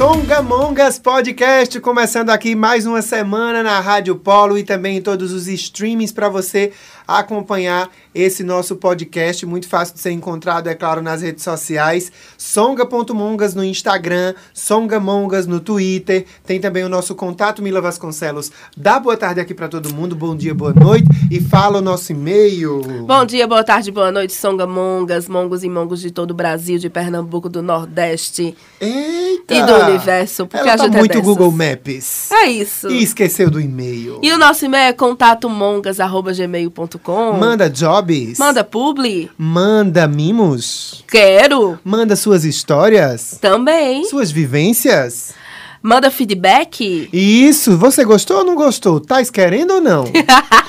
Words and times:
Songamongas 0.00 0.98
Podcast, 0.98 1.78
começando 1.78 2.30
aqui 2.30 2.54
mais 2.54 2.86
uma 2.86 3.02
semana 3.02 3.62
na 3.62 3.78
Rádio 3.80 4.16
Polo 4.16 4.56
e 4.56 4.64
também 4.64 4.96
em 4.96 5.02
todos 5.02 5.30
os 5.30 5.46
streamings 5.46 6.10
para 6.10 6.26
você 6.26 6.72
acompanhar 7.18 7.90
esse 8.14 8.42
nosso 8.42 8.76
podcast, 8.76 9.44
muito 9.46 9.68
fácil 9.68 9.94
de 9.94 10.00
ser 10.00 10.10
encontrado, 10.10 10.68
é 10.68 10.74
claro, 10.74 11.00
nas 11.02 11.22
redes 11.22 11.44
sociais, 11.44 12.10
songa.mongas 12.36 13.54
no 13.54 13.64
Instagram, 13.64 14.34
songamongas 14.52 15.46
no 15.46 15.60
Twitter, 15.60 16.24
tem 16.44 16.60
também 16.60 16.84
o 16.84 16.88
nosso 16.88 17.14
contato 17.14 17.62
Mila 17.62 17.80
Vasconcelos. 17.80 18.50
Dá 18.76 18.98
boa 18.98 19.16
tarde 19.16 19.40
aqui 19.40 19.54
para 19.54 19.68
todo 19.68 19.94
mundo, 19.94 20.14
bom 20.14 20.36
dia, 20.36 20.54
boa 20.54 20.72
noite 20.72 21.08
e 21.30 21.40
fala 21.40 21.78
o 21.78 21.80
nosso 21.80 22.12
e-mail. 22.12 22.82
Bom 23.06 23.24
dia, 23.24 23.46
boa 23.46 23.64
tarde, 23.64 23.90
boa 23.90 24.10
noite, 24.10 24.32
songamongas, 24.32 25.28
mongos 25.28 25.64
e 25.64 25.68
mongos 25.68 26.00
de 26.00 26.10
todo 26.10 26.32
o 26.32 26.34
Brasil, 26.34 26.78
de 26.78 26.90
Pernambuco, 26.90 27.48
do 27.48 27.62
Nordeste 27.62 28.56
Eita! 28.80 29.54
e 29.54 29.62
do 29.62 29.74
universo, 29.74 30.46
porque 30.46 30.68
Ela 30.68 30.74
a 30.74 30.76
tá 30.78 30.84
gente 30.84 30.96
muito 30.98 31.18
é. 31.18 31.20
Google 31.20 31.50
Maps. 31.50 32.30
É 32.32 32.46
isso. 32.46 32.88
E 32.90 33.02
esqueceu 33.02 33.50
do 33.50 33.60
e-mail. 33.60 34.18
E 34.22 34.32
o 34.32 34.38
nosso 34.38 34.64
e-mail 34.64 34.88
é 34.88 34.92
contatomongas.gmail.com 37.04 37.38
Manda 37.38 37.68
jobs. 37.70 38.38
Manda 38.38 38.64
publi. 38.64 39.30
Manda 39.36 40.06
mimos. 40.06 41.04
Quero. 41.08 41.78
Manda 41.84 42.16
suas 42.16 42.44
histórias. 42.44 43.38
Também. 43.40 44.04
Suas 44.04 44.30
vivências. 44.30 45.32
Manda 45.82 46.10
feedback. 46.10 47.08
Isso, 47.10 47.76
você 47.78 48.04
gostou 48.04 48.38
ou 48.38 48.44
não 48.44 48.54
gostou? 48.54 49.00
Tá 49.00 49.24
querendo 49.24 49.74
ou 49.74 49.80
não? 49.80 50.04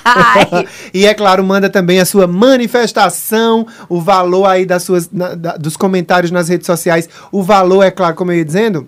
E 0.93 1.05
é 1.05 1.13
claro, 1.13 1.43
manda 1.43 1.69
também 1.69 1.99
a 1.99 2.05
sua 2.05 2.27
manifestação, 2.27 3.67
o 3.89 3.99
valor 4.01 4.45
aí 4.45 4.65
das 4.65 4.83
suas, 4.83 5.09
na- 5.11 5.35
da- 5.35 5.57
dos 5.57 5.75
comentários 5.77 6.31
nas 6.31 6.47
redes 6.49 6.65
sociais. 6.65 7.09
O 7.31 7.43
valor, 7.43 7.83
é 7.83 7.91
claro, 7.91 8.15
como 8.15 8.31
eu 8.31 8.37
ia 8.37 8.45
dizendo, 8.45 8.87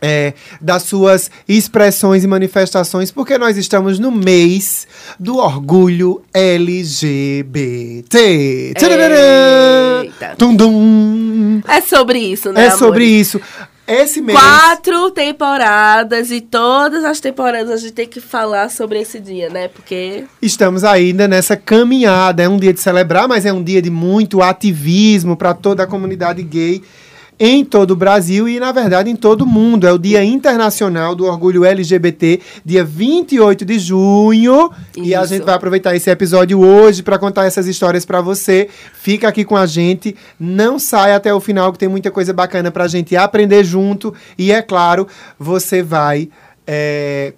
é, 0.00 0.34
das 0.60 0.82
suas 0.82 1.30
expressões 1.48 2.24
e 2.24 2.26
manifestações, 2.26 3.10
porque 3.10 3.38
nós 3.38 3.56
estamos 3.56 3.98
no 3.98 4.10
mês 4.10 4.86
do 5.18 5.38
orgulho 5.38 6.22
LGBT. 6.32 8.72
Eita. 10.02 10.34
Tum, 10.36 10.54
dum. 10.54 11.62
É 11.66 11.80
sobre 11.80 12.18
isso, 12.18 12.52
né, 12.52 12.66
É 12.66 12.70
sobre 12.70 13.04
amores? 13.04 13.28
isso. 13.28 13.40
Esse 13.86 14.20
mês. 14.20 14.36
Quatro 14.36 15.12
temporadas 15.12 16.32
e 16.32 16.40
todas 16.40 17.04
as 17.04 17.20
temporadas 17.20 17.70
a 17.70 17.76
gente 17.76 17.92
tem 17.92 18.08
que 18.08 18.20
falar 18.20 18.68
sobre 18.68 19.00
esse 19.00 19.20
dia, 19.20 19.48
né? 19.48 19.68
Porque 19.68 20.24
Estamos 20.42 20.82
ainda 20.82 21.28
nessa 21.28 21.56
caminhada. 21.56 22.42
É 22.42 22.48
um 22.48 22.56
dia 22.56 22.72
de 22.72 22.80
celebrar, 22.80 23.28
mas 23.28 23.46
é 23.46 23.52
um 23.52 23.62
dia 23.62 23.80
de 23.80 23.88
muito 23.88 24.42
ativismo 24.42 25.36
para 25.36 25.54
toda 25.54 25.84
a 25.84 25.86
comunidade 25.86 26.42
gay 26.42 26.82
em 27.38 27.64
todo 27.64 27.90
o 27.92 27.96
Brasil 27.96 28.48
e, 28.48 28.58
na 28.58 28.72
verdade, 28.72 29.10
em 29.10 29.16
todo 29.16 29.42
o 29.42 29.46
mundo. 29.46 29.86
É 29.86 29.92
o 29.92 29.98
Dia 29.98 30.24
Internacional 30.24 31.14
do 31.14 31.24
Orgulho 31.24 31.64
LGBT, 31.64 32.40
dia 32.64 32.84
28 32.84 33.64
de 33.64 33.78
junho. 33.78 34.70
E 34.96 35.14
a 35.14 35.20
Isso. 35.20 35.34
gente 35.34 35.44
vai 35.44 35.54
aproveitar 35.54 35.94
esse 35.94 36.10
episódio 36.10 36.60
hoje 36.60 37.02
para 37.02 37.18
contar 37.18 37.44
essas 37.44 37.66
histórias 37.66 38.04
para 38.04 38.20
você. 38.20 38.68
Fica 38.94 39.28
aqui 39.28 39.44
com 39.44 39.56
a 39.56 39.66
gente, 39.66 40.16
não 40.40 40.78
saia 40.78 41.16
até 41.16 41.32
o 41.32 41.40
final, 41.40 41.72
que 41.72 41.78
tem 41.78 41.88
muita 41.88 42.10
coisa 42.10 42.32
bacana 42.32 42.70
para 42.70 42.84
a 42.84 42.88
gente 42.88 43.14
aprender 43.16 43.64
junto. 43.64 44.14
E, 44.38 44.50
é 44.50 44.62
claro, 44.62 45.06
você 45.38 45.82
vai. 45.82 46.28
é, 46.66 47.32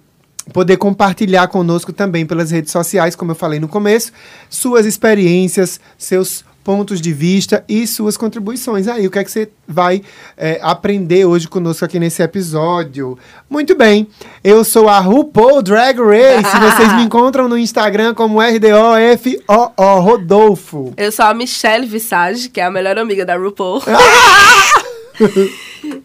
poder 0.49 0.77
compartilhar 0.77 1.47
conosco 1.47 1.93
também 1.93 2.25
pelas 2.25 2.51
redes 2.51 2.71
sociais, 2.71 3.15
como 3.15 3.31
eu 3.31 3.35
falei 3.35 3.59
no 3.59 3.67
começo, 3.67 4.11
suas 4.49 4.85
experiências, 4.85 5.79
seus 5.97 6.43
pontos 6.63 7.01
de 7.01 7.11
vista 7.13 7.63
e 7.67 7.87
suas 7.87 8.15
contribuições. 8.17 8.87
Aí, 8.87 9.07
o 9.07 9.11
que 9.11 9.19
é 9.19 9.23
que 9.23 9.31
você 9.31 9.49
vai 9.67 10.01
é, 10.37 10.59
aprender 10.61 11.25
hoje 11.25 11.47
conosco 11.47 11.83
aqui 11.85 11.99
nesse 11.99 12.21
episódio? 12.21 13.17
Muito 13.49 13.75
bem, 13.75 14.07
eu 14.43 14.63
sou 14.63 14.87
a 14.87 14.99
RuPaul 14.99 15.61
Drag 15.61 15.97
Race. 15.99 16.49
Vocês 16.59 16.93
me 16.95 17.03
encontram 17.03 17.47
no 17.47 17.57
Instagram 17.57 18.13
como 18.13 18.39
RDOFOO 18.39 19.73
Rodolfo. 20.01 20.93
eu 20.97 21.11
sou 21.11 21.25
a 21.25 21.33
Michelle 21.33 21.87
Visage, 21.87 22.49
que 22.49 22.61
é 22.61 22.65
a 22.65 22.71
melhor 22.71 22.97
amiga 22.97 23.25
da 23.25 23.35
RuPaul. 23.35 23.81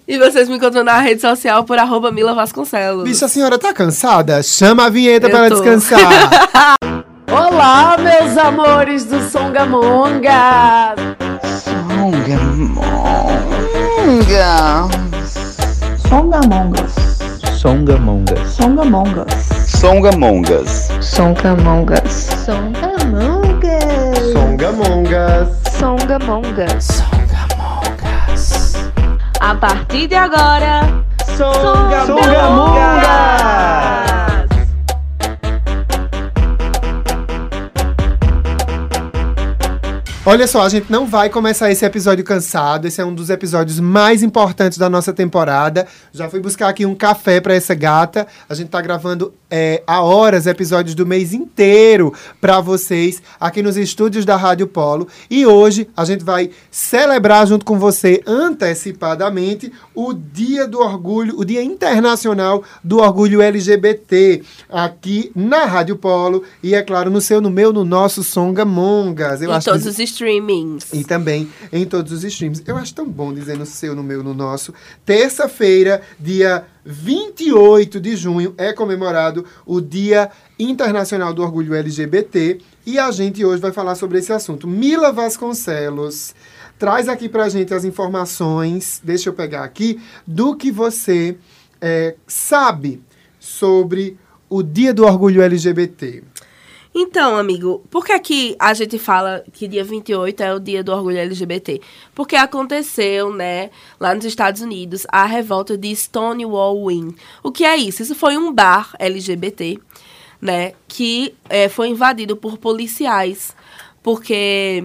e 0.07 0.19
vocês 0.19 0.49
me 0.49 0.57
encontram 0.57 0.83
na 0.85 0.99
rede 0.99 1.21
social 1.21 1.65
por 1.65 1.79
arroba 1.79 2.11
Mila 2.11 2.35
Vasconcelos. 2.35 3.05
Bicha, 3.05 3.27
a 3.27 3.29
senhora 3.29 3.59
tá 3.59 3.73
cansada? 3.73 4.43
Chama 4.43 4.87
a 4.87 4.91
vinheta 4.91 5.27
Eu 5.27 5.31
para 5.31 5.49
tô. 5.49 5.57
descansar. 5.57 6.79
Olá, 7.35 7.97
meus 7.99 8.39
amores 8.39 9.07
do 9.07 9.21
Songamonga! 9.29 10.95
Songamongas. 16.09 16.95
Songamongas. 17.59 18.55
Songamongas. 18.55 19.35
Songamongas. 19.67 20.95
Songamongas. 21.03 22.15
Songamongas. 24.33 25.49
Songamongas. 25.77 27.03
A 29.41 29.55
partir 29.57 30.07
de 30.07 30.15
agora, 30.15 31.05
Olha 40.27 40.47
só, 40.47 40.63
a 40.63 40.71
gente 40.71 40.91
não 40.91 41.07
vai 41.07 41.29
começar 41.29 41.71
esse 41.71 41.85
episódio 41.85 42.25
cansado. 42.25 42.87
Esse 42.87 42.99
é 42.99 43.05
um 43.05 43.15
dos 43.15 43.29
episódios 43.29 43.79
mais 43.79 44.23
importantes 44.23 44.79
da 44.79 44.89
nossa 44.89 45.13
temporada. 45.13 45.87
Já 46.15 46.31
fui 46.31 46.41
buscar 46.41 46.71
aqui 46.71 46.87
um 46.87 46.95
café 46.95 47.43
para 47.43 47.53
essa 47.53 47.75
gata. 47.75 48.27
A 48.49 48.55
gente 48.55 48.71
tá 48.71 48.81
gravando 48.81 49.35
é, 49.57 49.85
há 49.87 50.03
horas 50.03 50.49
episódios 50.49 50.97
do 50.97 51.07
mês 51.07 51.33
inteiro 51.33 52.13
para 52.41 52.61
vocês 52.61 53.23
aqui 53.39 53.63
nos 53.63 53.77
estúdios 53.77 54.25
da 54.25 54.35
Rádio 54.37 54.67
Polo. 54.67 55.07
E 55.31 55.47
hoje 55.47 55.89
a 55.97 56.05
gente 56.05 56.25
vai 56.25 56.51
celebrar 56.73 57.47
junto 57.47 57.65
com 57.65 57.79
você 57.79 58.21
antecipadamente 58.27 59.73
o 59.95 60.13
Dia 60.13 60.67
do 60.67 60.81
Orgulho, 60.81 61.39
o 61.39 61.45
Dia 61.45 61.63
Internacional 61.63 62.65
do 62.83 62.99
Orgulho 62.99 63.41
LGBT 63.41 64.43
aqui 64.69 65.31
na 65.37 65.67
Rádio 65.67 65.95
Polo 65.95 66.43
e 66.61 66.75
é 66.75 66.83
claro 66.83 67.09
no 67.09 67.21
seu, 67.21 67.41
no 67.41 67.49
meu, 67.49 67.73
no 67.73 67.85
nosso 67.85 68.25
Songamongas. 68.25 69.41
Eu 69.41 69.51
em 69.51 69.55
acho 69.55 69.67
todos 69.71 69.85
que- 69.85 69.89
os 69.89 69.99
streamings. 70.01 70.93
e 70.93 71.05
também 71.05 71.49
em 71.73 71.85
todos 71.85 72.11
os 72.11 72.25
streams. 72.25 72.61
Eu 72.67 72.77
acho 72.77 72.93
tão 72.93 73.07
bom 73.09 73.33
dizer 73.33 73.57
no 73.57 73.67
seu, 73.67 73.95
no 73.95 74.03
meu, 74.03 74.21
no 74.25 74.35
nosso. 74.35 74.75
Terça-feira, 75.07 76.03
dia 76.19 76.65
28 76.85 78.01
de 78.01 78.17
junho, 78.17 78.55
é 78.59 78.73
comemorado 78.73 79.45
o 79.65 79.81
Dia 79.81 80.31
Internacional 80.59 81.33
do 81.33 81.43
Orgulho 81.43 81.75
LGBT. 81.75 82.61
E 82.85 82.99
a 82.99 83.11
gente 83.11 83.45
hoje 83.45 83.63
vai 83.63 83.73
falar 83.73 83.95
sobre 83.95 84.19
esse 84.19 84.33
assunto. 84.33 84.69
Mila 84.69 85.13
Vasconcelos 85.13 86.35
traz 86.79 87.09
aqui 87.09 87.29
pra 87.29 87.49
gente 87.49 87.73
as 87.73 87.85
informações, 87.85 89.01
deixa 89.03 89.29
eu 89.29 89.33
pegar 89.33 89.65
aqui, 89.65 90.01
do 90.27 90.57
que 90.57 90.71
você 90.71 91.37
eh, 91.81 92.17
sabe 92.27 93.03
sobre 93.39 94.19
o 94.49 94.63
Dia 94.63 94.93
do 94.93 95.05
Orgulho 95.05 95.43
LGBT. 95.43 96.23
Então, 96.97 97.37
amigo, 97.37 97.85
por 97.91 98.07
que 98.07 98.17
que 98.21 98.57
a 98.57 98.73
gente 98.73 99.01
fala 99.01 99.45
que 99.53 99.67
dia 99.67 99.83
28 99.83 100.43
é 100.45 100.55
o 100.55 100.61
dia 100.61 100.85
do 100.85 100.93
orgulho 100.93 101.19
LGBT? 101.19 101.81
Porque 102.15 102.37
aconteceu, 102.37 103.33
né, 103.33 103.71
lá 103.99 104.15
nos 104.15 104.25
Estados 104.25 104.61
Unidos, 104.61 105.05
a 105.11 105.25
revolta 105.25 105.77
de 105.77 105.95
Stonewall 105.97 106.89
Inn. 106.93 107.11
O 107.43 107.51
que 107.51 107.65
é 107.65 107.77
isso? 107.77 108.03
Isso 108.03 108.15
foi 108.15 108.37
um 108.39 108.53
bar 108.53 108.95
LGBT, 109.01 109.77
né, 110.41 110.75
que 110.87 111.35
eh, 111.49 111.69
foi 111.69 111.89
invadido 111.89 112.37
por 112.37 112.59
policiais, 112.59 113.57
porque 114.01 114.85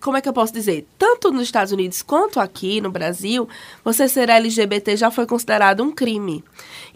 como 0.00 0.16
é 0.16 0.20
que 0.22 0.28
eu 0.28 0.32
posso 0.32 0.52
dizer? 0.52 0.86
Tanto 0.96 1.32
nos 1.32 1.42
Estados 1.42 1.72
Unidos 1.72 2.00
quanto 2.00 2.38
aqui 2.38 2.80
no 2.80 2.90
Brasil, 2.90 3.48
você 3.84 4.08
ser 4.08 4.30
LGBT 4.30 4.96
já 4.96 5.10
foi 5.10 5.26
considerado 5.26 5.82
um 5.82 5.90
crime. 5.90 6.44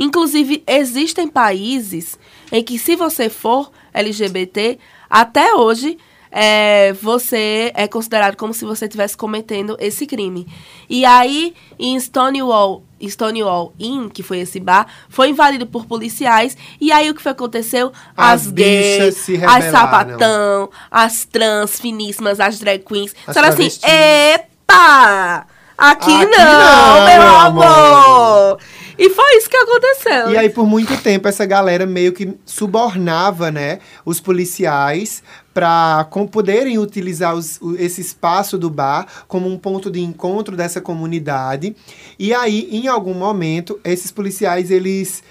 Inclusive, 0.00 0.64
existem 0.66 1.28
países 1.28 2.18
em 2.50 2.64
que, 2.64 2.78
se 2.78 2.96
você 2.96 3.28
for 3.28 3.70
LGBT, 3.92 4.78
até 5.10 5.54
hoje 5.54 5.98
é, 6.30 6.92
você 6.94 7.70
é 7.74 7.86
considerado 7.86 8.36
como 8.36 8.54
se 8.54 8.64
você 8.64 8.86
estivesse 8.86 9.16
cometendo 9.16 9.76
esse 9.78 10.06
crime. 10.06 10.46
E 10.88 11.04
aí, 11.04 11.54
em 11.78 11.98
Stonewall, 12.00 12.82
Stonewall 13.02 13.74
Inn, 13.78 14.08
que 14.08 14.22
foi 14.22 14.38
esse 14.38 14.58
bar, 14.58 14.86
foi 15.08 15.28
invadido 15.28 15.66
por 15.66 15.84
policiais. 15.86 16.56
E 16.80 16.90
aí, 16.92 17.10
o 17.10 17.14
que 17.14 17.22
foi 17.22 17.32
aconteceu? 17.32 17.92
As 18.16 18.46
As, 18.46 18.50
gays, 18.52 19.16
se 19.16 19.44
as 19.44 19.64
sapatão, 19.66 20.70
as 20.90 21.24
trans 21.24 21.78
finíssimas, 21.78 22.40
as 22.40 22.58
drag 22.58 22.84
queens. 22.84 23.14
As 23.26 23.34
Disseram 23.34 23.48
assim, 23.48 23.68
epa! 23.86 25.46
Aqui, 25.76 26.12
Aqui 26.12 26.26
não, 26.26 26.26
não, 26.26 27.04
meu 27.06 27.22
meu 27.22 27.36
amor. 27.36 27.64
amor. 27.64 28.58
E 29.00 29.08
foi 29.08 29.36
isso 29.38 29.48
que 29.48 29.56
aconteceu. 29.56 30.30
E 30.30 30.36
aí, 30.36 30.50
por 30.50 30.66
muito 30.66 30.94
tempo, 30.98 31.26
essa 31.26 31.46
galera 31.46 31.86
meio 31.86 32.12
que 32.12 32.34
subornava, 32.44 33.50
né, 33.50 33.78
os 34.04 34.20
policiais 34.20 35.22
para 35.54 36.04
poderem 36.30 36.78
utilizar 36.78 37.34
os- 37.34 37.58
esse 37.78 38.02
espaço 38.02 38.58
do 38.58 38.68
bar 38.68 39.06
como 39.26 39.48
um 39.48 39.56
ponto 39.56 39.90
de 39.90 40.00
encontro 40.00 40.54
dessa 40.54 40.82
comunidade. 40.82 41.74
E 42.18 42.34
aí, 42.34 42.68
em 42.70 42.88
algum 42.88 43.14
momento, 43.14 43.80
esses 43.82 44.10
policiais, 44.10 44.70
eles 44.70 45.22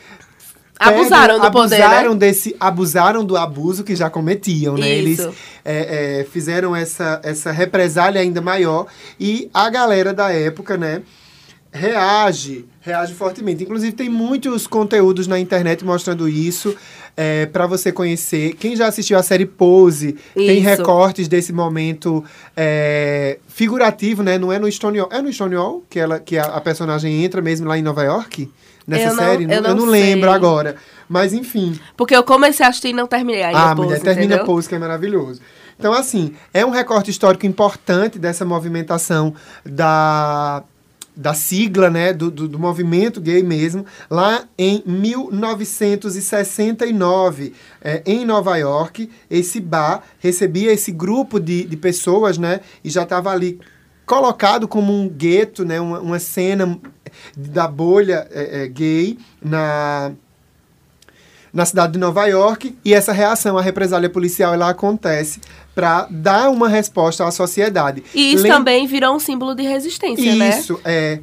pegam- 0.79 1.01
Abusaram 1.01 1.39
do 1.39 1.51
poder, 1.51 1.77
né? 1.77 1.83
abusaram 1.85 2.17
desse 2.17 2.55
abusaram 2.59 3.23
do 3.23 3.37
abuso 3.37 3.83
que 3.83 3.95
já 3.95 4.09
cometiam, 4.09 4.75
né? 4.77 4.89
Eles 4.89 5.19
Isso. 5.19 5.33
é, 5.63 6.21
é, 6.21 6.23
fizeram 6.23 6.75
essa, 6.75 7.19
essa 7.23 7.51
represália 7.51 8.19
ainda 8.19 8.41
maior 8.41 8.87
e 9.19 9.49
a 9.53 9.69
galera 9.69 10.11
da 10.13 10.31
época, 10.31 10.75
né? 10.77 11.03
Reage, 11.71 12.65
reage 12.81 13.13
fortemente. 13.13 13.63
Inclusive, 13.63 13.91
tem 13.93 14.09
muitos 14.09 14.65
conteúdos 14.67 15.27
na 15.27 15.39
internet 15.39 15.85
mostrando 15.85 16.27
isso 16.27 16.75
é, 17.15 17.45
para 17.45 17.67
você 17.67 17.91
conhecer. 17.91 18.53
Quem 18.55 18.75
já 18.75 18.87
assistiu 18.87 19.17
a 19.17 19.23
série 19.23 19.45
Pose, 19.45 20.13
tem 20.33 20.57
Isso. 20.59 20.63
recortes 20.67 21.27
desse 21.27 21.53
momento 21.53 22.23
é, 22.55 23.37
figurativo, 23.47 24.23
né? 24.23 24.37
Não 24.37 24.51
é 24.51 24.57
no 24.59 24.71
Stonewall. 24.71 25.09
É 25.11 25.21
no 25.21 25.31
Stonewall 25.31 25.83
que, 25.89 25.99
ela, 25.99 26.19
que 26.19 26.37
a, 26.37 26.43
a 26.45 26.61
personagem 26.61 27.23
entra 27.23 27.41
mesmo 27.41 27.67
lá 27.67 27.77
em 27.77 27.81
Nova 27.81 28.03
York? 28.03 28.51
Nessa 28.87 29.03
Eu 29.03 29.15
não- 29.15 29.23
série? 29.23 29.43
eu 29.53 29.75
não 29.75 29.85
lembro 29.85 30.31
agora. 30.31 30.75
Mas, 31.07 31.33
enfim. 31.33 31.79
Porque 31.95 32.15
eu 32.15 32.23
comecei 32.23 32.65
a 32.65 32.69
assistir 32.69 32.89
e 32.89 32.93
não 32.93 33.05
terminei 33.05 33.43
ainda. 33.43 33.71
Ah, 33.71 33.75
Pose, 33.75 33.87
mulher, 33.87 34.01
termina 34.01 34.25
entendeu? 34.35 34.45
Pose, 34.45 34.67
que 34.67 34.75
é 34.75 34.79
maravilhoso. 34.79 35.41
Então, 35.77 35.93
assim, 35.93 36.33
é 36.53 36.65
um 36.65 36.71
recorte 36.71 37.09
histórico 37.11 37.45
importante 37.45 38.17
dessa 38.19 38.43
movimentação 38.43 39.33
da, 39.63 40.63
da 41.19 41.33
sigla, 41.33 41.89
né, 41.89 42.13
do, 42.13 42.31
do, 42.31 42.47
do 42.47 42.57
movimento 42.57 43.19
gay 43.19 43.43
mesmo, 43.43 43.85
lá 44.09 44.47
em 44.57 44.81
1969, 44.85 47.53
é, 47.81 48.01
em 48.05 48.23
Nova 48.23 48.55
York, 48.55 49.09
esse 49.29 49.59
bar 49.59 50.01
recebia 50.19 50.71
esse 50.71 50.93
grupo 50.93 51.37
de, 51.37 51.65
de 51.65 51.75
pessoas, 51.75 52.37
né, 52.37 52.61
e 52.85 52.89
já 52.89 53.03
estava 53.03 53.31
ali 53.31 53.59
colocado 54.05 54.65
como 54.65 54.93
um 54.93 55.09
gueto, 55.09 55.65
né, 55.65 55.81
uma, 55.81 55.99
uma 55.99 56.19
cena 56.19 56.79
da 57.35 57.67
bolha 57.67 58.25
é, 58.31 58.63
é, 58.63 58.67
gay 58.69 59.17
na 59.41 60.13
na 61.53 61.65
cidade 61.65 61.93
de 61.93 61.99
Nova 61.99 62.25
York 62.25 62.75
e 62.83 62.93
essa 62.93 63.11
reação 63.11 63.57
à 63.57 63.61
represália 63.61 64.09
policial 64.09 64.53
ela 64.53 64.69
acontece 64.69 65.39
para 65.73 66.07
dar 66.09 66.49
uma 66.49 66.67
resposta 66.67 67.25
à 67.25 67.31
sociedade. 67.31 68.03
E 68.13 68.33
isso 68.33 68.43
Lem- 68.43 68.51
também 68.51 68.87
virou 68.87 69.15
um 69.15 69.19
símbolo 69.19 69.55
de 69.55 69.63
resistência, 69.63 70.35
né? 70.35 70.59
Isso, 70.59 70.79
é. 70.83 71.19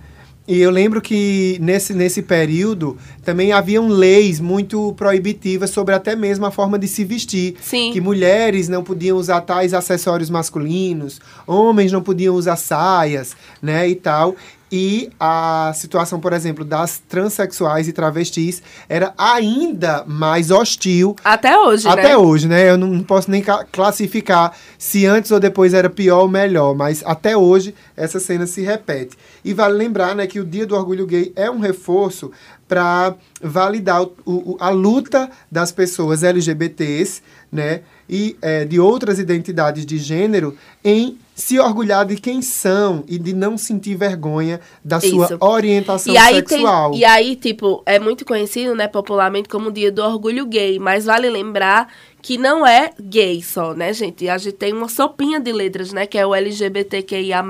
E 0.48 0.60
eu 0.60 0.70
lembro 0.70 1.00
que 1.02 1.58
nesse, 1.60 1.92
nesse 1.92 2.22
período 2.22 2.96
também 3.24 3.50
haviam 3.50 3.88
leis 3.88 4.38
muito 4.38 4.92
proibitivas 4.96 5.70
sobre 5.70 5.92
até 5.92 6.14
mesmo 6.14 6.46
a 6.46 6.52
forma 6.52 6.78
de 6.78 6.86
se 6.86 7.04
vestir. 7.04 7.56
Sim. 7.60 7.90
Que 7.92 8.00
mulheres 8.00 8.68
não 8.68 8.84
podiam 8.84 9.18
usar 9.18 9.40
tais 9.40 9.74
acessórios 9.74 10.30
masculinos, 10.30 11.20
homens 11.48 11.90
não 11.90 12.00
podiam 12.00 12.36
usar 12.36 12.54
saias, 12.54 13.36
né, 13.60 13.88
e 13.88 13.96
tal. 13.96 14.36
E 14.70 15.10
a 15.20 15.72
situação, 15.76 16.18
por 16.18 16.32
exemplo, 16.32 16.64
das 16.64 16.98
transexuais 17.08 17.86
e 17.86 17.92
travestis 17.92 18.60
era 18.88 19.14
ainda 19.16 20.02
mais 20.06 20.50
hostil 20.50 21.14
Até 21.24 21.56
hoje, 21.56 21.86
até 21.86 22.08
né? 22.08 22.16
hoje, 22.16 22.48
né? 22.48 22.70
Eu 22.70 22.76
não 22.76 23.00
posso 23.02 23.30
nem 23.30 23.40
ca- 23.42 23.64
classificar 23.70 24.56
se 24.76 25.06
antes 25.06 25.30
ou 25.30 25.38
depois 25.38 25.72
era 25.72 25.88
pior 25.88 26.22
ou 26.22 26.28
melhor, 26.28 26.74
mas 26.74 27.00
até 27.06 27.36
hoje 27.36 27.74
essa 27.96 28.18
cena 28.18 28.44
se 28.44 28.60
repete. 28.60 29.16
E 29.44 29.54
vale 29.54 29.74
lembrar, 29.74 30.16
né, 30.16 30.26
que 30.26 30.40
o 30.40 30.44
Dia 30.44 30.66
do 30.66 30.74
Orgulho 30.74 31.06
Gay 31.06 31.32
é 31.36 31.48
um 31.48 31.60
reforço 31.60 32.32
para 32.66 33.14
validar 33.40 34.02
o- 34.02 34.12
o- 34.24 34.56
a 34.58 34.70
luta 34.70 35.30
das 35.50 35.70
pessoas 35.70 36.24
LGBTs, 36.24 37.22
né, 37.52 37.82
e 38.08 38.36
eh, 38.42 38.64
de 38.64 38.80
outras 38.80 39.20
identidades 39.20 39.86
de 39.86 39.98
gênero 39.98 40.56
em 40.84 41.16
se 41.36 41.60
orgulhar 41.60 42.06
de 42.06 42.16
quem 42.16 42.40
são 42.40 43.04
e 43.06 43.18
de 43.18 43.34
não 43.34 43.58
sentir 43.58 43.94
vergonha 43.94 44.58
da 44.82 44.98
sua 44.98 45.26
Isso. 45.26 45.36
orientação 45.38 46.14
E 46.14 46.16
aí, 46.16 46.42
tem, 46.42 46.60
sexual. 46.60 46.94
e 46.94 47.04
aí, 47.04 47.36
tipo, 47.36 47.82
é 47.84 47.98
muito 47.98 48.24
conhecido, 48.24 48.74
né, 48.74 48.88
popularmente 48.88 49.46
como 49.46 49.68
o 49.68 49.72
dia 49.72 49.92
do 49.92 50.02
orgulho 50.02 50.46
gay. 50.46 50.78
Mas 50.78 51.04
vale 51.04 51.28
lembrar 51.28 51.92
que 52.22 52.38
não 52.38 52.66
é 52.66 52.90
gay 52.98 53.42
só, 53.42 53.74
né, 53.74 53.92
gente? 53.92 54.26
A 54.30 54.38
gente 54.38 54.54
tem 54.54 54.72
uma 54.72 54.88
sopinha 54.88 55.38
de 55.38 55.52
letras, 55.52 55.92
né, 55.92 56.06
que 56.06 56.16
é 56.16 56.26
o 56.26 56.34
LGBTQIA+, 56.34 57.44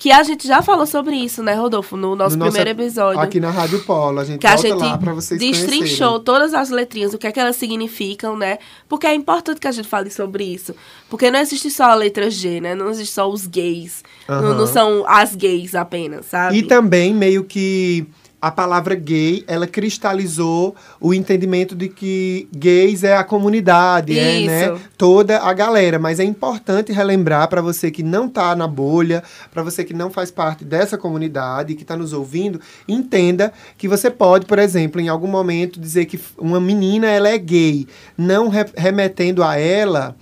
que 0.00 0.10
a 0.10 0.22
gente 0.22 0.48
já 0.48 0.62
falou 0.62 0.86
sobre 0.86 1.14
isso, 1.14 1.42
né, 1.42 1.52
Rodolfo, 1.52 1.94
no 1.94 2.16
nosso 2.16 2.34
No 2.34 2.46
nosso- 2.46 2.56
primeiro 2.56 2.80
episódio. 2.80 3.20
Aqui 3.20 3.38
na 3.38 3.50
Rádio 3.50 3.80
Polo, 3.84 4.18
a 4.18 4.24
gente 4.24 4.38
que 4.40 4.46
a 4.46 4.56
gente 4.56 4.72
lá 4.78 4.96
vocês 4.96 5.38
destrinchou 5.38 5.78
conhecerem. 5.78 6.20
todas 6.24 6.54
as 6.54 6.70
letrinhas, 6.70 7.12
o 7.12 7.18
que 7.18 7.26
é 7.26 7.32
que 7.32 7.38
elas 7.38 7.56
significam, 7.56 8.34
né? 8.34 8.56
Porque 8.88 9.06
é 9.06 9.14
importante 9.14 9.60
que 9.60 9.68
a 9.68 9.72
gente 9.72 9.86
fale 9.86 10.10
sobre 10.10 10.42
isso. 10.42 10.74
Porque 11.10 11.30
não 11.30 11.38
existe 11.38 11.70
só 11.70 11.84
a 11.90 11.94
letra 11.94 12.30
G, 12.30 12.62
né? 12.62 12.74
Não 12.74 12.88
existe 12.88 13.12
só 13.12 13.28
os 13.30 13.46
gays. 13.46 14.02
Não, 14.26 14.36
Aham. 14.36 14.54
não 14.54 14.66
são 14.66 15.04
as 15.06 15.34
gays 15.36 15.74
apenas, 15.74 16.24
sabe? 16.24 16.56
E 16.56 16.62
também 16.62 17.12
meio 17.12 17.44
que 17.44 18.06
a 18.42 18.50
palavra 18.50 18.94
gay, 18.94 19.44
ela 19.46 19.66
cristalizou 19.66 20.74
o 21.00 21.12
entendimento 21.12 21.74
de 21.74 21.88
que 21.88 22.48
gays 22.56 23.04
é 23.04 23.14
a 23.14 23.22
comunidade, 23.22 24.18
é, 24.18 24.46
né, 24.46 24.80
toda 24.96 25.38
a 25.40 25.52
galera, 25.52 25.98
mas 25.98 26.18
é 26.18 26.24
importante 26.24 26.90
relembrar 26.90 27.48
para 27.48 27.60
você 27.60 27.90
que 27.90 28.02
não 28.02 28.28
tá 28.28 28.56
na 28.56 28.66
bolha, 28.66 29.22
para 29.52 29.62
você 29.62 29.84
que 29.84 29.92
não 29.92 30.10
faz 30.10 30.30
parte 30.30 30.64
dessa 30.64 30.96
comunidade, 30.96 31.74
que 31.74 31.82
está 31.82 31.96
nos 31.96 32.12
ouvindo, 32.12 32.60
entenda 32.88 33.52
que 33.76 33.86
você 33.86 34.10
pode, 34.10 34.46
por 34.46 34.58
exemplo, 34.58 35.00
em 35.00 35.08
algum 35.08 35.28
momento 35.28 35.78
dizer 35.78 36.06
que 36.06 36.18
uma 36.38 36.60
menina 36.60 37.06
ela 37.08 37.28
é 37.28 37.36
gay, 37.36 37.86
não 38.16 38.48
re- 38.48 38.64
remetendo 38.76 39.42
a 39.42 39.56
ela 39.58 40.16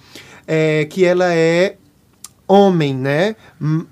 é, 0.46 0.84
que 0.86 1.04
ela 1.04 1.32
é 1.32 1.76
homem, 2.48 2.94
né? 2.94 3.36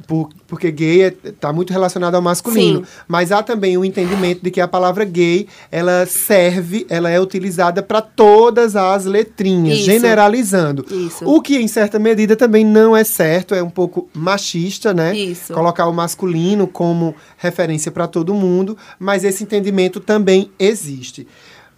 Por- 0.06 0.30
porque 0.46 0.70
gay 0.70 1.14
está 1.24 1.52
muito 1.52 1.72
relacionado 1.72 2.14
ao 2.14 2.22
masculino. 2.22 2.78
Sim. 2.78 2.90
Mas 3.06 3.30
há 3.30 3.42
também 3.42 3.76
o 3.76 3.84
entendimento 3.84 4.42
de 4.42 4.50
que 4.50 4.60
a 4.62 4.66
palavra 4.66 5.04
gay, 5.04 5.46
ela 5.70 6.06
serve, 6.06 6.86
ela 6.88 7.10
é 7.10 7.20
utilizada 7.20 7.82
para 7.82 8.00
todas 8.00 8.74
as 8.74 9.04
letrinhas, 9.04 9.78
Isso. 9.78 9.84
generalizando. 9.84 10.86
Isso. 10.90 11.28
O 11.28 11.42
que, 11.42 11.56
em 11.58 11.68
certa 11.68 11.98
medida, 11.98 12.34
também 12.34 12.64
não 12.64 12.96
é 12.96 13.04
certo, 13.04 13.54
é 13.54 13.62
um 13.62 13.68
pouco 13.68 14.08
machista, 14.14 14.94
né? 14.94 15.14
Isso. 15.14 15.52
Colocar 15.52 15.86
o 15.86 15.92
masculino 15.92 16.66
como 16.66 17.14
referência 17.36 17.92
para 17.92 18.06
todo 18.06 18.32
mundo, 18.32 18.76
mas 18.98 19.22
esse 19.22 19.42
entendimento 19.42 20.00
também 20.00 20.50
existe. 20.58 21.26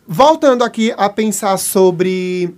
Voltando 0.06 0.62
aqui 0.62 0.94
a 0.96 1.08
pensar 1.10 1.56
sobre 1.58 2.54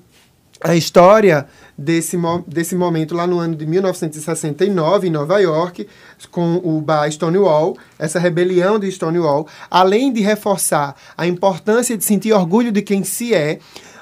a 0.62 0.76
história 0.76 1.46
desse, 1.80 2.16
desse 2.46 2.74
momento 2.74 3.14
lá 3.14 3.26
no 3.26 3.38
ano 3.38 3.56
de 3.56 3.66
1969, 3.66 5.08
em 5.08 5.10
Nova 5.10 5.38
York, 5.40 5.88
com 6.30 6.60
o 6.62 6.78
bar 6.80 7.10
Stonewall, 7.10 7.76
essa 7.98 8.18
rebelião 8.18 8.78
de 8.78 8.90
Stonewall, 8.92 9.48
além 9.70 10.12
de 10.12 10.20
reforçar 10.20 10.94
a 11.16 11.26
importância 11.26 11.96
de 11.96 12.04
sentir 12.04 12.34
orgulho 12.34 12.70
de 12.70 12.82
quem 12.82 13.02
se 13.02 13.34
é, 13.34 13.58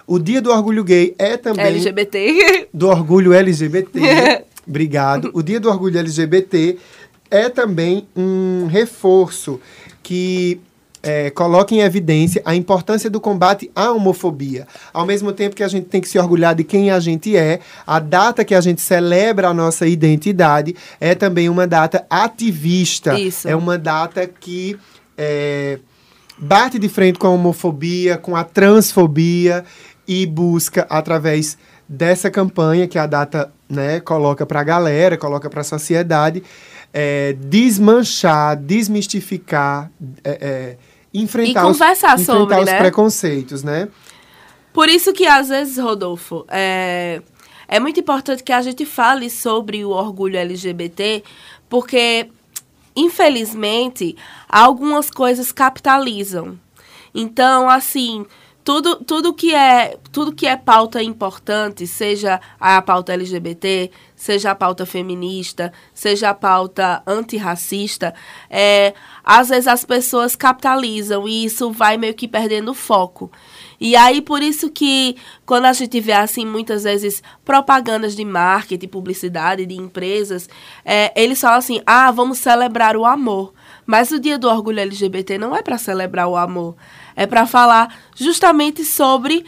o 0.07 0.19
Dia 0.19 0.43
do 0.43 0.51
Orgulho 0.51 0.83
Gay 0.83 1.15
é 1.19 1.37
também 1.37 1.67
LGBT. 1.67 2.69
do 2.75 2.89
orgulho 2.89 3.33
LGBT. 3.33 4.45
Obrigado. 4.67 5.31
O 5.33 5.43
Dia 5.43 5.61
do 5.61 5.69
Orgulho 5.69 5.99
LGBT 5.99 6.79
é 7.31 7.49
também 7.49 8.09
um 8.17 8.67
reforço 8.67 9.61
que 10.03 10.61
é, 11.03 11.31
coloca 11.31 11.75
em 11.75 11.81
evidência 11.81 12.43
a 12.45 12.55
importância 12.55 13.09
do 13.09 13.21
combate 13.21 13.71
à 13.75 13.93
homofobia. 13.93 14.67
Ao 14.93 15.07
mesmo 15.07 15.33
tempo 15.33 15.55
que 15.55 15.63
a 15.63 15.69
gente 15.69 15.87
tem 15.87 16.01
que 16.01 16.09
se 16.09 16.19
orgulhar 16.19 16.55
de 16.55 16.65
quem 16.65 16.91
a 16.91 17.01
gente 17.01 17.37
é, 17.37 17.61
a 17.87 17.99
data 17.99 18.45
que 18.45 18.55
a 18.55 18.61
gente 18.61 18.81
celebra 18.81 19.49
a 19.49 19.55
nossa 19.55 19.87
identidade 19.87 20.75
é 21.01 21.15
também 21.15 21.49
uma 21.49 21.67
data 21.67 22.05
ativista. 22.09 23.19
Isso. 23.19 23.49
É 23.49 23.55
uma 23.55 23.79
data 23.79 24.27
que 24.27 24.77
é, 25.17 25.79
bate 26.39 26.79
de 26.79 26.89
frente 26.89 27.19
com 27.19 27.27
a 27.27 27.31
homofobia, 27.31 28.17
com 28.17 28.37
a 28.37 28.45
transfobia 28.45 29.65
e 30.07 30.27
busca 30.27 30.87
através 30.89 31.59
dessa 31.89 32.31
campanha 32.31 32.87
que 32.87 32.99
a 32.99 33.07
data 33.07 33.51
né, 33.69 34.01
coloca 34.01 34.45
para 34.45 34.61
a 34.61 34.65
galera, 34.65 35.17
coloca 35.17 35.49
para 35.49 35.63
a 35.63 35.65
sociedade, 35.65 36.43
é, 36.93 37.35
desmanchar, 37.35 38.57
desmistificar, 38.57 39.91
é, 40.25 40.31
é, 40.31 40.77
enfrentar, 41.13 41.67
os, 41.67 41.77
enfrentar 41.77 42.19
sobre, 42.19 42.57
os 42.57 42.67
né? 42.67 42.79
preconceitos, 42.79 43.63
né? 43.63 43.89
Por 44.73 44.89
isso 44.89 45.13
que, 45.13 45.27
às 45.27 45.49
vezes, 45.49 45.79
Rodolfo, 45.79 46.45
é, 46.49 47.21
é 47.67 47.81
muito 47.81 48.01
importante 48.01 48.43
que 48.43 48.53
a 48.53 48.63
gente 48.63 48.85
fale 48.87 49.29
sobre 49.29 49.85
o 49.85 49.91
orgulho 49.91 50.37
LGBT, 50.37 51.23
porque, 51.69 52.29
infelizmente, 52.95 54.17
algumas 54.49 55.11
coisas 55.11 55.53
capitalizam. 55.53 56.59
Então, 57.15 57.69
assim, 57.69 58.25
tudo, 58.69 58.97
tudo 58.97 59.33
que 59.33 59.55
é 59.55 59.97
tudo 60.13 60.31
que 60.31 60.47
é 60.47 60.55
pauta 60.55 61.03
importante, 61.03 61.87
seja 61.87 62.39
a 62.61 62.83
pauta 62.83 63.15
LGBT, 63.15 63.91
seja 64.15 64.51
a 64.51 64.55
pauta 64.55 64.85
feminista, 64.85 65.73
seja 65.95 66.29
a 66.29 66.35
pauta 66.35 67.03
antirracista, 67.07 68.13
é, 68.51 68.93
às 69.25 69.49
vezes 69.49 69.69
as 69.69 69.87
pessoas 69.87 70.37
capitalizam 70.37 71.27
e 71.27 71.47
isso 71.47 71.73
vai 71.73 71.97
meio 71.97 72.13
que 72.13 72.29
perdendo 72.29 72.75
foco. 72.75 73.33
E 73.81 73.97
aí, 73.97 74.21
por 74.21 74.43
isso 74.43 74.69
que 74.69 75.17
quando 75.47 75.65
a 75.65 75.73
gente 75.73 75.99
vê, 75.99 76.13
assim, 76.13 76.45
muitas 76.45 76.83
vezes 76.83 77.23
propagandas 77.47 78.15
de 78.15 78.25
marketing, 78.25 78.89
publicidade 78.89 79.65
de 79.65 79.77
empresas, 79.77 80.47
é, 80.85 81.11
eles 81.17 81.41
falam 81.41 81.57
assim, 81.57 81.81
ah, 81.87 82.11
vamos 82.11 82.37
celebrar 82.37 82.99
o 82.99 83.07
amor. 83.07 83.55
Mas 83.91 84.11
o 84.11 84.21
dia 84.21 84.37
do 84.39 84.47
orgulho 84.51 84.81
LGBT 84.81 85.39
não 85.39 85.57
é 85.57 85.63
para 85.63 85.79
celebrar 85.79 86.29
o 86.29 86.37
amor. 86.37 86.77
É 87.17 87.27
para 87.27 87.47
falar 87.47 87.89
justamente 88.15 88.85
sobre 88.85 89.47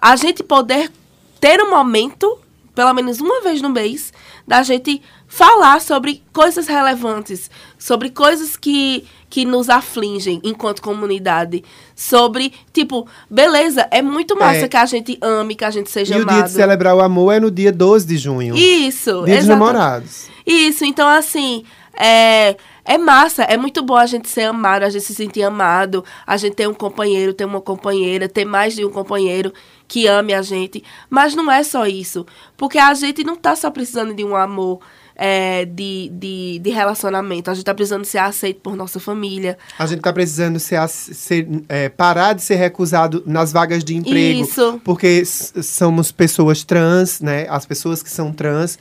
a 0.00 0.14
gente 0.14 0.44
poder 0.44 0.92
ter 1.40 1.60
um 1.60 1.70
momento, 1.70 2.38
pelo 2.72 2.94
menos 2.94 3.20
uma 3.20 3.40
vez 3.42 3.60
no 3.60 3.68
mês, 3.68 4.12
da 4.46 4.62
gente 4.62 5.02
falar 5.26 5.80
sobre 5.80 6.22
coisas 6.32 6.68
relevantes, 6.68 7.50
sobre 7.76 8.10
coisas 8.10 8.56
que, 8.56 9.04
que 9.28 9.44
nos 9.44 9.68
afligem 9.68 10.40
enquanto 10.44 10.80
comunidade, 10.82 11.64
sobre, 11.96 12.52
tipo, 12.72 13.08
beleza, 13.28 13.88
é 13.90 14.00
muito 14.02 14.36
massa 14.38 14.66
É. 14.66 14.68
que 14.68 14.76
a 14.76 14.86
gente 14.86 15.18
ame, 15.20 15.56
que 15.56 15.64
a 15.64 15.70
gente 15.70 15.90
seja 15.90 16.14
E 16.14 16.18
o 16.20 16.22
amado. 16.22 16.34
dia 16.36 16.44
de 16.44 16.50
celebrar 16.52 16.94
o 16.94 17.00
amor 17.00 17.32
é 17.32 17.40
no 17.40 17.50
dia 17.50 17.72
12 17.72 18.06
de 18.06 18.16
junho. 18.16 18.56
Isso, 18.56 19.24
Dia 19.24 19.36
dos 19.36 19.44
exata- 19.44 19.48
namorados. 19.58 20.28
Isso, 20.46 20.84
então 20.84 21.08
assim, 21.08 21.64
é, 21.94 22.56
é 22.90 22.98
massa, 22.98 23.44
é 23.44 23.56
muito 23.56 23.84
bom 23.84 23.94
a 23.94 24.04
gente 24.04 24.28
ser 24.28 24.42
amado, 24.42 24.82
a 24.82 24.90
gente 24.90 25.04
se 25.04 25.14
sentir 25.14 25.44
amado, 25.44 26.04
a 26.26 26.36
gente 26.36 26.56
ter 26.56 26.68
um 26.68 26.74
companheiro, 26.74 27.32
ter 27.32 27.44
uma 27.44 27.60
companheira, 27.60 28.28
ter 28.28 28.44
mais 28.44 28.74
de 28.74 28.84
um 28.84 28.90
companheiro 28.90 29.52
que 29.86 30.08
ame 30.08 30.34
a 30.34 30.42
gente. 30.42 30.82
Mas 31.08 31.36
não 31.36 31.48
é 31.48 31.62
só 31.62 31.86
isso, 31.86 32.26
porque 32.56 32.78
a 32.78 32.92
gente 32.94 33.22
não 33.22 33.36
tá 33.36 33.54
só 33.54 33.70
precisando 33.70 34.12
de 34.12 34.24
um 34.24 34.34
amor. 34.34 34.80
é, 35.22 35.66
de, 35.66 36.10
de, 36.14 36.58
de 36.60 36.70
relacionamento, 36.70 37.50
a 37.50 37.54
gente 37.54 37.66
tá 37.66 37.74
precisando 37.74 38.06
ser 38.06 38.16
aceito 38.16 38.62
por 38.62 38.74
nossa 38.74 38.98
família. 38.98 39.58
A 39.78 39.84
gente 39.84 40.00
tá 40.00 40.10
precisando 40.14 40.58
ser, 40.58 40.88
ser, 40.88 41.46
é, 41.68 41.90
parar 41.90 42.32
de 42.32 42.40
ser 42.40 42.54
recusado 42.54 43.22
nas 43.26 43.52
vagas 43.52 43.84
de 43.84 43.94
emprego. 43.94 44.40
Isso. 44.40 44.80
Porque 44.82 45.22
somos 45.26 46.10
pessoas 46.10 46.64
trans, 46.64 47.20
né? 47.20 47.46
As 47.50 47.66
pessoas 47.66 48.02
que 48.02 48.08
são 48.08 48.32
trans 48.32 48.78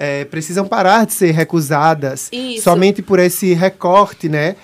é, 0.00 0.24
precisam 0.24 0.66
parar 0.66 1.04
de 1.04 1.12
ser 1.12 1.30
recusadas 1.32 2.30
Isso. 2.32 2.62
somente 2.62 3.02
por 3.02 3.18
esse 3.18 3.52
recorte, 3.52 4.30
né? 4.30 4.56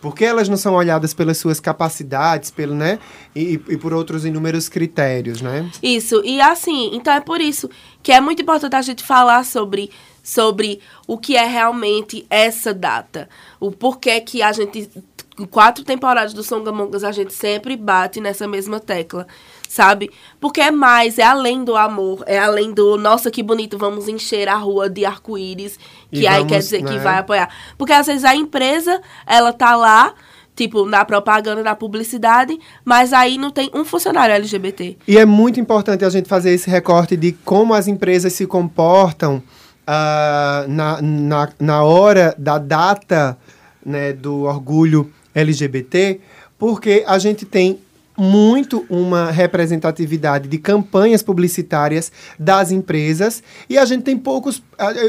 Porque 0.00 0.24
elas 0.24 0.48
não 0.48 0.56
são 0.56 0.74
olhadas 0.74 1.14
pelas 1.14 1.38
suas 1.38 1.60
capacidades, 1.60 2.50
pelo, 2.50 2.74
né? 2.74 2.98
E, 3.36 3.52
e 3.68 3.76
por 3.76 3.94
outros 3.94 4.24
inúmeros 4.24 4.68
critérios, 4.68 5.40
né? 5.40 5.70
Isso, 5.80 6.20
e 6.24 6.40
assim, 6.40 6.90
então 6.92 7.14
é 7.14 7.20
por 7.20 7.40
isso 7.40 7.70
que 8.02 8.10
é 8.10 8.20
muito 8.20 8.42
importante 8.42 8.74
a 8.74 8.82
gente 8.82 9.04
falar 9.04 9.44
sobre, 9.44 9.90
sobre 10.24 10.80
o 11.06 11.16
que 11.16 11.36
é 11.36 11.46
realmente 11.46 12.26
essa 12.28 12.74
data. 12.74 13.28
O 13.60 13.70
porquê 13.70 14.20
que 14.20 14.42
a 14.42 14.52
gente, 14.52 14.90
em 15.38 15.46
quatro 15.46 15.84
temporadas 15.84 16.34
do 16.34 16.42
Songamongas, 16.42 17.04
a 17.04 17.12
gente 17.12 17.32
sempre 17.32 17.76
bate 17.76 18.20
nessa 18.20 18.48
mesma 18.48 18.80
tecla, 18.80 19.26
sabe? 19.74 20.08
Porque 20.40 20.60
é 20.60 20.70
mais, 20.70 21.18
é 21.18 21.24
além 21.24 21.64
do 21.64 21.74
amor, 21.74 22.22
é 22.26 22.38
além 22.38 22.72
do, 22.72 22.96
nossa, 22.96 23.28
que 23.28 23.42
bonito, 23.42 23.76
vamos 23.76 24.06
encher 24.06 24.48
a 24.48 24.54
rua 24.54 24.88
de 24.88 25.04
arco-íris, 25.04 25.76
que 26.12 26.20
E 26.20 26.26
aí 26.28 26.36
vamos, 26.36 26.52
quer 26.52 26.58
dizer 26.60 26.78
que 26.84 26.92
né? 26.92 26.98
vai 26.98 27.18
apoiar. 27.18 27.48
Porque 27.76 27.92
às 27.92 28.06
vezes 28.06 28.24
a 28.24 28.36
empresa, 28.36 29.02
ela 29.26 29.52
tá 29.52 29.74
lá, 29.74 30.14
tipo, 30.54 30.86
na 30.86 31.04
propaganda, 31.04 31.60
na 31.60 31.74
publicidade, 31.74 32.56
mas 32.84 33.12
aí 33.12 33.36
não 33.36 33.50
tem 33.50 33.68
um 33.74 33.84
funcionário 33.84 34.32
LGBT. 34.36 34.96
E 35.08 35.18
é 35.18 35.24
muito 35.24 35.58
importante 35.58 36.04
a 36.04 36.10
gente 36.10 36.28
fazer 36.28 36.52
esse 36.52 36.70
recorte 36.70 37.16
de 37.16 37.32
como 37.32 37.74
as 37.74 37.88
empresas 37.88 38.32
se 38.32 38.46
comportam 38.46 39.42
ah, 39.84 40.66
na, 40.68 41.02
na, 41.02 41.48
na 41.58 41.82
hora 41.82 42.32
da 42.38 42.58
data 42.58 43.36
né, 43.84 44.12
do 44.12 44.42
orgulho 44.42 45.12
LGBT, 45.34 46.20
porque 46.56 47.02
a 47.08 47.18
gente 47.18 47.44
tem 47.44 47.80
muito 48.16 48.84
uma 48.88 49.30
representatividade 49.30 50.48
de 50.48 50.58
campanhas 50.58 51.22
publicitárias 51.22 52.12
das 52.38 52.70
empresas 52.70 53.42
e 53.68 53.76
a 53.76 53.84
gente 53.84 54.02
tem 54.02 54.16
poucos. 54.16 54.62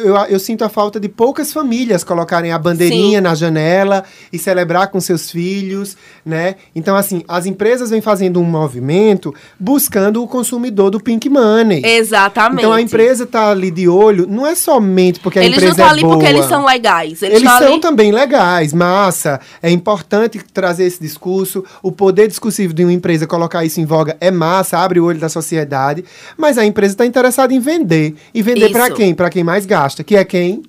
Eu, 0.04 0.16
eu 0.16 0.40
sinto 0.40 0.64
a 0.64 0.70
falta 0.70 1.00
de 1.00 1.10
poucas 1.10 1.52
famílias 1.52 2.04
colocarem 2.04 2.52
a 2.52 2.60
bandeirinha 2.60 3.20
Sim. 3.20 3.24
na 3.24 3.36
janela 3.36 4.04
e 4.32 4.38
celebrar 4.38 4.90
com 4.90 5.00
seus 5.00 5.30
filhos, 5.32 5.98
né? 6.26 6.56
Então, 6.76 6.96
assim, 6.96 7.24
as 7.28 7.46
empresas 7.46 7.90
vêm 7.90 8.02
fazendo 8.02 8.40
um 8.40 8.44
movimento 8.44 9.34
buscando 9.60 10.22
o 10.24 10.28
consumidor 10.28 10.90
do 10.92 11.00
Pink 11.00 11.30
Money. 11.30 11.82
Exatamente. 11.86 12.60
Então 12.60 12.74
a 12.74 12.82
empresa 12.82 13.26
tá 13.26 13.50
ali 13.50 13.72
de 13.72 13.88
olho, 13.88 14.28
não 14.28 14.46
é 14.46 14.56
somente 14.56 15.20
porque 15.20 15.40
a 15.40 15.44
Eles 15.44 15.58
não 15.58 15.70
empresa 15.70 15.72
estão 15.74 15.88
é 15.88 15.90
ali 15.92 16.02
boa. 16.02 16.14
porque 16.16 16.30
eles 16.30 16.46
são 16.46 16.66
legais. 16.66 17.22
Eles, 17.22 17.38
Eles 17.38 17.44
estão 17.44 17.58
são 17.60 17.74
ali... 17.74 17.82
também 17.82 18.12
legais, 18.12 18.74
massa. 18.74 19.40
É 19.62 19.70
importante 19.70 20.40
trazer 20.54 20.86
esse 20.86 21.00
discurso. 21.00 21.64
O 21.82 21.92
poder 21.92 22.28
discursivo 22.28 22.74
de 22.74 22.84
uma 22.84 22.95
empresa 22.96 23.28
colocar 23.28 23.64
isso 23.64 23.80
em 23.80 23.86
voga 23.86 24.18
é 24.20 24.32
massa, 24.32 24.80
abre 24.80 25.00
o 25.00 25.06
olho 25.06 25.20
da 25.20 25.30
sociedade. 25.30 26.04
Mas 26.38 26.58
a 26.58 26.66
empresa 26.66 26.94
está 26.94 27.06
interessada 27.06 27.54
em 27.54 27.60
vender. 27.60 28.16
E 28.34 28.42
vender 28.42 28.72
para 28.72 28.88
Isso. 28.88 28.96
quem? 28.96 29.14
Para 29.14 29.30
quem 29.30 29.44
mais 29.44 29.66
gasta, 29.66 30.04
que 30.04 30.16
é 30.16 30.24
quem? 30.26 30.64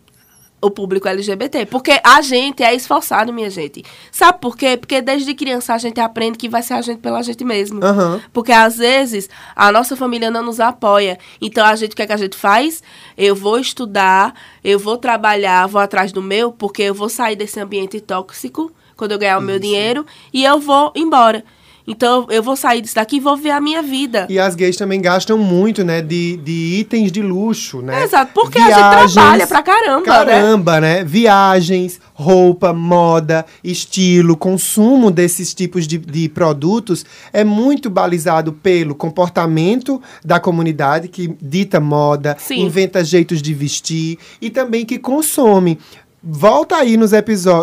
o 0.61 0.71
público 0.71 1.09
LGBT. 1.09 1.67
Porque 1.67 2.01
a 2.03 2.21
gente 2.21 2.63
é 2.63 2.75
esforçado, 2.75 3.33
minha 3.33 3.51
gente. 3.51 3.85
Sabe 4.11 4.41
por 4.41 4.57
quê? 4.57 4.77
Porque 4.77 5.01
desde 5.01 5.35
criança 5.35 5.75
a 5.75 5.79
gente 5.79 6.01
aprende 6.01 6.39
que 6.39 6.49
vai 6.49 6.63
ser 6.63 6.75
a 6.75 6.83
gente 6.83 6.99
pela 6.99 7.23
gente 7.23 7.45
mesmo. 7.45 7.85
Aham. 7.85 8.21
Porque 8.33 8.53
às 8.53 8.79
vezes 8.79 9.29
a 9.55 9.71
nossa 9.71 9.97
família 9.97 10.31
não 10.31 10.43
nos 10.43 10.61
apoia. 10.61 11.19
Então 11.41 11.65
a 11.65 11.75
gente, 11.77 11.93
o 11.93 11.97
que, 11.97 12.03
é 12.03 12.07
que 12.07 12.13
a 12.13 12.17
gente 12.17 12.37
faz? 12.37 12.83
Eu 13.17 13.35
vou 13.35 13.59
estudar, 13.59 14.35
eu 14.63 14.79
vou 14.79 14.97
trabalhar, 14.97 15.67
vou 15.67 15.81
atrás 15.81 16.13
do 16.13 16.23
meu, 16.23 16.53
porque 16.53 16.83
eu 16.83 16.95
vou 16.95 17.09
sair 17.09 17.37
desse 17.37 17.61
ambiente 17.61 18.01
tóxico 18.01 18.73
quando 18.97 19.13
eu 19.13 19.19
ganhar 19.19 19.39
o 19.39 19.43
meu 19.43 19.59
dinheiro 19.59 20.07
e 20.33 20.45
eu 20.45 20.59
vou 20.59 20.93
embora. 20.97 21.45
Então 21.87 22.27
eu 22.31 22.43
vou 22.43 22.57
sair 22.57 22.81
disso 22.81 22.95
daqui 22.95 23.17
e 23.17 23.21
vou 23.21 23.37
ver 23.37 23.51
a 23.51 23.61
minha 23.61 23.83
vida. 23.83 24.27
E 24.29 24.39
as 24.39 24.55
gays 24.55 24.77
também 24.77 25.01
gastam 25.01 25.39
muito, 25.39 25.85
né? 25.85 26.03
De, 26.03 26.37
de 26.39 26.79
itens 26.81 27.13
de 27.13 27.23
luxo, 27.23 27.81
né? 27.81 28.03
Exato, 28.03 28.33
porque 28.35 28.59
a 28.59 29.01
gente 29.01 29.15
trabalha 29.15 29.47
pra 29.47 29.63
caramba, 29.63 30.01
né? 30.01 30.05
Caramba, 30.05 30.81
né? 30.81 31.05
Viagens, 31.05 32.01
roupa, 32.13 32.73
moda, 32.73 33.47
estilo, 33.63 34.37
consumo 34.37 35.11
desses 35.11 35.55
tipos 35.55 35.87
de, 35.87 35.99
de 35.99 36.29
produtos 36.29 37.05
é 37.33 37.45
muito 37.45 37.89
balizado 37.89 38.53
pelo 38.53 38.95
comportamento 38.95 40.03
da 40.25 40.41
comunidade 40.41 41.09
que 41.09 41.37
dita 41.41 41.79
moda, 41.79 42.37
Sim. 42.39 42.63
inventa 42.63 43.05
jeitos 43.05 43.41
de 43.41 43.55
vestir 43.55 44.19
e 44.41 44.51
também 44.51 44.85
que 44.85 44.99
consome. 44.99 45.79
Volta 46.23 46.77
aí 46.77 46.97
nos 46.97 47.13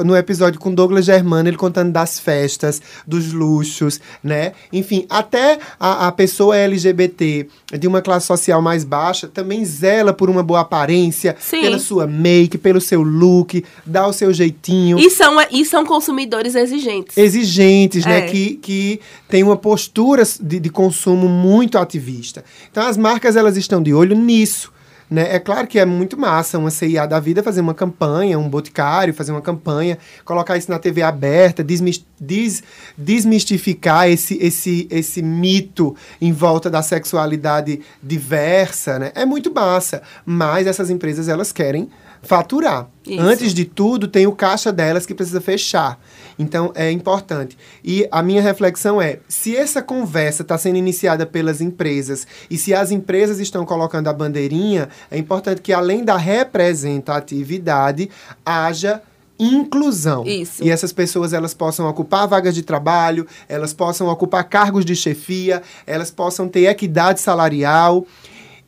no 0.06 0.16
episódio 0.16 0.60
com 0.60 0.74
Douglas 0.74 1.06
Germano, 1.06 1.50
ele 1.50 1.58
contando 1.58 1.92
das 1.92 2.18
festas, 2.18 2.82
dos 3.06 3.34
luxos, 3.34 4.00
né? 4.24 4.54
Enfim, 4.72 5.06
até 5.10 5.60
a, 5.80 6.08
a 6.08 6.12
pessoa 6.12 6.56
LGBT 6.56 7.48
de 7.78 7.88
uma 7.88 8.02
classe 8.02 8.28
social 8.28 8.62
mais 8.62 8.84
baixa 8.84 9.28
também 9.28 9.66
zela 9.66 10.14
por 10.14 10.30
uma 10.30 10.42
boa 10.42 10.62
aparência, 10.62 11.36
Sim. 11.40 11.62
pela 11.62 11.80
sua 11.80 12.08
make, 12.08 12.58
pelo 12.58 12.80
seu 12.80 13.02
look, 13.02 13.66
dá 13.86 14.08
o 14.08 14.14
seu 14.14 14.34
jeitinho. 14.34 14.98
E 14.98 15.10
são, 15.10 15.36
e 15.52 15.66
são 15.66 15.86
consumidores 15.86 16.56
exigentes. 16.56 17.18
Exigentes, 17.18 18.06
né? 18.06 18.20
É. 18.20 18.22
Que, 18.22 18.56
que 18.56 19.02
tem 19.28 19.44
uma 19.44 19.58
postura 19.58 20.24
de, 20.40 20.60
de 20.60 20.70
consumo 20.70 21.28
muito 21.28 21.78
ativista. 21.78 22.46
Então, 22.72 22.88
as 22.88 22.98
marcas, 22.98 23.36
elas 23.36 23.58
estão 23.58 23.82
de 23.82 23.94
olho 23.94 24.16
nisso. 24.16 24.73
Né? 25.10 25.36
É 25.36 25.40
claro 25.40 25.68
que 25.68 25.78
é 25.78 25.86
muito 25.86 26.18
massa 26.18 26.58
uma 26.58 26.72
CIA 26.72 27.06
da 27.06 27.20
vida 27.20 27.44
fazer 27.44 27.62
uma 27.62 27.74
campanha, 27.74 28.40
um 28.40 28.50
boticário 28.50 29.14
fazer 29.14 29.32
uma 29.32 29.42
campanha, 29.42 29.98
colocar 30.26 30.58
isso 30.58 30.72
na 30.72 30.80
TV 30.80 31.02
aberta, 31.02 31.64
desmis- 31.64 32.04
des- 32.20 32.64
desmistificar 32.98 34.10
esse, 34.10 34.38
esse, 34.42 34.88
esse 34.90 35.22
mito 35.22 35.96
em 36.20 36.32
volta 36.32 36.70
da 36.70 36.82
sexualidade 36.82 37.80
diversa, 38.02 38.98
né? 39.00 39.12
É 39.16 39.26
muito 39.26 39.54
massa, 39.54 40.02
mas 40.26 40.68
essas 40.68 40.90
empresas 40.90 41.28
elas 41.28 41.52
querem 41.52 41.90
faturar. 42.22 42.88
Isso. 43.06 43.22
Antes 43.22 43.54
de 43.54 43.66
tudo, 43.66 44.08
tem 44.08 44.26
o 44.26 44.32
caixa 44.32 44.72
delas 44.72 45.06
que 45.06 45.14
precisa 45.14 45.42
fechar. 45.42 46.00
Então, 46.38 46.72
é 46.76 46.92
importante. 46.92 47.58
E 47.84 48.08
a 48.12 48.24
minha 48.24 48.42
reflexão 48.42 49.02
é: 49.02 49.20
se 49.28 49.56
essa 49.56 49.82
conversa 49.82 50.42
está 50.42 50.58
sendo 50.58 50.78
iniciada 50.78 51.26
pelas 51.26 51.62
empresas 51.62 52.26
e 52.50 52.58
se 52.58 52.74
as 52.74 52.92
empresas 52.92 53.40
estão 53.40 53.66
colocando 53.66 54.08
a 54.08 54.14
bandeirinha, 54.14 54.90
é 55.12 55.18
importante 55.18 55.62
que, 55.62 55.72
além 55.74 56.04
da 56.04 56.18
representatividade, 56.18 58.10
haja 58.46 59.02
inclusão. 59.40 60.24
Isso. 60.26 60.64
E 60.64 60.70
essas 60.70 60.94
pessoas 60.94 61.34
elas 61.34 61.54
possam 61.54 61.88
ocupar 61.88 62.28
vagas 62.28 62.54
de 62.56 62.62
trabalho, 62.62 63.28
elas 63.50 63.74
possam 63.74 64.08
ocupar 64.08 64.44
cargos 64.48 64.86
de 64.86 64.96
chefia, 64.96 65.62
elas 65.86 66.12
possam 66.12 66.48
ter 66.48 66.66
equidade 66.66 67.20
salarial. 67.20 68.06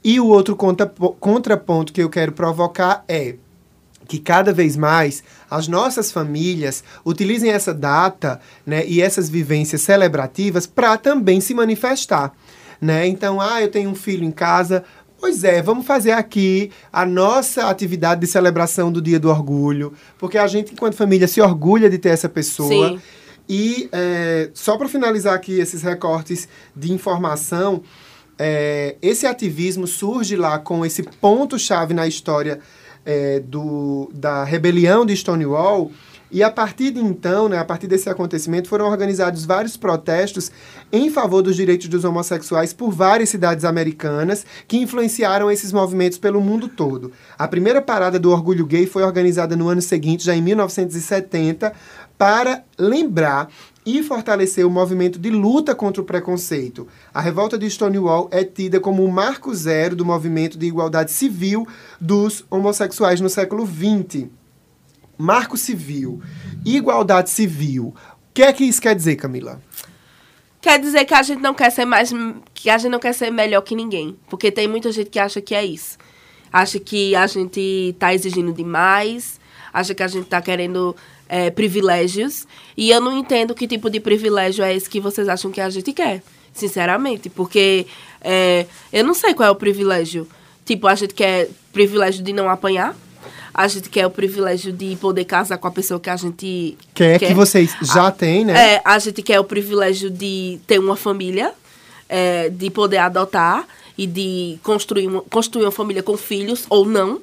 E 0.04 0.20
o 0.20 0.28
outro 0.28 0.56
contra- 0.56 0.92
contraponto 1.20 1.92
que 1.94 2.02
eu 2.02 2.10
quero 2.10 2.32
provocar 2.32 3.04
é 3.08 3.36
que 4.08 4.20
cada 4.20 4.54
vez 4.54 4.78
mais 4.78 5.24
as 5.50 5.68
nossas 5.68 6.12
famílias 6.12 6.84
utilizem 7.06 7.52
essa 7.52 7.74
data 7.74 8.40
né, 8.66 8.86
e 8.86 9.02
essas 9.02 9.30
vivências 9.30 9.82
celebrativas 9.82 10.66
para 10.68 10.98
também 10.98 11.42
se 11.42 11.54
manifestar. 11.54 12.34
Né? 12.80 13.08
Então, 13.08 13.42
ah, 13.42 13.62
eu 13.62 13.70
tenho 13.70 13.90
um 13.90 13.96
filho 13.96 14.24
em 14.24 14.32
casa. 14.32 14.84
Pois 15.20 15.44
é, 15.44 15.62
vamos 15.62 15.86
fazer 15.86 16.12
aqui 16.12 16.72
a 16.92 17.06
nossa 17.06 17.70
atividade 17.70 18.22
de 18.22 18.28
celebração 18.28 18.92
do 18.92 19.02
Dia 19.02 19.20
do 19.20 19.30
Orgulho, 19.30 19.94
porque 20.18 20.38
a 20.38 20.46
gente, 20.46 20.74
enquanto 20.74 20.96
família, 20.96 21.28
se 21.28 21.42
orgulha 21.42 21.90
de 21.90 21.98
ter 21.98 22.10
essa 22.10 22.30
pessoa. 22.30 22.90
Sim. 22.90 23.02
E 23.48 23.90
é, 23.92 24.50
só 24.54 24.78
para 24.78 24.88
finalizar 24.88 25.34
aqui 25.34 25.60
esses 25.60 25.82
recortes 25.84 26.48
de 26.76 26.92
informação, 26.92 27.82
é, 28.38 28.98
esse 29.02 29.26
ativismo 29.26 29.88
surge 29.88 30.36
lá 30.36 30.60
com 30.60 30.86
esse 30.86 31.04
ponto-chave 31.04 31.94
na 31.94 32.08
história 32.08 32.60
é, 33.06 33.40
do, 33.40 34.10
da 34.14 34.44
rebelião 34.44 35.06
de 35.06 35.16
Stonewall. 35.16 35.92
E 36.32 36.42
a 36.42 36.50
partir 36.50 36.92
de 36.92 37.00
então, 37.00 37.48
né, 37.48 37.58
a 37.58 37.66
partir 37.66 37.88
desse 37.88 38.10
acontecimento, 38.10 38.68
foram 38.68 38.90
organizados 38.90 39.46
vários 39.46 39.78
protestos 39.78 40.52
em 40.92 41.10
favor 41.10 41.42
dos 41.42 41.56
direitos 41.56 41.88
dos 41.88 42.04
homossexuais 42.04 42.74
por 42.74 42.92
várias 42.92 43.30
cidades 43.30 43.64
americanas 43.64 44.46
que 44.68 44.78
influenciaram 44.78 45.52
esses 45.52 45.72
movimentos 45.72 46.18
pelo 46.18 46.42
mundo 46.42 46.68
todo. 46.68 47.12
A 47.38 47.48
primeira 47.48 47.82
parada 47.82 48.20
do 48.20 48.32
orgulho 48.32 48.66
gay 48.66 48.86
foi 48.86 49.04
organizada 49.04 49.56
no 49.56 49.70
ano 49.70 49.82
seguinte, 49.82 50.26
já 50.26 50.36
em 50.36 50.42
1970, 50.42 51.74
para 52.18 52.64
lembrar 52.78 53.50
e 53.86 54.02
fortalecer 54.02 54.66
o 54.66 54.70
movimento 54.70 55.20
de 55.20 55.30
luta 55.30 55.76
contra 55.76 56.02
o 56.02 56.06
preconceito. 56.06 56.88
A 57.14 57.22
revolta 57.22 57.58
de 57.58 57.70
Stonewall 57.70 58.28
é 58.32 58.44
tida 58.44 58.80
como 58.80 59.06
o 59.06 59.12
marco 59.12 59.54
zero 59.54 59.96
do 59.96 60.04
movimento 60.04 60.58
de 60.58 60.66
igualdade 60.66 61.12
civil 61.12 61.68
dos 62.02 62.44
homossexuais 62.50 63.22
no 63.22 63.30
século 63.30 63.66
XX. 63.66 64.28
Marco 65.18 65.58
civil, 65.58 66.22
igualdade 66.66 67.30
civil. 67.30 67.94
O 68.30 68.34
que 68.34 68.44
é 68.44 68.52
que 68.52 68.64
isso 68.64 68.82
quer 68.82 68.96
dizer, 68.96 69.16
Camila? 69.16 69.62
Quer 70.62 70.80
dizer 70.80 71.06
que 71.06 71.14
a 71.14 71.22
gente 71.22 71.42
não 71.42 71.54
quer 71.54 71.70
ser 71.70 71.86
mais. 71.86 72.12
que 72.54 72.70
a 72.70 72.78
gente 72.78 72.92
não 72.92 73.00
quer 73.00 73.14
ser 73.14 73.30
melhor 73.30 73.62
que 73.62 73.76
ninguém. 73.76 74.18
Porque 74.28 74.52
tem 74.52 74.68
muita 74.68 74.92
gente 74.92 75.10
que 75.10 75.20
acha 75.20 75.40
que 75.40 75.54
é 75.54 75.64
isso. 75.64 75.98
Acha 76.52 76.80
que 76.80 77.16
a 77.16 77.28
gente 77.28 77.96
tá 78.00 78.14
exigindo 78.14 78.52
demais, 78.52 79.40
acha 79.72 79.94
que 79.94 80.02
a 80.02 80.08
gente 80.08 80.26
tá 80.26 80.42
querendo 80.42 80.96
é, 81.30 81.52
privilégios. 81.52 82.48
E 82.76 82.90
eu 82.90 83.00
não 83.00 83.16
entendo 83.16 83.54
que 83.54 83.68
tipo 83.68 83.90
de 83.90 84.00
privilégio 84.00 84.66
é 84.66 84.76
esse 84.76 84.90
que 84.90 85.00
vocês 85.00 85.30
acham 85.30 85.52
que 85.52 85.62
a 85.62 85.70
gente 85.70 85.94
quer. 85.94 86.24
Sinceramente. 86.52 87.30
Porque 87.30 87.86
é, 88.22 88.66
eu 88.92 89.04
não 89.04 89.14
sei 89.14 89.36
qual 89.36 89.48
é 89.48 89.52
o 89.52 89.56
privilégio. 89.56 90.28
Tipo, 90.66 90.88
a 90.88 90.96
gente 90.96 91.14
quer 91.14 91.48
privilégio 91.72 92.24
de 92.24 92.34
não 92.34 92.50
apanhar. 92.50 92.96
A 93.58 93.70
gente 93.70 93.90
quer 93.90 94.06
o 94.06 94.10
privilégio 94.10 94.74
de 94.74 94.98
poder 94.98 95.24
casar 95.24 95.58
com 95.58 95.66
a 95.66 95.72
pessoa 95.72 95.98
que 95.98 96.10
a 96.10 96.18
gente 96.18 96.78
Quer 96.94 97.18
que 97.20 97.34
vocês 97.34 97.74
já 97.82 98.12
têm, 98.12 98.44
né? 98.44 98.74
é, 98.74 98.82
a 98.84 99.00
gente 99.00 99.22
quer 99.22 99.40
o 99.40 99.46
privilégio 99.46 100.10
de 100.10 100.60
ter 100.68 100.78
uma 100.78 100.98
família, 100.98 101.54
é, 102.10 102.50
de 102.50 102.70
poder 102.70 102.98
adotar 102.98 103.66
e 103.98 104.06
de 104.06 104.60
construir 104.62 105.08
uma, 105.08 105.22
construir 105.22 105.64
uma 105.64 105.72
família 105.72 106.04
com 106.04 106.18
filhos 106.18 106.66
ou 106.70 106.86
não, 106.86 107.22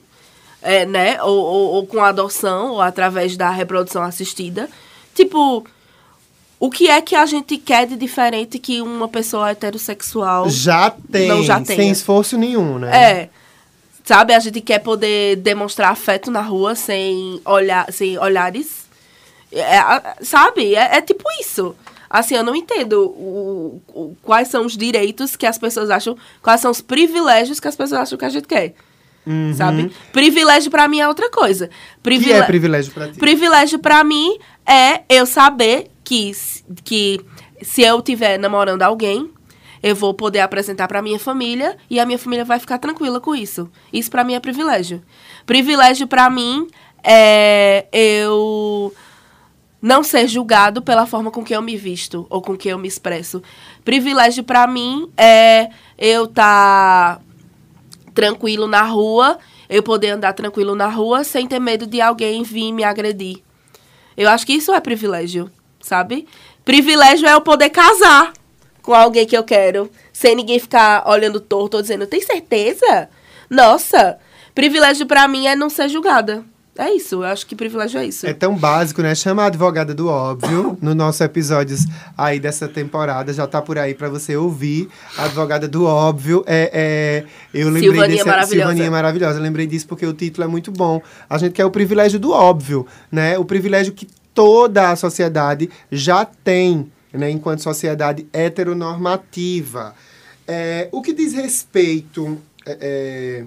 é, 0.63 0.87
né? 0.87 1.23
Ou, 1.23 1.37
ou, 1.37 1.69
ou 1.75 1.87
com 1.87 2.03
adoção, 2.03 2.71
ou 2.71 2.81
através 2.81 3.37
da 3.37 3.51
reprodução 3.51 4.03
assistida. 4.03 4.71
Tipo, 5.15 5.67
o 6.59 6.71
que 6.71 6.89
é 6.89 7.03
que 7.03 7.15
a 7.15 7.27
gente 7.27 7.59
quer 7.59 7.87
de 7.87 7.95
diferente 7.95 8.59
que 8.59 8.81
uma 8.81 9.07
pessoa 9.07 9.51
heterossexual 9.51 10.49
Já 10.49 10.91
tem, 11.11 11.29
não 11.29 11.43
já 11.43 11.63
sem 11.63 11.77
tenha? 11.77 11.93
esforço 11.93 12.39
nenhum, 12.39 12.79
né? 12.79 12.97
É. 12.97 13.29
Sabe, 14.05 14.35
a 14.35 14.39
gente 14.41 14.61
quer 14.61 14.81
poder 14.81 15.37
demonstrar 15.37 15.91
afeto 15.93 16.31
na 16.31 16.41
rua 16.41 16.75
sem, 16.75 17.41
olhar, 17.45 17.91
sem 17.93 18.19
olhares. 18.19 18.87
É, 19.53 19.79
a- 19.79 20.17
sabe? 20.23 20.75
É, 20.75 20.97
é 20.97 21.01
tipo 21.01 21.23
isso. 21.41 21.77
Assim, 22.11 22.35
eu 22.35 22.43
não 22.45 22.55
entendo 22.55 23.01
o, 23.05 23.81
o- 23.89 24.17
quais 24.23 24.49
são 24.49 24.67
os 24.67 24.77
direitos 24.77 25.37
que 25.37 25.47
as 25.47 25.57
pessoas 25.57 25.89
acham, 25.89 26.17
quais 26.43 26.61
são 26.61 26.71
os 26.71 26.81
privilégios 26.81 27.59
que 27.61 27.69
as 27.69 27.77
pessoas 27.77 28.01
acham 28.03 28.19
que 28.19 28.25
a 28.25 28.29
gente 28.29 28.47
quer. 28.49 28.75
Sabe? 29.57 29.93
Privilégio 30.13 30.69
pra 30.69 30.89
mim 30.89 30.99
é 30.99 31.07
outra 31.07 31.31
coisa. 31.31 31.67
O 31.67 31.69
que 31.69 32.01
Privile- 32.03 32.33
é 32.33 32.43
privilégio 32.43 32.93
pra 32.93 33.09
ti? 33.09 33.19
Privilégio 33.21 33.79
pra 33.79 34.03
mim 34.03 34.37
é 34.67 35.03
eu 35.09 35.25
saber 35.27 35.87
que, 36.03 36.33
que 36.83 37.21
se 37.63 37.83
eu 37.83 37.99
estiver 38.01 38.37
namorando 38.37 38.83
alguém, 38.83 39.31
eu 39.83 39.97
vou 39.97 40.15
poder 40.15 40.41
apresentar 40.41 40.87
pra 40.87 41.03
minha 41.03 41.19
família 41.19 41.77
e 41.91 41.99
a 41.99 42.07
minha 42.07 42.19
família 42.19 42.45
vai 42.45 42.59
ficar 42.59 42.79
tranquila 42.79 43.21
com 43.21 43.35
isso. 43.35 43.71
Isso 43.93 44.11
pra 44.11 44.23
mim 44.23 44.35
é 44.35 44.41
privilégio. 44.41 45.03
Privilégio 45.45 46.07
pra 46.07 46.31
mim 46.31 46.69
é 47.03 47.87
eu 47.93 48.95
não 49.81 50.05
ser 50.05 50.29
julgado 50.29 50.81
pela 50.81 51.07
forma 51.07 51.31
com 51.33 51.43
que 51.43 51.55
eu 51.55 51.61
me 51.61 51.77
visto 51.77 52.25
ou 52.31 52.41
com 52.41 52.57
que 52.57 52.69
eu 52.69 52.79
me 52.79 52.87
expresso. 52.87 53.43
Privilégio 53.85 54.45
pra 54.45 54.67
mim 54.69 55.11
é 55.17 55.69
eu 55.99 56.27
estar 56.27 57.21
tranquilo 58.15 58.69
na 58.69 58.83
rua, 58.83 59.39
eu 59.69 59.83
poder 59.83 60.11
andar 60.11 60.35
tranquilo 60.35 60.77
na 60.77 60.87
rua 60.87 61.25
sem 61.25 61.49
ter 61.49 61.59
medo 61.59 61.87
de 61.87 62.01
alguém 62.01 62.45
vir 62.45 62.71
me 62.73 62.85
agredir. 62.85 63.43
Eu 64.17 64.29
acho 64.29 64.47
que 64.47 64.53
isso 64.53 64.73
é 64.73 64.81
privilégio, 64.81 65.51
sabe? 65.81 66.29
Privilégio 66.65 67.27
é 67.27 67.33
eu 67.33 67.41
poder 67.41 67.71
casar 67.71 68.33
com 68.83 68.93
alguém 68.93 69.27
que 69.27 69.37
eu 69.37 69.45
quero, 69.45 69.91
sem 70.13 70.35
ninguém 70.35 70.59
ficar 70.59 71.09
olhando 71.09 71.41
torto 71.41 71.77
ou 71.77 71.83
dizendo, 71.83 72.07
tem 72.07 72.21
certeza? 72.21 73.09
Nossa, 73.49 74.19
privilégio 74.55 75.07
pra 75.07 75.29
mim 75.29 75.47
é 75.47 75.55
não 75.55 75.71
ser 75.71 75.89
julgada. 75.89 76.45
É 76.79 76.91
isso, 76.91 77.17
eu 77.17 77.25
acho 77.25 77.47
que 77.47 77.55
privilégio 77.55 78.01
é 78.01 78.07
isso. 78.07 78.27
É 78.27 78.33
tão 78.33 78.57
básico, 78.57 79.03
né? 79.03 79.15
Chama 79.15 79.43
a 79.43 79.47
advogada 79.47 79.95
do 79.95 80.09
óbvio 80.09 80.79
no 80.81 80.95
nosso 80.95 81.23
episódios 81.23 81.85
aí 82.17 82.41
dessa 82.41 82.67
temporada. 82.67 83.31
Já 83.31 83.47
tá 83.47 83.61
por 83.61 83.79
aí 83.79 83.93
pra 83.93 84.09
você 84.09 84.39
ouvir. 84.39 84.89
A 85.19 85.25
advogada 85.25 85.69
do 85.69 85.85
óbvio 85.85 86.43
é. 86.47 86.71
é 86.73 87.25
eu 87.53 87.67
lembrei 87.67 87.91
Silvaninha 87.91 88.17
desse. 88.17 88.27
maravilhosa. 88.27 88.69
Silvaninha 88.69 88.91
maravilhosa. 88.91 89.39
Eu 89.39 89.43
lembrei 89.43 89.67
disso 89.67 89.87
porque 89.87 90.07
o 90.07 90.15
título 90.15 90.45
é 90.45 90.49
muito 90.49 90.73
bom. 90.73 91.03
A 91.29 91.37
gente 91.37 91.53
quer 91.53 91.67
o 91.67 91.71
privilégio 91.71 92.19
do 92.19 92.33
óbvio, 92.33 92.87
né? 93.11 93.39
O 93.39 93.45
privilégio 93.45 93.93
que 93.93 94.09
toda 94.33 94.91
a 94.91 94.97
sociedade 94.97 95.69
já 95.91 96.25
tem, 96.25 96.91
né? 97.13 97.31
Enquanto 97.31 97.63
sociedade 97.63 98.27
heteronormativa. 98.33 99.95
É, 100.47 100.89
o 100.93 101.03
que 101.03 101.13
diz 101.13 101.33
respeito. 101.33 102.39
é, 102.67 103.45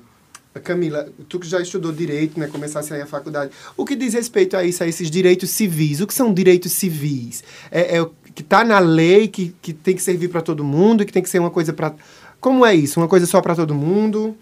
é, 0.53 0.59
Camila, 0.61 1.09
tu 1.27 1.37
que 1.37 1.47
já 1.47 1.59
estudou 1.61 1.91
direito, 1.91 2.39
né, 2.39 2.47
começasse 2.47 2.93
aí 2.93 3.01
a 3.01 3.05
faculdade, 3.05 3.51
o 3.75 3.83
que 3.83 3.93
diz 3.93 4.13
respeito 4.13 4.55
a 4.55 4.63
isso, 4.63 4.83
a 4.83 4.87
esses 4.87 5.11
direitos 5.11 5.49
civis? 5.49 5.99
O 5.99 6.07
que 6.07 6.13
são 6.13 6.33
direitos 6.33 6.71
civis? 6.71 7.43
É, 7.69 7.97
é 7.97 8.05
que 8.33 8.41
está 8.41 8.63
na 8.63 8.79
lei, 8.79 9.27
que, 9.27 9.53
que 9.61 9.73
tem 9.73 9.95
que 9.95 10.01
servir 10.01 10.29
para 10.29 10.41
todo 10.41 10.63
mundo, 10.63 11.05
que 11.05 11.11
tem 11.11 11.21
que 11.21 11.29
ser 11.29 11.39
uma 11.39 11.51
coisa 11.51 11.73
para... 11.73 11.93
Como 12.39 12.65
é 12.65 12.73
isso? 12.73 12.99
Uma 12.99 13.07
coisa 13.07 13.25
só 13.25 13.41
para 13.41 13.55
todo 13.55 13.75
mundo? 13.75 14.35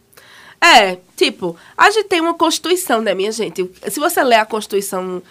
É, 0.62 0.98
tipo, 1.16 1.56
a 1.78 1.92
gente 1.92 2.08
tem 2.08 2.22
uma 2.22 2.34
Constituição, 2.34 3.02
né, 3.02 3.14
minha 3.14 3.32
gente? 3.32 3.70
Se 3.90 4.00
você 4.00 4.24
ler 4.24 4.36
a 4.36 4.46
Constituição 4.46 5.22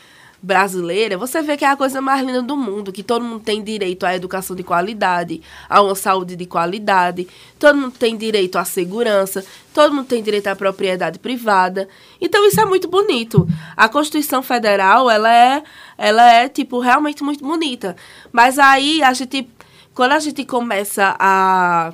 brasileira, 0.42 1.16
você 1.16 1.40
vê 1.40 1.57
que 1.57 1.64
é 1.64 1.68
a 1.68 1.76
coisa 1.76 2.00
mais 2.00 2.24
linda 2.24 2.42
do 2.42 2.57
mundo, 2.57 2.92
que 2.92 3.02
todo 3.02 3.24
mundo 3.24 3.40
tem 3.44 3.62
direito 3.62 4.05
à 4.05 4.14
educação 4.14 4.57
de 4.57 4.64
qualidade, 4.64 5.40
a 5.68 5.81
uma 5.81 5.94
saúde 5.94 6.35
de 6.35 6.46
qualidade, 6.46 7.28
todo 7.59 7.78
mundo 7.78 7.94
tem 7.96 8.16
direito 8.16 8.59
à 8.59 8.64
segurança, 8.64 9.44
todo 9.72 9.94
mundo 9.94 10.07
tem 10.07 10.22
direito 10.22 10.48
à 10.48 10.57
propriedade 10.57 11.20
privada. 11.20 11.88
Então 12.20 12.44
isso 12.46 12.61
é 12.61 12.64
muito 12.64 12.88
bonito. 12.88 13.46
A 13.76 13.88
Constituição 13.88 14.42
Federal, 14.42 15.09
ela 15.09 15.33
é, 15.33 15.62
ela 15.96 16.33
é 16.33 16.48
tipo 16.48 16.81
realmente 16.81 17.22
muito 17.22 17.44
bonita. 17.44 17.94
Mas 18.33 18.59
aí 18.59 19.00
a 19.02 19.12
gente 19.12 19.48
quando 19.94 20.12
a 20.12 20.18
gente 20.18 20.44
começa 20.44 21.14
a 21.18 21.92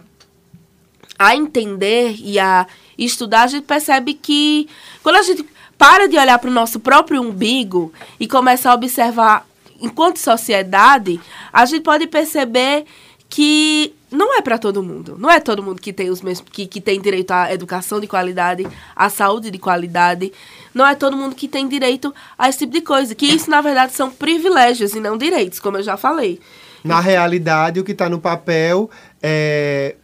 a 1.18 1.34
entender 1.34 2.14
e 2.20 2.38
a 2.38 2.64
estudar, 2.96 3.42
a 3.42 3.46
gente 3.48 3.64
percebe 3.64 4.14
que 4.14 4.68
quando 5.02 5.16
a 5.16 5.22
gente 5.22 5.44
para 5.78 6.08
de 6.08 6.18
olhar 6.18 6.38
para 6.38 6.50
o 6.50 6.52
nosso 6.52 6.80
próprio 6.80 7.22
umbigo 7.22 7.92
e 8.18 8.26
começa 8.26 8.70
a 8.70 8.74
observar 8.74 9.46
enquanto 9.80 10.18
sociedade, 10.18 11.20
a 11.52 11.64
gente 11.64 11.82
pode 11.82 12.06
perceber 12.08 12.84
que 13.28 13.94
não 14.10 14.36
é 14.36 14.42
para 14.42 14.58
todo 14.58 14.82
mundo. 14.82 15.16
Não 15.18 15.30
é 15.30 15.38
todo 15.38 15.62
mundo 15.62 15.80
que 15.80 15.92
tem 15.92 16.10
os 16.10 16.20
mesmos 16.20 16.48
que, 16.50 16.66
que 16.66 16.80
tem 16.80 17.00
direito 17.00 17.30
à 17.30 17.52
educação 17.52 18.00
de 18.00 18.06
qualidade, 18.06 18.66
à 18.96 19.08
saúde 19.08 19.50
de 19.50 19.58
qualidade. 19.58 20.32
Não 20.74 20.86
é 20.86 20.94
todo 20.94 21.16
mundo 21.16 21.36
que 21.36 21.46
tem 21.46 21.68
direito 21.68 22.12
a 22.36 22.48
esse 22.48 22.58
tipo 22.60 22.72
de 22.72 22.80
coisa. 22.80 23.14
Que 23.14 23.26
isso, 23.26 23.50
na 23.50 23.60
verdade, 23.60 23.92
são 23.92 24.10
privilégios 24.10 24.94
e 24.94 25.00
não 25.00 25.16
direitos, 25.16 25.60
como 25.60 25.76
eu 25.76 25.82
já 25.82 25.96
falei. 25.96 26.40
Na 26.82 27.00
realidade, 27.00 27.78
o 27.78 27.84
que 27.84 27.92
está 27.92 28.08
no 28.08 28.18
papel 28.18 28.90
é 29.22 29.96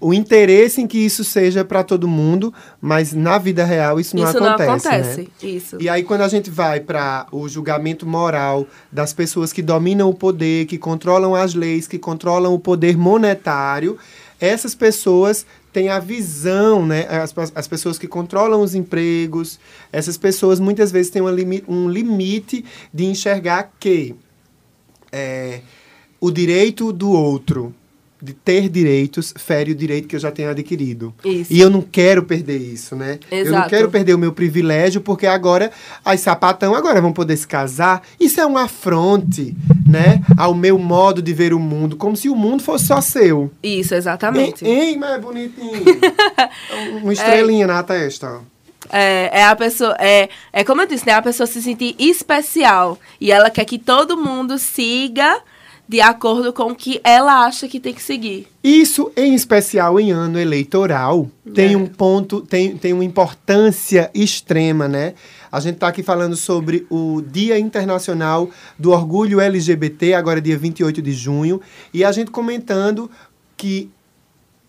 o 0.00 0.12
interesse 0.12 0.82
em 0.82 0.86
que 0.86 0.98
isso 0.98 1.24
seja 1.24 1.64
para 1.64 1.82
todo 1.82 2.06
mundo, 2.06 2.52
mas 2.80 3.12
na 3.12 3.38
vida 3.38 3.64
real 3.64 3.98
isso 3.98 4.14
não 4.16 4.24
isso 4.24 4.36
acontece. 4.36 4.66
não 4.66 4.74
acontece. 4.74 5.20
Né? 5.22 5.26
Isso. 5.42 5.76
E 5.80 5.88
aí, 5.88 6.02
quando 6.02 6.20
a 6.20 6.28
gente 6.28 6.50
vai 6.50 6.80
para 6.80 7.26
o 7.32 7.48
julgamento 7.48 8.06
moral 8.06 8.66
das 8.92 9.12
pessoas 9.12 9.52
que 9.52 9.62
dominam 9.62 10.10
o 10.10 10.14
poder, 10.14 10.66
que 10.66 10.76
controlam 10.76 11.34
as 11.34 11.54
leis, 11.54 11.86
que 11.86 11.98
controlam 11.98 12.52
o 12.52 12.58
poder 12.58 12.96
monetário, 12.96 13.98
essas 14.40 14.74
pessoas 14.74 15.46
tem 15.72 15.88
a 15.88 15.98
visão, 15.98 16.86
né? 16.86 17.06
As, 17.08 17.34
as 17.54 17.66
pessoas 17.66 17.98
que 17.98 18.06
controlam 18.06 18.60
os 18.60 18.74
empregos, 18.74 19.58
essas 19.92 20.16
pessoas 20.16 20.60
muitas 20.60 20.92
vezes 20.92 21.10
têm 21.10 21.22
limi 21.30 21.64
um 21.66 21.88
limite 21.88 22.64
de 22.92 23.06
enxergar 23.06 23.72
que 23.80 24.14
é, 25.10 25.60
o 26.20 26.30
direito 26.30 26.92
do 26.92 27.10
outro 27.10 27.74
de 28.24 28.32
ter 28.32 28.70
direitos 28.70 29.34
fere 29.36 29.72
o 29.72 29.74
direito 29.74 30.08
que 30.08 30.16
eu 30.16 30.20
já 30.20 30.30
tenho 30.30 30.48
adquirido. 30.48 31.14
Isso. 31.22 31.52
E 31.52 31.60
eu 31.60 31.68
não 31.68 31.82
quero 31.82 32.22
perder 32.22 32.56
isso, 32.56 32.96
né? 32.96 33.18
Eu 33.30 33.44
não 33.44 33.52
Exato. 33.52 33.68
quero 33.68 33.90
perder 33.90 34.14
o 34.14 34.18
meu 34.18 34.32
privilégio, 34.32 35.02
porque 35.02 35.26
agora 35.26 35.70
as 36.02 36.20
sapatão 36.20 36.74
agora 36.74 37.02
vão 37.02 37.12
poder 37.12 37.36
se 37.36 37.46
casar. 37.46 38.02
Isso 38.18 38.40
é 38.40 38.46
um 38.46 38.56
afronte, 38.56 39.54
né? 39.86 40.22
Ao 40.38 40.54
meu 40.54 40.78
modo 40.78 41.20
de 41.20 41.34
ver 41.34 41.52
o 41.52 41.58
mundo, 41.58 41.96
como 41.96 42.16
se 42.16 42.30
o 42.30 42.34
mundo 42.34 42.62
fosse 42.62 42.86
só 42.86 43.00
seu. 43.02 43.52
Isso, 43.62 43.94
exatamente. 43.94 44.64
Ei, 44.64 44.90
ei, 44.90 44.96
mas 44.96 45.10
é 45.10 45.18
bonitinho. 45.18 45.84
Uma 47.02 47.12
estrelinha 47.12 47.66
na 47.66 47.82
testa. 47.82 48.40
É, 48.90 49.40
é 49.40 49.44
a 49.44 49.54
pessoa. 49.54 49.96
É, 49.98 50.30
é 50.52 50.64
como 50.64 50.80
eu 50.80 50.86
disse, 50.86 51.06
né? 51.06 51.12
A 51.12 51.22
pessoa 51.22 51.46
se 51.46 51.60
sentir 51.60 51.94
especial. 51.98 52.98
E 53.20 53.30
ela 53.30 53.50
quer 53.50 53.64
que 53.64 53.78
todo 53.78 54.16
mundo 54.16 54.58
siga 54.58 55.42
de 55.88 56.00
acordo 56.00 56.52
com 56.52 56.72
o 56.72 56.74
que 56.74 57.00
ela 57.04 57.44
acha 57.44 57.68
que 57.68 57.78
tem 57.78 57.92
que 57.92 58.02
seguir. 58.02 58.48
Isso, 58.62 59.12
em 59.16 59.34
especial 59.34 60.00
em 60.00 60.10
ano 60.10 60.38
eleitoral, 60.38 61.30
tem 61.54 61.76
um 61.76 61.86
ponto, 61.86 62.40
tem, 62.40 62.76
tem 62.76 62.92
uma 62.92 63.04
importância 63.04 64.10
extrema, 64.14 64.88
né? 64.88 65.14
A 65.52 65.60
gente 65.60 65.74
está 65.74 65.88
aqui 65.88 66.02
falando 66.02 66.36
sobre 66.36 66.86
o 66.90 67.22
Dia 67.22 67.58
Internacional 67.58 68.50
do 68.78 68.90
Orgulho 68.90 69.40
LGBT, 69.40 70.14
agora 70.14 70.40
dia 70.40 70.58
28 70.58 71.00
de 71.00 71.12
junho, 71.12 71.60
e 71.92 72.02
a 72.04 72.10
gente 72.10 72.30
comentando 72.30 73.10
que 73.56 73.90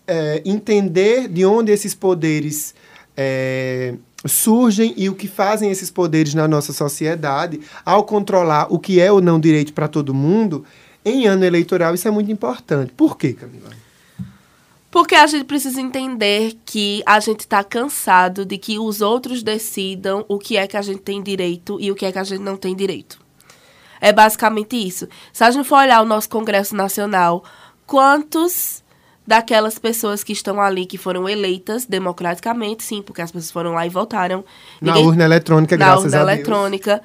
é, 0.06 0.42
entender 0.44 1.26
de 1.28 1.44
onde 1.44 1.72
esses 1.72 1.92
poderes 1.94 2.74
é, 3.16 3.94
surgem 4.24 4.94
e 4.96 5.08
o 5.08 5.14
que 5.14 5.26
fazem 5.26 5.70
esses 5.70 5.90
poderes 5.90 6.34
na 6.34 6.46
nossa 6.46 6.72
sociedade, 6.72 7.60
ao 7.84 8.04
controlar 8.04 8.66
o 8.70 8.78
que 8.78 9.00
é 9.00 9.10
ou 9.10 9.20
não 9.20 9.40
direito 9.40 9.72
para 9.72 9.88
todo 9.88 10.14
mundo, 10.14 10.64
em 11.06 11.26
ano 11.26 11.44
eleitoral 11.44 11.94
isso 11.94 12.06
é 12.06 12.10
muito 12.10 12.30
importante. 12.30 12.92
Por 12.92 13.16
quê, 13.16 13.32
Camila? 13.32 13.70
Porque 14.90 15.14
a 15.14 15.26
gente 15.26 15.44
precisa 15.44 15.80
entender 15.80 16.56
que 16.64 17.02
a 17.06 17.20
gente 17.20 17.40
está 17.40 17.62
cansado 17.62 18.44
de 18.44 18.56
que 18.58 18.78
os 18.78 19.00
outros 19.00 19.42
decidam 19.42 20.24
o 20.28 20.38
que 20.38 20.56
é 20.56 20.66
que 20.66 20.76
a 20.76 20.82
gente 20.82 21.00
tem 21.00 21.22
direito 21.22 21.78
e 21.80 21.90
o 21.90 21.94
que 21.94 22.06
é 22.06 22.12
que 22.12 22.18
a 22.18 22.24
gente 22.24 22.40
não 22.42 22.56
tem 22.56 22.74
direito. 22.74 23.18
É 24.00 24.12
basicamente 24.12 24.76
isso. 24.76 25.06
Se 25.32 25.44
a 25.44 25.50
gente 25.50 25.66
for 25.68 25.78
olhar 25.78 26.00
o 26.02 26.04
nosso 26.06 26.28
Congresso 26.28 26.74
Nacional, 26.74 27.44
quantos 27.86 28.82
daquelas 29.26 29.78
pessoas 29.78 30.22
que 30.24 30.32
estão 30.32 30.60
ali, 30.60 30.86
que 30.86 30.96
foram 30.96 31.28
eleitas 31.28 31.84
democraticamente, 31.84 32.84
sim, 32.84 33.02
porque 33.02 33.20
as 33.22 33.30
pessoas 33.30 33.50
foram 33.50 33.72
lá 33.72 33.84
e 33.86 33.90
votaram. 33.90 34.44
Na 34.80 34.92
Ninguém- 34.92 35.06
urna 35.08 35.24
eletrônica, 35.24 35.76
na 35.76 35.84
graças 35.86 36.04
urna 36.04 36.16
a 36.16 36.24
Deus. 36.24 36.32
eletrônica. 36.36 37.02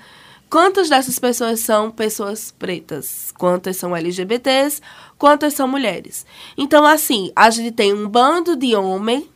Quantas 0.52 0.90
dessas 0.90 1.18
pessoas 1.18 1.62
são 1.62 1.90
pessoas 1.90 2.52
pretas? 2.52 3.34
Quantas 3.38 3.78
são 3.78 3.96
LGBTs? 3.96 4.82
Quantas 5.18 5.54
são 5.54 5.66
mulheres? 5.66 6.26
Então, 6.58 6.86
assim, 6.86 7.32
a 7.34 7.50
gente 7.50 7.72
tem 7.72 7.94
um 7.94 8.06
bando 8.06 8.58
de 8.58 8.76
homem 8.76 9.30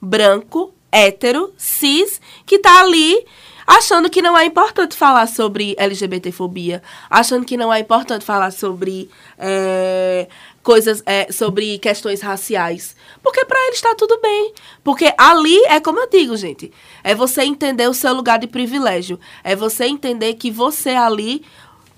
branco, 0.00 0.72
hétero, 0.90 1.52
cis, 1.58 2.18
que 2.46 2.58
tá 2.58 2.80
ali 2.80 3.22
achando 3.66 4.10
que 4.10 4.22
não 4.22 4.36
é 4.36 4.44
importante 4.44 4.96
falar 4.96 5.26
sobre 5.26 5.74
LGBTfobia, 5.78 6.82
achando 7.08 7.44
que 7.44 7.56
não 7.56 7.72
é 7.72 7.80
importante 7.80 8.24
falar 8.24 8.50
sobre 8.50 9.10
é, 9.38 10.28
coisas, 10.62 11.02
é, 11.06 11.30
sobre 11.30 11.78
questões 11.78 12.20
raciais. 12.20 12.96
Porque 13.22 13.44
pra 13.44 13.58
eles 13.66 13.80
tá 13.80 13.94
tudo 13.94 14.20
bem. 14.20 14.52
Porque 14.82 15.12
ali 15.16 15.58
é 15.64 15.80
como 15.80 15.98
eu 15.98 16.08
digo, 16.08 16.36
gente, 16.36 16.72
é 17.02 17.14
você 17.14 17.42
entender 17.42 17.88
o 17.88 17.94
seu 17.94 18.12
lugar 18.14 18.38
de 18.38 18.46
privilégio, 18.46 19.18
é 19.42 19.54
você 19.54 19.84
entender 19.84 20.34
que 20.34 20.50
você 20.50 20.90
ali 20.90 21.44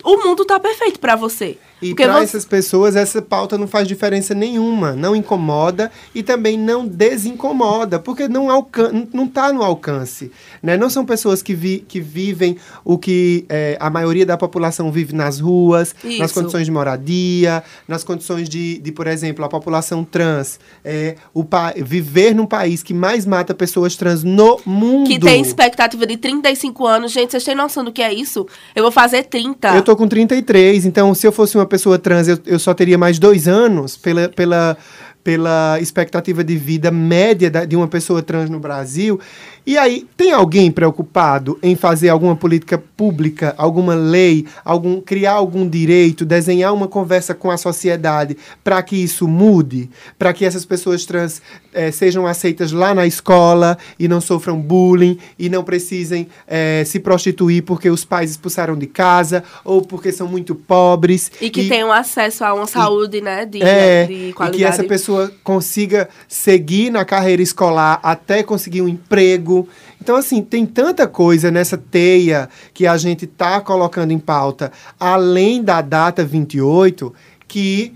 o 0.03 0.19
mundo 0.19 0.45
tá 0.45 0.61
perfeito 0.61 1.01
pra 1.01 1.17
você. 1.17 1.59
E 1.91 1.95
para 1.95 2.13
você- 2.15 2.25
essas 2.25 2.45
pessoas, 2.45 2.97
essa 2.97 3.21
pauta 3.23 3.57
não 3.59 3.67
faz 3.67 3.87
diferença 3.89 4.35
nenhuma. 4.35 4.93
Não 4.93 5.15
incomoda 5.15 5.91
e 6.15 6.23
também 6.23 6.59
não 6.59 6.87
desincomoda, 6.87 7.99
porque 7.99 8.29
não, 8.29 8.51
alcan 8.51 9.07
não 9.13 9.25
está 9.25 9.53
no 9.53 9.63
alcance. 9.63 10.31
Né? 10.63 10.77
Não 10.77 10.89
são 10.91 11.05
pessoas 11.05 11.43
que, 11.43 11.55
vi 11.55 11.85
que 11.87 12.01
vivem 12.01 12.57
o 12.85 12.99
que 12.99 13.45
eh, 13.49 13.77
a 13.81 13.91
maioria 13.91 14.27
da 14.27 14.37
população 14.37 14.91
vive 14.91 15.15
nas 15.15 15.41
ruas, 15.41 15.95
nas 16.03 16.31
Isso. 16.31 16.35
condições 16.35 16.65
de 16.67 16.71
moradia, 16.71 17.63
nas 17.89 18.05
condições 18.05 18.49
de, 18.49 18.79
de 18.79 18.93
por 18.93 19.07
exemplo, 19.07 19.45
a 19.45 19.49
população 19.49 20.05
trans. 20.05 20.59
É, 20.85 21.17
o 21.33 21.45
viver 21.85 22.35
num 22.35 22.47
país 22.47 22.83
que 22.83 22.93
mais 22.95 23.25
mata 23.27 23.55
pessoas 23.55 23.97
trans 23.97 24.23
no 24.25 24.61
mundo. 24.65 25.09
que 25.09 25.19
tem 25.19 25.41
expectativa 25.41 26.07
de 26.07 26.17
35 26.17 26.87
anos. 26.87 27.13
Gente, 27.13 27.31
vocês 27.31 27.45
têm 27.45 27.55
noção 27.55 27.85
do 27.85 27.93
que 27.93 28.03
é 28.03 28.13
isso? 28.13 28.47
Eu 28.75 28.83
vou 28.83 28.93
fazer 28.93 29.25
30. 29.25 29.75
Eu 29.75 29.83
tô 29.83 29.97
com 29.97 30.07
33, 30.09 30.85
então 30.87 31.15
se 31.15 31.27
eu 31.27 31.33
fosse 31.33 31.57
uma 31.57 31.67
pessoa 31.75 31.99
trans, 31.99 32.29
eu, 32.29 32.39
eu 32.47 32.59
só 32.59 32.73
teria 32.73 32.97
mais 32.97 33.19
dois 33.19 33.49
anos 33.49 33.97
pela, 33.97 34.29
pela, 34.29 34.77
pela 35.25 35.79
expectativa 35.81 36.45
de 36.45 36.57
vida 36.57 36.89
média 36.91 37.51
da- 37.51 37.65
de 37.65 37.75
uma 37.75 37.89
pessoa 37.89 38.23
trans 38.23 38.49
no 38.49 38.61
Brasil. 38.61 39.19
E 39.67 39.79
aí, 39.79 40.07
tem 40.17 40.31
alguém 40.31 40.71
preocupado 40.71 41.59
em 41.63 41.75
fazer 41.75 42.11
alguma 42.11 42.37
política 42.37 42.77
pública, 42.77 43.55
alguma 43.57 43.95
lei, 43.95 44.47
algum 44.63 45.01
criar 45.01 45.33
algum 45.33 45.67
direito, 45.67 46.25
desenhar 46.27 46.75
uma 46.75 46.87
conversa 46.87 47.35
com 47.35 47.51
a 47.51 47.57
sociedade 47.57 48.37
para 48.63 48.83
que 48.83 48.97
isso 48.97 49.27
mude, 49.27 49.89
para 50.19 50.35
que 50.35 50.45
essas 50.45 50.67
pessoas 50.67 51.07
trans 51.07 51.41
eh, 51.73 51.91
sejam 51.91 52.27
aceitas 52.27 52.73
lá 52.73 52.95
na 52.95 53.07
escola 53.07 53.79
e 53.99 54.07
não 54.07 54.21
sofram 54.21 54.61
bullying 54.61 55.19
e 55.39 55.49
não 55.49 55.65
precisem 55.65 56.29
eh, 56.47 56.83
se 56.85 57.01
prostituir 57.01 57.63
porque 57.63 57.89
os 57.89 58.05
pais 58.05 58.31
expulsaram 58.33 58.77
de 58.77 58.87
casa 58.87 59.43
ou 59.65 59.83
porque 59.83 60.13
são 60.13 60.29
muito 60.29 60.55
pobres 60.55 61.33
E 61.41 61.51
que 61.51 61.69
tenham 61.69 61.93
acesso 61.93 62.45
a 62.45 62.55
uma 62.55 62.67
saúde, 62.67 63.21
né? 63.21 63.45
De, 63.45 63.63
é, 63.63 64.05
de 64.05 64.13
e 64.13 64.33
qualidade. 64.33 64.59
que 64.59 64.65
essa 64.65 64.85
pessoa 64.85 65.33
consiga 65.43 66.09
seguir 66.29 66.91
na 66.91 67.05
carreira 67.05 67.43
escolar 67.43 67.99
até 68.03 68.43
conseguir 68.43 68.83
um 68.83 68.89
emprego. 68.89 69.54
Então, 70.01 70.17
assim, 70.17 70.43
tem 70.43 70.65
tanta 70.67 71.07
coisa 71.07 71.51
nessa 71.51 71.77
teia 71.77 72.49
que 72.73 72.87
a 72.87 72.97
gente 72.97 73.25
está 73.25 73.61
colocando 73.61 74.11
em 74.13 74.19
pauta, 74.19 74.73
além 74.99 75.63
da 75.63 75.81
data 75.81 76.25
28, 76.25 77.13
que 77.47 77.95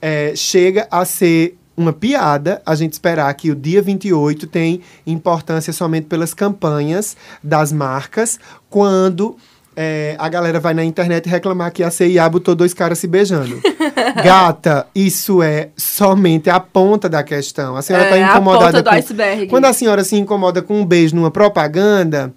é, 0.00 0.34
chega 0.34 0.86
a 0.90 1.04
ser 1.04 1.56
uma 1.76 1.92
piada 1.92 2.60
a 2.66 2.74
gente 2.74 2.92
esperar 2.92 3.32
que 3.34 3.50
o 3.50 3.56
dia 3.56 3.80
28 3.80 4.46
tem 4.46 4.82
importância 5.06 5.72
somente 5.72 6.06
pelas 6.06 6.34
campanhas 6.34 7.16
das 7.42 7.72
marcas, 7.72 8.38
quando 8.68 9.36
é, 9.76 10.16
a 10.18 10.28
galera 10.28 10.58
vai 10.58 10.74
na 10.74 10.84
internet 10.84 11.28
reclamar 11.28 11.72
que 11.72 11.82
a 11.82 11.90
CIA 11.90 12.28
botou 12.28 12.54
dois 12.54 12.74
caras 12.74 12.98
se 12.98 13.06
beijando. 13.06 13.60
Gata, 14.24 14.86
isso 14.94 15.42
é 15.42 15.70
somente 15.76 16.50
a 16.50 16.58
ponta 16.58 17.08
da 17.08 17.22
questão. 17.22 17.76
A 17.76 17.82
senhora 17.82 18.04
É, 18.06 18.08
está 18.10 18.16
a 18.26 18.30
incomodada 18.30 18.66
ponta 18.66 18.82
do 18.82 18.90
com... 18.90 18.96
iceberg. 18.96 19.46
Quando 19.46 19.64
a 19.66 19.72
senhora 19.72 20.04
se 20.04 20.16
incomoda 20.16 20.60
com 20.60 20.80
um 20.80 20.84
beijo 20.84 21.14
numa 21.14 21.30
propaganda, 21.30 22.32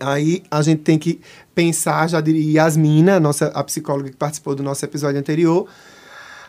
aí 0.00 0.42
a 0.50 0.62
gente 0.62 0.80
tem 0.82 0.98
que 0.98 1.20
pensar, 1.54 2.08
já 2.08 2.20
diria 2.20 2.62
Yasmina, 2.62 3.16
a, 3.16 3.20
nossa, 3.20 3.46
a 3.48 3.62
psicóloga 3.62 4.10
que 4.10 4.16
participou 4.16 4.54
do 4.54 4.62
nosso 4.62 4.84
episódio 4.84 5.20
anterior, 5.20 5.66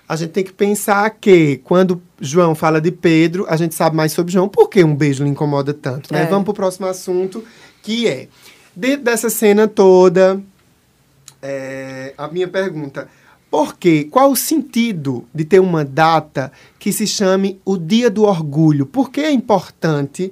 a 0.07 0.15
gente 0.15 0.31
tem 0.31 0.43
que 0.43 0.53
pensar 0.53 1.09
que 1.09 1.57
quando 1.63 2.01
João 2.21 2.55
fala 2.55 2.79
de 2.79 2.91
Pedro, 2.91 3.45
a 3.49 3.57
gente 3.57 3.75
sabe 3.75 3.95
mais 3.95 4.11
sobre 4.11 4.31
João, 4.31 4.47
por 4.47 4.69
que 4.69 4.83
um 4.83 4.95
beijo 4.95 5.23
lhe 5.23 5.29
incomoda 5.29 5.73
tanto, 5.73 6.13
né? 6.13 6.23
É. 6.23 6.25
Vamos 6.25 6.45
pro 6.45 6.53
próximo 6.53 6.85
assunto, 6.87 7.43
que 7.81 8.07
é, 8.07 8.27
dentro 8.75 9.05
dessa 9.05 9.29
cena 9.29 9.67
toda, 9.67 10.41
é, 11.41 12.13
a 12.17 12.27
minha 12.27 12.47
pergunta, 12.47 13.07
por 13.49 13.77
quê? 13.77 14.07
Qual 14.11 14.31
o 14.31 14.35
sentido 14.35 15.25
de 15.33 15.45
ter 15.45 15.59
uma 15.59 15.85
data 15.85 16.51
que 16.77 16.91
se 16.91 17.07
chame 17.07 17.61
o 17.63 17.77
Dia 17.77 18.09
do 18.09 18.23
Orgulho? 18.23 18.85
Por 18.85 19.09
que 19.09 19.21
é 19.21 19.31
importante 19.31 20.31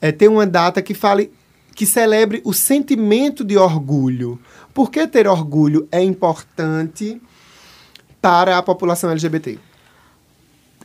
é, 0.00 0.10
ter 0.10 0.28
uma 0.28 0.46
data 0.46 0.80
que 0.80 0.94
fale, 0.94 1.30
que 1.74 1.84
celebre 1.84 2.40
o 2.44 2.52
sentimento 2.52 3.44
de 3.44 3.58
orgulho? 3.58 4.40
Por 4.72 4.90
que 4.90 5.06
ter 5.06 5.28
orgulho 5.28 5.86
é 5.92 6.02
importante 6.02 7.20
para 8.22 8.56
a 8.56 8.62
população 8.62 9.10
LGBT? 9.10 9.58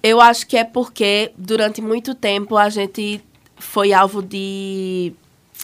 Eu 0.04 0.20
acho 0.20 0.46
que 0.46 0.58
é 0.58 0.63
porque 0.63 1.32
durante 1.38 1.82
muito 1.82 2.13
tempo 2.13 2.58
a 2.58 2.70
gente 2.70 3.24
foi 3.56 3.93
alvo 3.93 4.22
de 4.22 5.13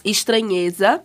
estranheza, 0.04 1.02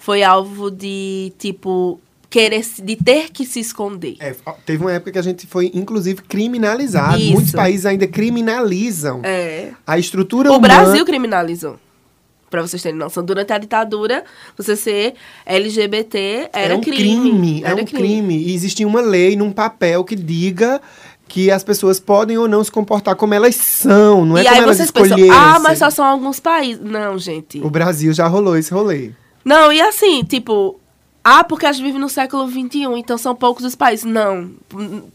foi 0.00 0.22
alvo 0.22 0.70
de 0.70 1.30
tipo 1.38 2.00
querer 2.30 2.64
de 2.82 2.96
ter 2.96 3.30
que 3.30 3.44
se 3.44 3.60
esconder. 3.60 4.16
É, 4.18 4.34
teve 4.64 4.82
uma 4.82 4.92
época 4.92 5.12
que 5.12 5.18
a 5.18 5.22
gente 5.22 5.46
foi, 5.46 5.70
inclusive, 5.74 6.22
criminalizado. 6.22 7.18
Isso. 7.18 7.32
Muitos 7.32 7.52
países 7.52 7.84
ainda 7.84 8.06
criminalizam. 8.06 9.20
É. 9.22 9.72
A 9.86 9.98
estrutura 9.98 10.50
O 10.50 10.56
humana... 10.56 10.74
Brasil 10.82 11.04
criminalizou. 11.04 11.76
Pra 12.48 12.62
vocês 12.62 12.82
terem 12.82 12.98
noção, 12.98 13.22
durante 13.22 13.52
a 13.52 13.58
ditadura, 13.58 14.24
você 14.56 14.74
ser 14.74 15.14
LGBT 15.46 16.48
era 16.52 16.74
é 16.74 16.76
um 16.76 16.80
crime, 16.80 17.62
é 17.62 17.70
Era 17.70 17.80
um 17.80 17.84
crime. 17.84 18.38
E 18.38 18.54
existia 18.54 18.88
uma 18.88 19.00
lei 19.00 19.36
num 19.36 19.52
papel 19.52 20.02
que 20.02 20.16
diga 20.16 20.80
que 21.28 21.48
as 21.50 21.62
pessoas 21.62 22.00
podem 22.00 22.38
ou 22.38 22.48
não 22.48 22.64
se 22.64 22.72
comportar 22.72 23.14
como 23.14 23.34
elas 23.34 23.54
são, 23.54 24.24
não 24.24 24.36
é 24.36 24.42
e 24.42 24.44
como 24.44 24.56
aí 24.56 24.62
elas 24.62 24.80
escolheram. 24.80 25.30
ah, 25.32 25.60
mas 25.60 25.78
só 25.78 25.90
são 25.90 26.04
alguns 26.04 26.40
países. 26.40 26.82
Não, 26.82 27.16
gente. 27.18 27.60
O 27.60 27.70
Brasil 27.70 28.12
já 28.12 28.26
rolou 28.26 28.56
esse 28.56 28.72
rolê. 28.72 29.12
Não, 29.44 29.72
e 29.72 29.80
assim, 29.80 30.22
tipo, 30.24 30.78
ah, 31.22 31.44
porque 31.44 31.66
a 31.66 31.72
gente 31.72 31.84
vive 31.84 31.98
no 31.98 32.08
século 32.08 32.48
XXI, 32.48 32.84
então 32.96 33.18
são 33.18 33.34
poucos 33.34 33.64
os 33.64 33.74
países. 33.74 34.04
Não, 34.04 34.50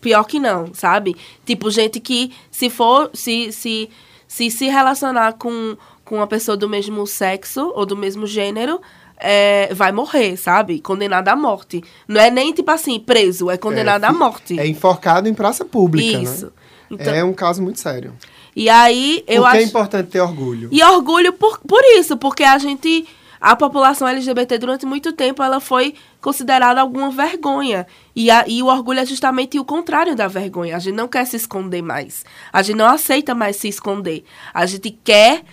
pior 0.01 0.23
que 0.23 0.39
não, 0.39 0.73
sabe? 0.73 1.15
Tipo, 1.45 1.69
gente 1.71 1.99
que 1.99 2.31
se 2.51 2.69
for, 2.69 3.09
se 3.13 3.51
se, 3.51 3.89
se, 4.27 4.51
se 4.51 4.65
relacionar 4.67 5.33
com, 5.33 5.75
com 6.03 6.15
uma 6.15 6.27
pessoa 6.27 6.55
do 6.55 6.69
mesmo 6.69 7.05
sexo 7.07 7.71
ou 7.75 7.85
do 7.85 7.97
mesmo 7.97 8.27
gênero, 8.27 8.79
é, 9.17 9.73
vai 9.73 9.91
morrer, 9.91 10.37
sabe? 10.37 10.79
Condenado 10.79 11.27
à 11.29 11.35
morte. 11.35 11.83
Não 12.07 12.19
é 12.19 12.29
nem, 12.29 12.53
tipo 12.53 12.69
assim, 12.69 12.99
preso, 12.99 13.49
é 13.49 13.57
condenado 13.57 14.03
É, 14.03 14.07
à 14.07 14.13
morte. 14.13 14.59
É 14.59 14.67
enforcado 14.67 15.27
em 15.27 15.33
praça 15.33 15.65
pública, 15.65 16.19
Isso. 16.19 16.45
né? 16.45 16.51
Então, 16.91 17.13
É 17.13 17.23
um 17.23 17.33
caso 17.33 17.63
muito 17.63 17.79
sério. 17.79 18.13
E 18.55 18.69
aí, 18.69 19.23
eu 19.27 19.41
Porque 19.41 19.57
acho... 19.57 19.65
é 19.65 19.67
importante 19.67 20.07
ter 20.11 20.21
orgulho. 20.21 20.69
E 20.71 20.81
orgulho 20.83 21.33
por, 21.33 21.59
por 21.59 21.81
isso, 21.97 22.15
porque 22.15 22.43
a 22.43 22.57
gente. 22.57 23.05
A 23.45 23.55
população 23.55 24.07
LGBT 24.07 24.57
durante 24.57 24.87
muito 24.87 25.13
tempo 25.13 25.43
ela 25.43 25.59
foi 25.59 25.93
considerada 26.19 26.81
alguma 26.81 27.11
vergonha. 27.11 27.85
E, 28.15 28.31
a, 28.31 28.43
e 28.47 28.63
o 28.63 28.65
orgulho 28.65 29.01
é 29.01 29.05
justamente 29.05 29.59
o 29.59 29.63
contrário 29.63 30.15
da 30.15 30.27
vergonha. 30.27 30.75
A 30.75 30.79
gente 30.79 30.95
não 30.95 31.07
quer 31.07 31.27
se 31.27 31.35
esconder 31.35 31.83
mais. 31.83 32.25
A 32.51 32.63
gente 32.63 32.75
não 32.75 32.87
aceita 32.87 33.35
mais 33.35 33.57
se 33.57 33.67
esconder. 33.67 34.23
A 34.51 34.65
gente 34.65 34.89
quer 34.89 35.43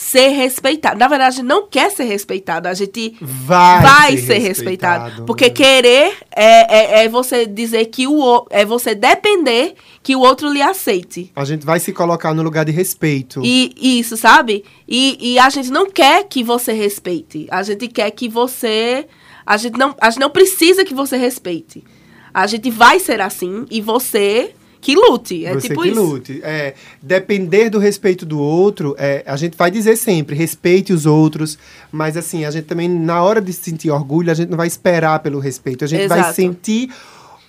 ser 0.00 0.28
respeitado. 0.28 0.96
Na 0.96 1.08
verdade, 1.08 1.28
a 1.28 1.36
gente 1.38 1.44
não 1.46 1.66
quer 1.66 1.90
ser 1.90 2.04
respeitado. 2.04 2.68
A 2.68 2.72
gente 2.72 3.16
Vai, 3.20 4.16
ser, 4.16 4.38
respeitado. 4.38 5.24
Porque 5.24 5.50
querer 5.50 6.16
é, 6.30 7.00
é, 7.00 7.04
é 7.04 7.08
você 7.08 7.44
dizer 7.44 7.86
que 7.86 8.06
o 8.06 8.16
o- 8.20 8.46
é 8.48 8.64
você 8.64 8.94
depender 8.94 9.74
que 10.00 10.14
o 10.14 10.20
outro 10.20 10.52
lhe 10.52 10.62
aceite. 10.62 11.32
A 11.34 11.44
gente 11.44 11.66
vai 11.66 11.80
se 11.80 11.92
colocar 11.92 12.32
no 12.32 12.44
lugar 12.44 12.64
de 12.64 12.70
respeito. 12.70 13.40
E 13.44 13.74
isso, 13.98 14.16
sabe? 14.16 14.64
E, 14.86 15.32
e 15.32 15.38
a 15.40 15.50
gente 15.50 15.68
não 15.68 15.90
quer 15.90 16.22
que 16.28 16.44
você 16.44 16.72
respeite. 16.72 17.48
A 17.50 17.64
gente 17.64 17.88
quer 17.88 18.08
que 18.12 18.28
você. 18.28 19.04
A 19.44 19.56
gente, 19.56 19.76
não, 19.76 19.96
a 20.00 20.10
gente 20.10 20.20
não 20.20 20.30
precisa 20.30 20.84
que 20.84 20.94
você 20.94 21.16
respeite. 21.16 21.82
A 22.32 22.46
gente 22.46 22.70
vai 22.70 23.00
ser 23.00 23.20
assim 23.20 23.66
e 23.68 23.80
você 23.80 24.54
que 24.80 24.94
lute. 24.94 25.44
É 25.44 25.54
Você 25.54 25.68
tipo 25.68 25.82
que 25.82 25.88
isso. 25.88 26.00
lute. 26.00 26.40
É, 26.42 26.74
depender 27.02 27.68
do 27.70 27.78
respeito 27.78 28.24
do 28.24 28.38
outro, 28.38 28.94
é, 28.98 29.22
a 29.26 29.36
gente 29.36 29.56
vai 29.56 29.70
dizer 29.70 29.96
sempre, 29.96 30.36
respeite 30.36 30.92
os 30.92 31.06
outros, 31.06 31.58
mas 31.90 32.16
assim, 32.16 32.44
a 32.44 32.50
gente 32.50 32.64
também, 32.64 32.88
na 32.88 33.22
hora 33.22 33.40
de 33.40 33.52
sentir 33.52 33.90
orgulho, 33.90 34.30
a 34.30 34.34
gente 34.34 34.48
não 34.48 34.56
vai 34.56 34.66
esperar 34.66 35.18
pelo 35.20 35.38
respeito, 35.38 35.84
a 35.84 35.88
gente 35.88 36.06
vai 36.06 36.20
Exato. 36.20 36.34
sentir 36.34 36.90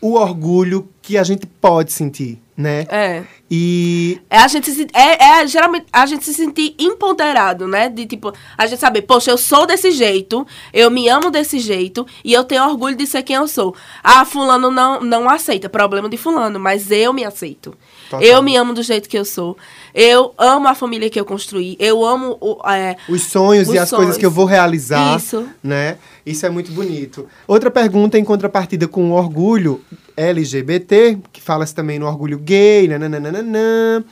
o 0.02 0.14
orgulho 0.14 0.90
que 1.02 1.18
a 1.18 1.24
gente 1.24 1.46
pode 1.46 1.92
sentir, 1.92 2.40
né? 2.56 2.86
É. 2.90 3.24
E 3.50 4.22
É 4.30 4.38
a 4.38 4.48
gente 4.48 4.70
se, 4.72 4.88
é, 4.94 5.42
é 5.42 5.48
geralmente 5.48 5.88
a 5.92 6.06
gente 6.06 6.24
se 6.24 6.34
sentir 6.34 6.76
empoderado, 6.78 7.68
né? 7.68 7.90
De 7.90 8.06
tipo, 8.06 8.32
a 8.58 8.68
gente 8.68 8.80
saber, 8.80 9.02
poxa, 9.02 9.32
eu 9.32 9.38
sou 9.38 9.66
desse 9.66 9.92
jeito, 9.92 10.46
eu 10.72 10.92
me 10.92 11.10
amo 11.10 11.32
desse 11.32 11.60
jeito 11.60 12.06
e 12.24 12.32
eu 12.32 12.44
tenho 12.44 12.64
orgulho 12.64 12.96
de 12.96 13.08
ser 13.08 13.24
quem 13.24 13.36
eu 13.36 13.48
sou. 13.48 13.76
Ah, 14.04 14.24
fulano 14.24 14.70
não 14.70 15.02
não 15.02 15.30
aceita, 15.30 15.68
problema 15.68 16.08
de 16.08 16.18
fulano, 16.18 16.60
mas 16.60 16.92
eu 16.92 17.12
me 17.12 17.24
aceito. 17.26 17.76
Total. 18.10 18.22
Eu 18.22 18.42
me 18.42 18.56
amo 18.56 18.74
do 18.74 18.82
jeito 18.82 19.08
que 19.08 19.18
eu 19.18 19.24
sou. 19.24 19.56
Eu 19.94 20.34
amo 20.38 20.68
a 20.68 20.74
família 20.74 21.10
que 21.10 21.20
eu 21.20 21.26
construí. 21.26 21.78
Eu 21.80 22.04
amo 22.04 22.38
o, 22.42 22.68
é, 22.68 22.98
os 23.08 23.24
sonhos 23.24 23.68
Os 23.68 23.76
e 23.76 23.78
as 23.78 23.90
coisas 23.90 24.06
sonhos. 24.06 24.18
que 24.18 24.26
eu 24.26 24.32
vou 24.32 24.46
realizar, 24.46 25.16
Isso. 25.16 25.48
né? 25.64 25.98
Isso 26.26 26.46
é 26.46 26.50
muito 26.50 26.72
bonito. 26.72 27.28
Outra 27.48 27.70
pergunta 27.70 28.18
em 28.18 28.24
contrapartida 28.24 28.88
com 28.88 29.12
o 29.12 29.14
orgulho 29.14 29.82
LGBT, 30.18 31.20
que 31.32 31.40
fala-se 31.40 31.74
também 31.74 32.00
no 32.00 32.08
orgulho 32.08 32.40
gay, 32.40 32.88
nananana, 32.88 34.04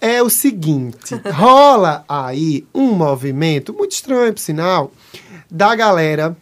é 0.00 0.22
o 0.22 0.28
seguinte: 0.28 1.14
rola 1.32 2.04
aí 2.08 2.66
um 2.74 2.92
movimento 2.92 3.72
muito 3.72 3.92
estranho, 3.92 4.32
por 4.32 4.40
sinal, 4.40 4.90
da 5.50 5.74
galera 5.76 6.36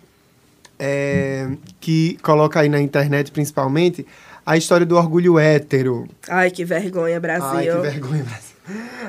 é, 0.79 1.49
que 1.81 2.19
coloca 2.23 2.61
aí 2.61 2.69
na 2.69 2.81
internet, 2.81 3.31
principalmente, 3.31 4.07
a 4.47 4.57
história 4.57 4.87
do 4.87 4.97
orgulho 4.97 5.41
hétero. 5.41 6.07
Ai, 6.29 6.53
que 6.53 6.65
vergonha, 6.65 7.19
Brasil. 7.19 7.49
Ai, 7.49 7.67
que 7.67 7.79
vergonha, 7.79 8.23
Brasil. 8.23 8.57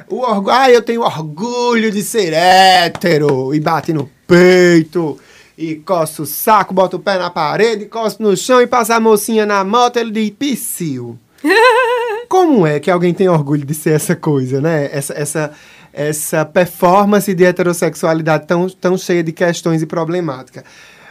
O 0.09 0.17
orgulho, 0.21 0.55
ai, 0.55 0.75
eu 0.75 0.81
tenho 0.81 1.01
orgulho 1.01 1.91
de 1.91 2.01
ser 2.01 2.33
hétero. 2.33 3.53
E 3.53 3.59
bate 3.59 3.93
no 3.93 4.09
peito. 4.25 5.19
E 5.55 5.75
coça 5.75 6.23
o 6.23 6.25
saco, 6.25 6.73
bota 6.73 6.95
o 6.95 6.99
pé 6.99 7.17
na 7.17 7.29
parede, 7.29 7.85
coça 7.85 8.17
no 8.19 8.35
chão 8.35 8.61
e 8.61 8.67
passa 8.67 8.95
a 8.95 8.99
mocinha 8.99 9.45
na 9.45 9.63
moto, 9.63 9.97
ele 9.97 10.11
diz 10.11 10.29
psiu. 10.31 11.17
Como 12.29 12.65
é 12.65 12.79
que 12.79 12.91
alguém 12.91 13.13
tem 13.13 13.29
orgulho 13.29 13.65
de 13.65 13.73
ser 13.73 13.91
essa 13.91 14.15
coisa, 14.15 14.59
né? 14.59 14.89
Essa, 14.91 15.13
essa, 15.13 15.51
essa 15.93 16.45
performance 16.45 17.33
de 17.33 17.43
heterossexualidade 17.43 18.45
tão, 18.45 18.69
tão 18.69 18.97
cheia 18.97 19.23
de 19.23 19.31
questões 19.31 19.81
e 19.81 19.85
problemática. 19.85 20.63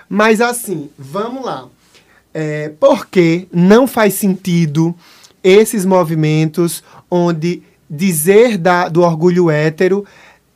Mas 0.09 0.41
assim, 0.41 0.91
vamos 0.97 1.45
lá. 1.45 1.67
É, 2.38 2.68
por 2.68 3.07
que 3.07 3.49
não 3.51 3.87
faz 3.87 4.12
sentido 4.12 4.94
esses 5.42 5.87
movimentos 5.87 6.85
onde 7.11 7.62
dizer 7.88 8.59
da, 8.59 8.90
do 8.90 9.01
orgulho 9.01 9.51
hétero 9.51 10.05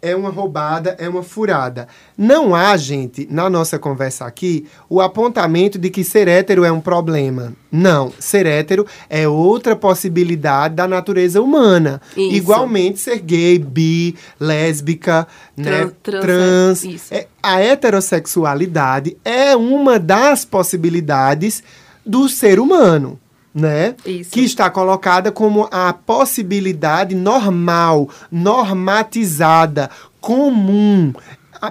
é 0.03 0.15
uma 0.17 0.31
roubada, 0.31 0.97
é 0.99 1.09
uma 1.09 1.23
furada. 1.23 1.87
Não 2.17 2.55
há, 2.55 2.77
gente, 2.77 3.27
na 3.31 3.51
nossa 3.51 3.79
conversa 3.79 4.25
aqui, 4.25 4.67
o 4.89 5.01
apontamento 5.01 5.79
de 5.79 5.91
que 5.91 6.03
ser 6.05 6.27
hétero 6.29 6.65
é 6.65 6.73
um 6.73 6.81
problema. 6.81 7.53
Não, 7.71 8.13
ser 8.19 8.47
hétero 8.47 8.87
é 9.09 9.29
outra 9.29 9.77
possibilidade 9.77 10.75
da 10.75 10.89
natureza 10.89 11.41
humana. 11.41 12.01
Isso. 12.17 12.37
Igualmente 12.37 12.99
ser 12.99 13.21
gay, 13.21 13.59
bi, 13.59 14.17
lésbica, 14.39 15.27
né, 15.57 15.91
Tran- 16.03 16.21
trans, 16.21 16.21
trans. 16.25 16.85
é, 16.85 16.89
isso. 16.89 17.15
É, 17.15 17.27
a 17.43 17.61
heterossexualidade 17.61 19.17
é 19.25 19.55
uma 19.57 19.99
das 19.99 20.45
possibilidades 20.45 21.63
do 22.05 22.29
ser 22.29 22.59
humano, 22.59 23.19
né? 23.55 23.95
Isso. 24.07 24.31
Que 24.31 24.41
está 24.41 24.71
colocada 24.71 25.33
como 25.33 25.69
a 25.71 25.93
possibilidade 25.93 27.15
normal, 27.15 28.09
normatizada, 28.31 29.91
comum 30.21 31.13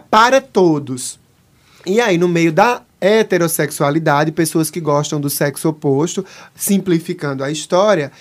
para 0.09 0.41
todos. 0.41 1.19
E 1.85 1.99
aí, 2.01 2.17
no 2.17 2.27
meio 2.27 2.51
da 2.51 2.81
heterossexualidade, 3.01 4.31
pessoas 4.31 4.69
que 4.69 4.81
gostam 4.81 5.19
do 5.21 5.29
sexo 5.29 5.69
oposto, 5.69 6.25
simplificando 6.53 7.43
a 7.43 7.51
história, 7.51 8.11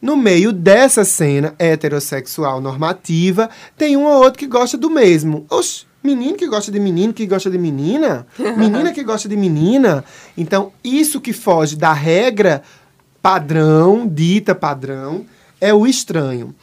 no 0.00 0.16
meio 0.16 0.52
dessa 0.52 1.04
cena 1.04 1.54
heterossexual 1.58 2.60
normativa, 2.60 3.48
tem 3.76 3.96
um 3.96 4.04
ou 4.04 4.24
outro 4.24 4.38
que 4.38 4.46
gosta 4.46 4.76
do 4.76 4.90
mesmo. 4.90 5.46
Oxe, 5.48 5.84
menino 6.02 6.36
que 6.36 6.48
gosta 6.48 6.72
de 6.72 6.80
menino, 6.80 7.12
que 7.12 7.26
gosta 7.26 7.50
de 7.50 7.58
menina, 7.58 8.26
menina 8.56 8.92
que 8.92 9.04
gosta 9.04 9.28
de 9.28 9.36
menina. 9.36 10.04
Então, 10.36 10.72
isso 10.82 11.20
que 11.20 11.32
foge 11.32 11.76
da 11.76 11.92
regra 11.92 12.62
padrão, 13.22 14.06
dita 14.06 14.54
padrão, 14.54 15.24
é 15.60 15.72
o 15.72 15.86
estranho. 15.86 16.54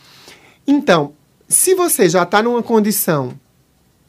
Então, 0.67 1.13
se 1.47 1.73
você 1.73 2.09
já 2.09 2.23
está 2.23 2.43
numa 2.43 2.61
condição 2.61 3.31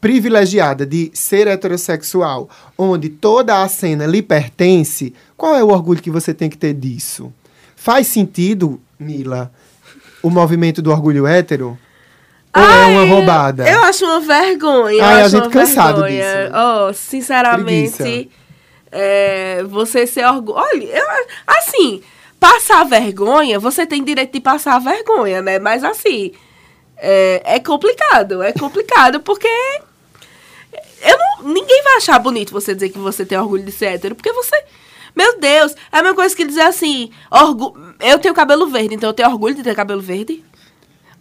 privilegiada 0.01 0.85
de 0.85 1.11
ser 1.13 1.47
heterossexual, 1.47 2.49
onde 2.77 3.07
toda 3.07 3.63
a 3.63 3.67
cena 3.69 4.05
lhe 4.05 4.21
pertence, 4.21 5.13
qual 5.37 5.55
é 5.55 5.63
o 5.63 5.69
orgulho 5.69 6.01
que 6.01 6.11
você 6.11 6.33
tem 6.33 6.49
que 6.49 6.57
ter 6.57 6.73
disso? 6.73 7.31
Faz 7.75 8.07
sentido, 8.07 8.81
Mila, 8.99 9.51
o 10.21 10.29
movimento 10.29 10.81
do 10.81 10.91
orgulho 10.91 11.25
hétero? 11.25 11.77
Ou 12.55 12.61
é 12.61 12.85
uma 12.87 13.05
roubada? 13.05 13.69
Eu 13.69 13.81
acho 13.83 14.03
uma 14.03 14.19
vergonha. 14.19 15.05
Ai, 15.05 15.21
a 15.23 15.27
gente 15.29 15.49
cansado 15.49 16.01
vergonha. 16.01 16.45
disso. 16.45 16.53
Oh, 16.57 16.93
sinceramente, 16.93 18.29
é, 18.91 19.63
você 19.63 20.05
ser 20.05 20.25
orgulho. 20.25 20.57
Olha, 20.57 20.83
eu, 20.83 21.05
assim, 21.47 22.01
passar 22.41 22.83
vergonha, 22.83 23.59
você 23.59 23.85
tem 23.85 24.03
direito 24.03 24.33
de 24.33 24.41
passar 24.41 24.79
vergonha, 24.79 25.43
né? 25.43 25.59
Mas 25.59 25.83
assim, 25.83 26.31
é, 26.97 27.39
é 27.45 27.59
complicado. 27.59 28.41
É 28.41 28.51
complicado 28.51 29.19
porque. 29.21 29.47
Eu 31.03 31.17
não, 31.17 31.53
ninguém 31.53 31.83
vai 31.83 31.97
achar 31.97 32.17
bonito 32.17 32.51
você 32.51 32.73
dizer 32.73 32.89
que 32.89 32.97
você 32.97 33.23
tem 33.23 33.37
orgulho 33.37 33.63
de 33.63 33.71
ser 33.71 33.93
hétero, 33.93 34.15
porque 34.15 34.33
você. 34.33 34.59
Meu 35.15 35.39
Deus, 35.39 35.73
é 35.91 35.99
a 35.99 36.01
mesma 36.01 36.15
coisa 36.15 36.35
que 36.35 36.45
dizer 36.45 36.61
assim, 36.61 37.11
orgu, 37.29 37.77
eu 37.99 38.17
tenho 38.17 38.33
cabelo 38.33 38.67
verde, 38.67 38.95
então 38.95 39.09
eu 39.09 39.13
tenho 39.13 39.29
orgulho 39.29 39.53
de 39.53 39.61
ter 39.61 39.75
cabelo 39.75 40.01
verde. 40.01 40.43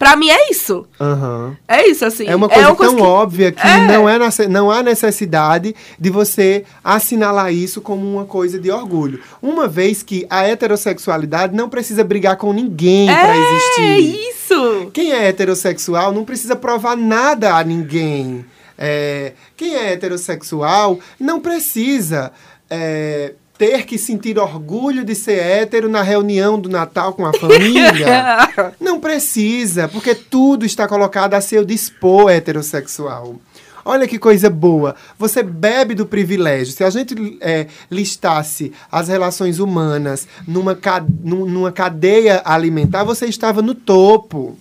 Pra 0.00 0.16
mim 0.16 0.30
é 0.30 0.50
isso. 0.50 0.86
Aham. 0.98 1.54
É 1.68 1.86
isso, 1.86 2.06
assim. 2.06 2.26
É 2.26 2.34
uma 2.34 2.48
coisa 2.48 2.74
tão 2.74 2.96
que- 2.96 3.02
óbvia 3.02 3.52
que 3.52 3.60
É. 3.66 3.86
não, 3.86 4.08
é 4.08 4.18
não 4.48 4.70
há 4.70 4.82
necessidade 4.82 5.76
de 5.98 6.08
você 6.08 6.64
assinalar 6.82 7.52
isso 7.52 7.82
como 7.82 8.10
uma 8.10 8.24
coisa 8.24 8.58
de 8.58 8.70
orgulho. 8.70 9.20
Uma 9.42 9.68
vez 9.68 10.02
que 10.02 10.26
a 10.30 10.42
heterossexualidade 10.48 11.54
não 11.54 11.68
precisa 11.68 12.02
brigar 12.02 12.36
com 12.38 12.50
ninguém 12.50 13.10
É 13.10 13.36
existir. 13.36 14.28
isso. 14.30 14.90
Quem 14.94 15.12
é 15.12 15.28
heterossexual 15.28 16.12
não 16.12 16.24
precisa 16.24 16.56
provar 16.56 16.96
nada 16.96 17.54
a 17.54 17.62
ninguém. 17.62 18.42
É, 18.78 19.34
quem 19.54 19.76
é 19.76 19.92
heterossexual 19.92 20.98
não 21.20 21.40
precisa 21.40 22.32
é, 22.70 23.34
ter 23.60 23.84
que 23.84 23.98
sentir 23.98 24.38
orgulho 24.38 25.04
de 25.04 25.14
ser 25.14 25.38
hétero 25.38 25.86
na 25.86 26.00
reunião 26.00 26.58
do 26.58 26.70
Natal 26.70 27.12
com 27.12 27.26
a 27.26 27.34
família. 27.34 28.48
Não 28.80 28.98
precisa, 28.98 29.86
porque 29.86 30.14
tudo 30.14 30.64
está 30.64 30.88
colocado 30.88 31.34
a 31.34 31.42
seu 31.42 31.62
dispor 31.62 32.30
heterossexual. 32.30 33.36
Olha 33.84 34.08
que 34.08 34.18
coisa 34.18 34.48
boa. 34.48 34.96
Você 35.18 35.42
bebe 35.42 35.94
do 35.94 36.06
privilégio. 36.06 36.72
Se 36.72 36.82
a 36.82 36.88
gente 36.88 37.14
é, 37.42 37.66
listasse 37.90 38.72
as 38.90 39.08
relações 39.08 39.58
humanas 39.58 40.26
numa, 40.48 40.78
numa 41.22 41.70
cadeia 41.70 42.40
alimentar, 42.46 43.04
você 43.04 43.26
estava 43.26 43.60
no 43.60 43.74
topo. 43.74 44.56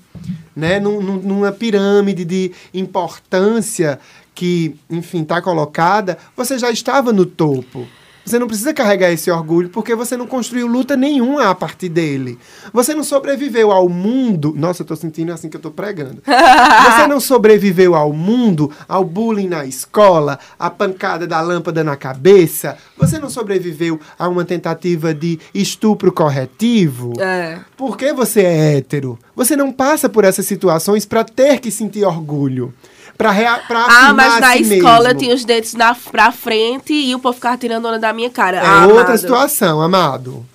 Né? 0.54 0.78
Num- 0.78 1.00
num- 1.02 1.22
numa 1.22 1.54
pirâmide 1.54 2.26
de 2.26 2.52
importância 2.74 3.98
que, 4.36 4.76
enfim, 4.90 5.22
está 5.22 5.42
colocada, 5.42 6.18
você 6.36 6.60
já 6.60 6.70
estava 6.70 7.14
no 7.14 7.26
topo. 7.26 7.88
Você 8.30 8.38
não 8.38 8.46
precisa 8.46 8.72
carregar 8.76 9.12
esse 9.12 9.32
orgulho 9.32 9.70
porque 9.70 9.96
você 9.96 10.16
não 10.16 10.28
construiu 10.28 10.68
luta 10.68 10.96
nenhuma 10.96 11.50
a 11.50 11.56
partir 11.56 11.90
dele. 11.90 12.38
Você 12.72 12.94
não 12.94 13.04
sobreviveu 13.04 13.72
ao 13.72 13.90
mundo. 13.90 14.54
Nossa, 14.56 14.84
eu 14.84 14.86
tô 14.86 14.96
sentindo 14.96 15.34
assim 15.34 15.50
que 15.50 15.58
eu 15.58 15.62
tô 15.62 15.72
pregando. 15.72 16.22
Você 16.30 17.08
não 17.08 17.20
sobreviveu 17.20 17.96
ao 17.96 18.14
mundo, 18.14 18.72
ao 18.88 19.04
bullying 19.04 19.48
na 19.48 19.66
escola, 19.66 20.38
à 20.60 20.70
pancada 20.70 21.26
da 21.26 21.42
lâmpada 21.42 21.84
na 21.84 21.96
cabeça. 21.96 22.78
Você 22.98 23.18
não 23.18 23.32
sobreviveu 23.32 24.00
a 24.18 24.28
uma 24.28 24.46
tentativa 24.46 25.12
de 25.12 25.40
estupro 25.52 26.12
corretivo. 26.12 27.14
É. 27.20 27.60
Porque 27.76 28.14
você 28.14 28.42
é 28.42 28.78
hétero. 28.78 29.18
Você 29.36 29.56
não 29.56 29.72
passa 29.72 30.08
por 30.08 30.24
essas 30.24 30.46
situações 30.46 31.04
pra 31.04 31.24
ter 31.24 31.60
que 31.60 31.72
sentir 31.72 32.04
orgulho. 32.04 32.74
Pra, 33.20 33.32
rea- 33.32 33.60
pra 33.68 33.86
Ah, 33.86 34.14
mas 34.14 34.40
na 34.40 34.54
si 34.54 34.62
escola 34.78 35.00
eu 35.00 35.04
mesmo. 35.08 35.20
tinha 35.20 35.36
os 35.36 35.44
dentes 35.44 35.74
na, 35.74 35.94
pra 35.94 36.32
frente 36.32 36.94
e 36.94 37.14
o 37.14 37.20
povo 37.20 37.36
ficava 37.36 37.58
tirando 37.58 37.86
onda 37.86 38.00
da 38.00 38.14
minha 38.14 38.30
cara. 38.30 38.58
É 38.62 38.66
Ah, 38.66 38.86
outra 38.88 39.02
amado. 39.04 39.18
situação, 39.18 39.82
amado. 39.82 40.46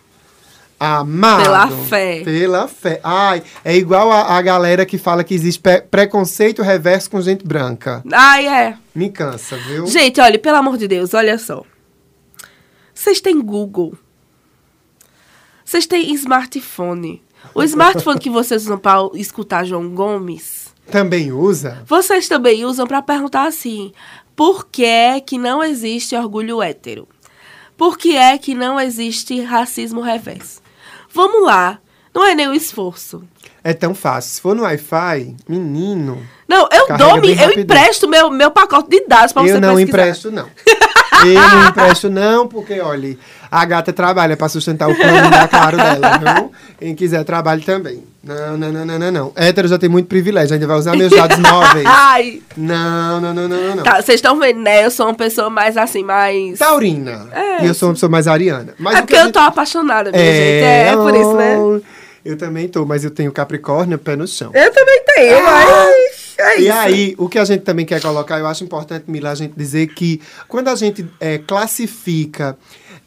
Amado. 0.81 1.43
Pela 1.43 1.69
fé. 1.69 2.23
Pela 2.25 2.67
fé. 2.67 3.01
Ai, 3.05 3.43
é 3.63 3.77
igual 3.77 4.11
a, 4.11 4.37
a 4.39 4.41
galera 4.41 4.87
que 4.87 4.97
fala 4.97 5.23
que 5.23 5.35
existe 5.35 5.61
pe- 5.61 5.83
preconceito 5.83 6.63
reverso 6.63 7.11
com 7.11 7.21
gente 7.21 7.47
branca. 7.47 8.03
Ai, 8.11 8.47
é. 8.49 8.77
Me 8.95 9.11
cansa, 9.11 9.57
viu? 9.59 9.87
Gente, 9.87 10.19
olha, 10.21 10.39
pelo 10.39 10.57
amor 10.57 10.79
de 10.79 10.89
Deus, 10.89 11.13
olha 11.13 11.37
só. 11.39 11.63
Vocês 12.95 13.21
têm 13.21 13.43
Google. 13.43 13.95
Vocês 15.65 15.87
têm 15.87 16.15
smartphone. 16.15 17.23
O 17.55 17.63
smartphone 17.63 18.19
que 18.19 18.31
vocês 18.31 18.63
usam 18.63 18.79
pra 18.79 18.97
escutar 19.15 19.65
João 19.65 19.91
Gomes, 19.91 20.64
Também 20.91 21.33
usa? 21.33 21.83
vocês 21.87 22.29
também 22.29 22.65
usam 22.65 22.87
pra 22.87 23.03
perguntar 23.03 23.47
assim: 23.47 23.93
por 24.37 24.67
que 24.67 24.85
é 24.85 25.21
que 25.21 25.39
não 25.39 25.63
existe 25.63 26.15
orgulho 26.15 26.63
hétero? 26.63 27.09
Por 27.77 27.99
que 27.99 28.17
é 28.17 28.39
que 28.39 28.55
não 28.55 28.79
existe 28.79 29.41
racismo 29.41 30.01
reverso? 30.01 30.61
Vamos 31.13 31.45
lá, 31.45 31.79
não 32.15 32.25
é 32.25 32.35
nem 32.35 32.49
o 32.49 32.55
esforço. 32.55 33.25
É 33.63 33.73
tão 33.73 33.95
fácil. 33.95 34.31
Se 34.31 34.41
for 34.41 34.55
no 34.55 34.63
Wi-Fi, 34.63 35.35
menino. 35.49 36.23
Não, 36.47 36.69
eu 36.71 36.87
dou, 36.99 37.17
eu 37.17 37.35
rapidinho. 37.35 37.61
empresto 37.61 38.07
meu, 38.07 38.31
meu 38.31 38.51
pacote 38.51 38.91
de 38.91 39.07
dados 39.07 39.33
pra 39.33 39.43
você 39.43 39.55
eu 39.55 39.61
não 39.61 39.75
pesquisar. 39.75 39.99
empresto, 39.99 40.31
não. 40.31 40.49
eu 41.29 41.41
não 41.49 41.69
empresto, 41.69 42.11
não, 42.11 42.47
porque, 42.49 42.81
olha, 42.81 43.17
a 43.51 43.65
gata 43.65 43.93
trabalha 43.93 44.37
pra 44.37 44.49
sustentar 44.49 44.89
o 44.89 44.95
plano 44.95 45.31
da 45.31 45.49
Claro 45.49 45.77
dela, 45.77 46.19
viu? 46.19 46.53
Quem 46.79 46.95
quiser, 46.95 47.25
trabalhe 47.25 47.63
também. 47.63 48.03
Não, 48.23 48.57
não, 48.57 48.73
não, 48.73 48.85
não, 48.87 48.99
não, 48.99 49.13
não. 49.13 49.33
Hétero 49.37 49.69
já 49.69 49.79
tem 49.79 49.89
muito 49.89 50.07
privilégio, 50.07 50.55
ainda 50.55 50.67
vai 50.67 50.77
usar 50.79 50.97
meus 50.97 51.11
dados 51.13 51.39
móveis. 51.39 51.85
Ai, 51.87 52.43
Não, 52.57 53.21
não, 53.21 53.35
não, 53.35 53.49
não, 53.49 53.77
não, 53.77 53.83
tá, 53.83 53.97
vocês 54.01 54.17
estão 54.17 54.39
vendo, 54.39 54.61
né? 54.61 54.85
Eu 54.85 54.91
sou 54.91 55.07
uma 55.07 55.15
pessoa 55.15 55.51
mais 55.51 55.77
assim, 55.77 56.03
mais... 56.03 56.59
Taurina. 56.59 57.29
É, 57.33 57.65
e 57.65 57.67
eu 57.67 57.75
sou 57.75 57.89
uma 57.91 57.95
pessoa 57.95 58.09
mais 58.11 58.27
ariana. 58.27 58.75
Mas 58.79 58.97
é 58.97 59.01
porque 59.03 59.15
a 59.15 59.21
eu 59.21 59.25
gente- 59.25 59.35
tô 59.35 59.41
apaixonada, 59.41 60.11
minha 60.11 60.23
gente. 60.25 60.35
É, 60.65 60.89
é 60.89 60.97
por 60.97 61.15
isso, 61.15 61.35
né? 61.35 61.81
Eu 62.25 62.39
também 62.39 62.67
tô, 62.67 62.87
mas 62.87 63.05
eu 63.05 63.11
tenho 63.11 63.31
Capricórnio, 63.31 63.99
pé 63.99 64.17
no 64.17 64.27
chão. 64.27 64.51
Eu 64.55 64.73
também 64.73 65.03
tenho, 65.15 65.45
mas 65.45 66.14
é 66.45 66.61
E 66.61 66.69
isso. 66.69 66.73
aí, 66.79 67.15
o 67.19 67.29
que 67.29 67.39
a 67.39 67.45
gente 67.45 67.63
também 67.63 67.87
quer 67.87 68.01
colocar, 68.01 68.39
eu 68.39 68.47
acho 68.47 68.65
importante, 68.65 69.05
Mila, 69.11 69.31
a 69.31 69.35
gente 69.35 69.55
dizer 69.57 69.89
que 69.89 70.21
quando 70.49 70.69
a 70.69 70.75
gente 70.75 71.07
é, 71.21 71.39
classifica 71.39 72.57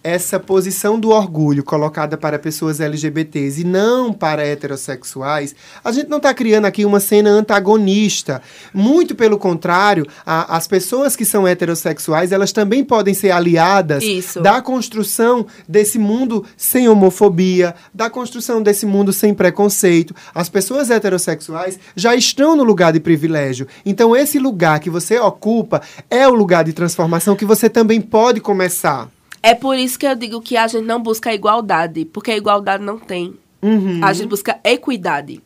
essa 0.07 0.39
posição 0.39 0.99
do 0.99 1.09
orgulho 1.09 1.63
colocada 1.63 2.17
para 2.17 2.39
pessoas 2.39 2.79
LGBTs 2.79 3.61
e 3.61 3.63
não 3.63 4.13
para 4.13 4.45
heterossexuais, 4.45 5.53
a 5.83 5.91
gente 5.91 6.07
não 6.09 6.17
está 6.17 6.33
criando 6.33 6.65
aqui 6.65 6.85
uma 6.85 6.99
cena 6.99 7.29
antagonista. 7.29 8.41
Muito 8.73 9.15
pelo 9.15 9.37
contrário, 9.37 10.05
a- 10.25 10.55
as 10.55 10.67
pessoas 10.67 11.15
que 11.15 11.25
são 11.25 11.47
heterossexuais, 11.47 12.31
elas 12.31 12.51
também 12.51 12.83
podem 12.83 13.13
ser 13.13 13.31
aliadas 13.31 14.03
Isso. 14.03 14.41
da 14.41 14.61
construção 14.61 15.45
desse 15.67 15.99
mundo 15.99 16.45
sem 16.55 16.87
homofobia, 16.87 17.75
da 17.93 18.09
construção 18.09 18.61
desse 18.61 18.85
mundo 18.85 19.11
sem 19.11 19.33
preconceito. 19.33 20.15
As 20.33 20.47
pessoas 20.47 20.89
heterossexuais 20.89 21.77
já 21.95 22.15
estão 22.15 22.55
no 22.55 22.63
lugar 22.63 22.93
de 22.93 22.99
privilégio. 22.99 23.67
Então, 23.85 24.15
esse 24.15 24.39
lugar 24.39 24.79
que 24.79 24.89
você 24.89 25.19
ocupa 25.19 25.81
é 26.09 26.27
o 26.27 26.33
lugar 26.33 26.63
de 26.63 26.73
transformação 26.73 27.35
que 27.35 27.45
você 27.45 27.69
também 27.69 27.99
pode 27.99 28.39
começar. 28.39 29.09
É 29.41 29.53
por 29.53 29.77
isso 29.77 29.97
que 29.97 30.05
eu 30.05 30.15
digo 30.15 30.41
que 30.41 30.57
a 30.57 30.67
gente 30.67 30.85
não 30.85 31.01
busca 31.01 31.33
igualdade, 31.33 32.05
porque 32.05 32.31
a 32.31 32.37
igualdade 32.37 32.83
não 32.83 32.97
tem. 32.97 33.35
Uhum. 33.61 34.03
A 34.03 34.13
gente 34.13 34.27
busca 34.27 34.59
equidade. 34.63 35.41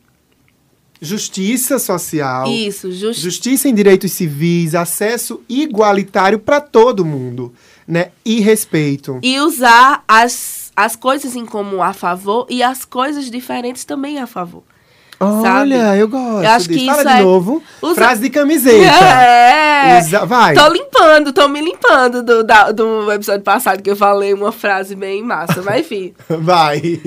Justiça 1.00 1.80
social. 1.80 2.46
Isso, 2.46 2.92
justo. 2.92 3.20
Justiça 3.20 3.68
em 3.68 3.74
direitos 3.74 4.12
civis, 4.12 4.74
acesso 4.74 5.40
igualitário 5.48 6.38
para 6.38 6.60
todo 6.60 7.04
mundo, 7.04 7.52
né? 7.86 8.12
E 8.24 8.40
respeito. 8.40 9.18
E 9.20 9.40
usar 9.40 10.04
as, 10.06 10.70
as 10.76 10.94
coisas 10.94 11.34
em 11.34 11.44
comum 11.44 11.82
a 11.82 11.92
favor 11.92 12.46
e 12.48 12.62
as 12.62 12.84
coisas 12.84 13.28
diferentes 13.28 13.84
também 13.84 14.18
a 14.18 14.28
favor. 14.28 14.62
Sabe? 15.42 15.58
Olha, 15.74 15.96
eu 15.96 16.08
gosto 16.08 16.42
Eu 16.44 16.50
acho 16.50 16.68
disso. 16.68 16.80
que 16.80 16.86
Fala 16.86 17.00
isso 17.02 17.08
de 17.10 17.16
é- 17.16 17.22
novo. 17.22 17.62
usa- 17.80 17.94
Frase 17.94 18.20
de 18.22 18.30
camiseta. 18.30 18.92
É! 19.84 19.98
Usa- 20.00 20.24
Vai. 20.26 20.54
Tô 20.54 20.68
limpando, 20.68 21.32
tô 21.32 21.48
me 21.48 21.60
limpando 21.60 22.22
do, 22.22 22.44
da- 22.44 22.70
do 22.72 23.10
episódio 23.12 23.42
passado 23.42 23.82
que 23.82 23.90
eu 23.90 23.96
falei 23.96 24.32
uma 24.32 24.52
frase 24.52 24.94
bem 24.94 25.22
massa. 25.22 25.60
Mas 25.62 25.80
enfim. 25.80 26.14
Vai. 26.28 27.00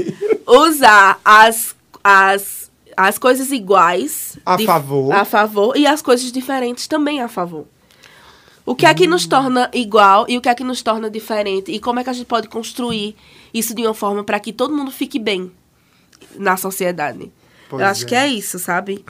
usar 0.48 1.20
as, 1.24 1.76
as, 2.04 2.70
as 2.98 3.18
coisas 3.18 3.52
iguais 3.52 4.38
A 4.46 4.58
favor. 4.60 5.14
a 5.14 5.26
favor 5.26 5.78
e 5.78 5.88
as 5.88 6.02
coisas 6.02 6.32
diferentes 6.32 6.88
também 6.88 7.22
a 7.22 7.28
favor. 7.28 7.66
O 8.66 8.76
que 8.76 8.86
é 8.86 8.94
que 8.96 9.06
nos 9.08 9.28
torna 9.28 9.70
igual 9.74 10.26
e 10.28 10.38
o 10.38 10.42
que 10.42 10.50
é 10.50 10.56
que 10.56 10.64
nos 10.64 10.82
torna 10.82 11.10
diferente 11.10 11.72
e 11.72 11.80
como 11.80 12.00
é 12.00 12.04
que 12.04 12.10
a 12.10 12.14
gente 12.14 12.26
pode 12.26 12.48
construir 12.50 13.16
isso 13.54 13.76
de 13.76 13.84
uma 13.84 13.94
forma 13.94 14.24
para 14.24 14.40
que 14.40 14.52
todo 14.52 14.76
mundo 14.76 14.92
fique 14.92 15.20
bem 15.20 15.52
na 16.36 16.58
sociedade. 16.58 17.32
Pois 17.70 17.82
eu 17.82 17.88
acho 17.88 18.04
é. 18.04 18.08
que 18.08 18.16
é 18.16 18.28
isso, 18.28 18.60
sabe? 18.60 19.04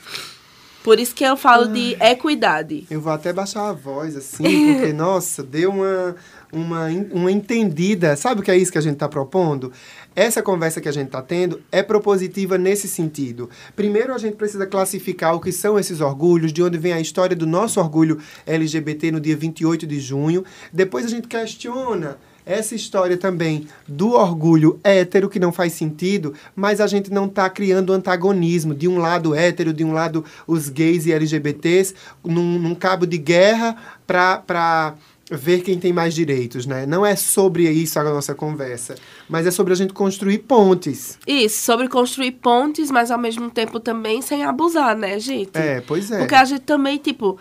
Por 0.86 1.00
isso 1.00 1.15
que 1.15 1.24
eu 1.24 1.36
falo 1.36 1.65
de 1.65 1.98
equidade. 2.00 2.86
Eu 2.91 3.02
vou 3.02 3.12
até 3.12 3.34
baixar 3.34 3.70
a 3.70 3.74
voz, 3.74 4.15
assim, 4.15 4.76
porque, 4.76 4.94
nossa, 4.94 5.41
deu 5.41 5.72
uma, 5.72 6.15
uma, 6.54 6.86
uma 7.12 7.32
entendida. 7.32 8.15
Sabe 8.15 8.41
o 8.41 8.44
que 8.44 8.52
é 8.52 8.56
isso 8.56 8.72
que 8.72 8.78
a 8.78 8.82
gente 8.82 8.94
está 8.94 9.10
propondo? 9.10 9.72
Essa 10.15 10.44
conversa 10.44 10.80
que 10.80 10.88
a 10.88 10.91
gente 10.91 11.08
está 11.08 11.24
tendo 11.24 11.60
é 11.72 11.82
propositiva 11.82 12.56
nesse 12.56 12.88
sentido. 12.88 13.50
Primeiro, 13.76 14.13
a 14.13 14.20
gente 14.20 14.36
precisa 14.36 14.68
classificar 14.68 15.34
o 15.34 15.39
que 15.39 15.52
são 15.52 15.80
esses 15.80 16.02
orgulhos, 16.02 16.54
de 16.54 16.62
onde 16.62 16.78
vem 16.78 16.94
a 16.94 17.00
história 17.00 17.36
do 17.36 17.48
nosso 17.48 17.80
orgulho 17.80 18.20
LGBT 18.46 19.12
no 19.12 19.20
dia 19.20 19.36
28 19.36 19.88
de 19.88 20.00
junho. 20.00 20.46
Depois, 20.72 21.04
a 21.04 21.10
gente 21.10 21.28
questiona 21.28 22.15
essa 22.45 22.75
história 22.75 23.17
também 23.17 23.67
do 23.88 24.12
orgulho 24.12 24.79
hétero, 24.84 25.29
que 25.29 25.39
não 25.39 25.51
faz 25.51 25.73
sentido, 25.73 26.34
mas 26.55 26.79
a 26.79 26.88
gente 26.88 27.12
não 27.12 27.25
está 27.25 27.49
criando 27.49 27.91
antagonismo. 27.91 28.73
De 28.73 28.88
um 28.88 28.97
lado 28.97 29.34
hétero, 29.34 29.73
de 29.73 29.84
um 29.84 29.93
lado 29.93 30.23
os 30.47 30.69
gays 30.69 31.05
e 31.05 31.12
LGBTs, 31.12 31.95
num, 32.23 32.60
num 32.60 32.75
cabo 32.75 33.05
de 33.05 33.17
guerra 33.17 33.75
para 34.05 34.95
ver 35.31 35.62
quem 35.62 35.79
tem 35.79 35.91
mais 35.91 36.13
direitos, 36.13 36.65
né? 36.65 36.86
Não 36.86 37.05
é 37.05 37.15
sobre 37.15 37.69
isso 37.69 37.99
a 37.99 38.03
nossa 38.03 38.36
conversa, 38.36 38.95
mas 39.27 39.47
é 39.47 39.51
sobre 39.51 39.73
a 39.73 39.75
gente 39.75 39.91
construir 39.91 40.39
pontes. 40.39 41.17
Isso, 41.25 41.63
sobre 41.63 41.88
construir 41.88 42.31
pontes, 42.34 42.91
mas 42.91 43.10
ao 43.10 43.17
mesmo 43.17 43.49
tempo 43.49 43.79
também 43.79 44.21
sem 44.21 44.43
abusar, 44.43 44.95
né, 44.95 45.19
gente? 45.19 45.58
É, 45.58 45.81
pois 45.81 46.12
é. 46.12 46.19
Porque 46.19 46.36
a 46.36 46.45
gente 46.45 46.62
também, 46.62 46.97
tipo, 46.97 47.39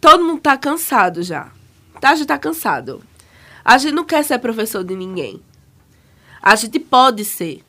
todo 0.00 0.22
mundo 0.22 0.40
tá 0.40 0.56
cansado 0.58 1.22
já. 1.22 1.50
Tá? 1.98 2.10
A 2.10 2.14
gente 2.14 2.26
tá 2.26 2.38
cansado. 2.38 3.00
A 3.64 3.78
gente 3.78 3.94
não 3.94 4.04
quer 4.04 4.22
ser 4.24 4.38
professor 4.38 4.84
de 4.84 4.94
ninguém. 4.94 5.40
A 6.42 6.54
gente 6.56 6.78
pode 6.78 7.24
ser. 7.24 7.62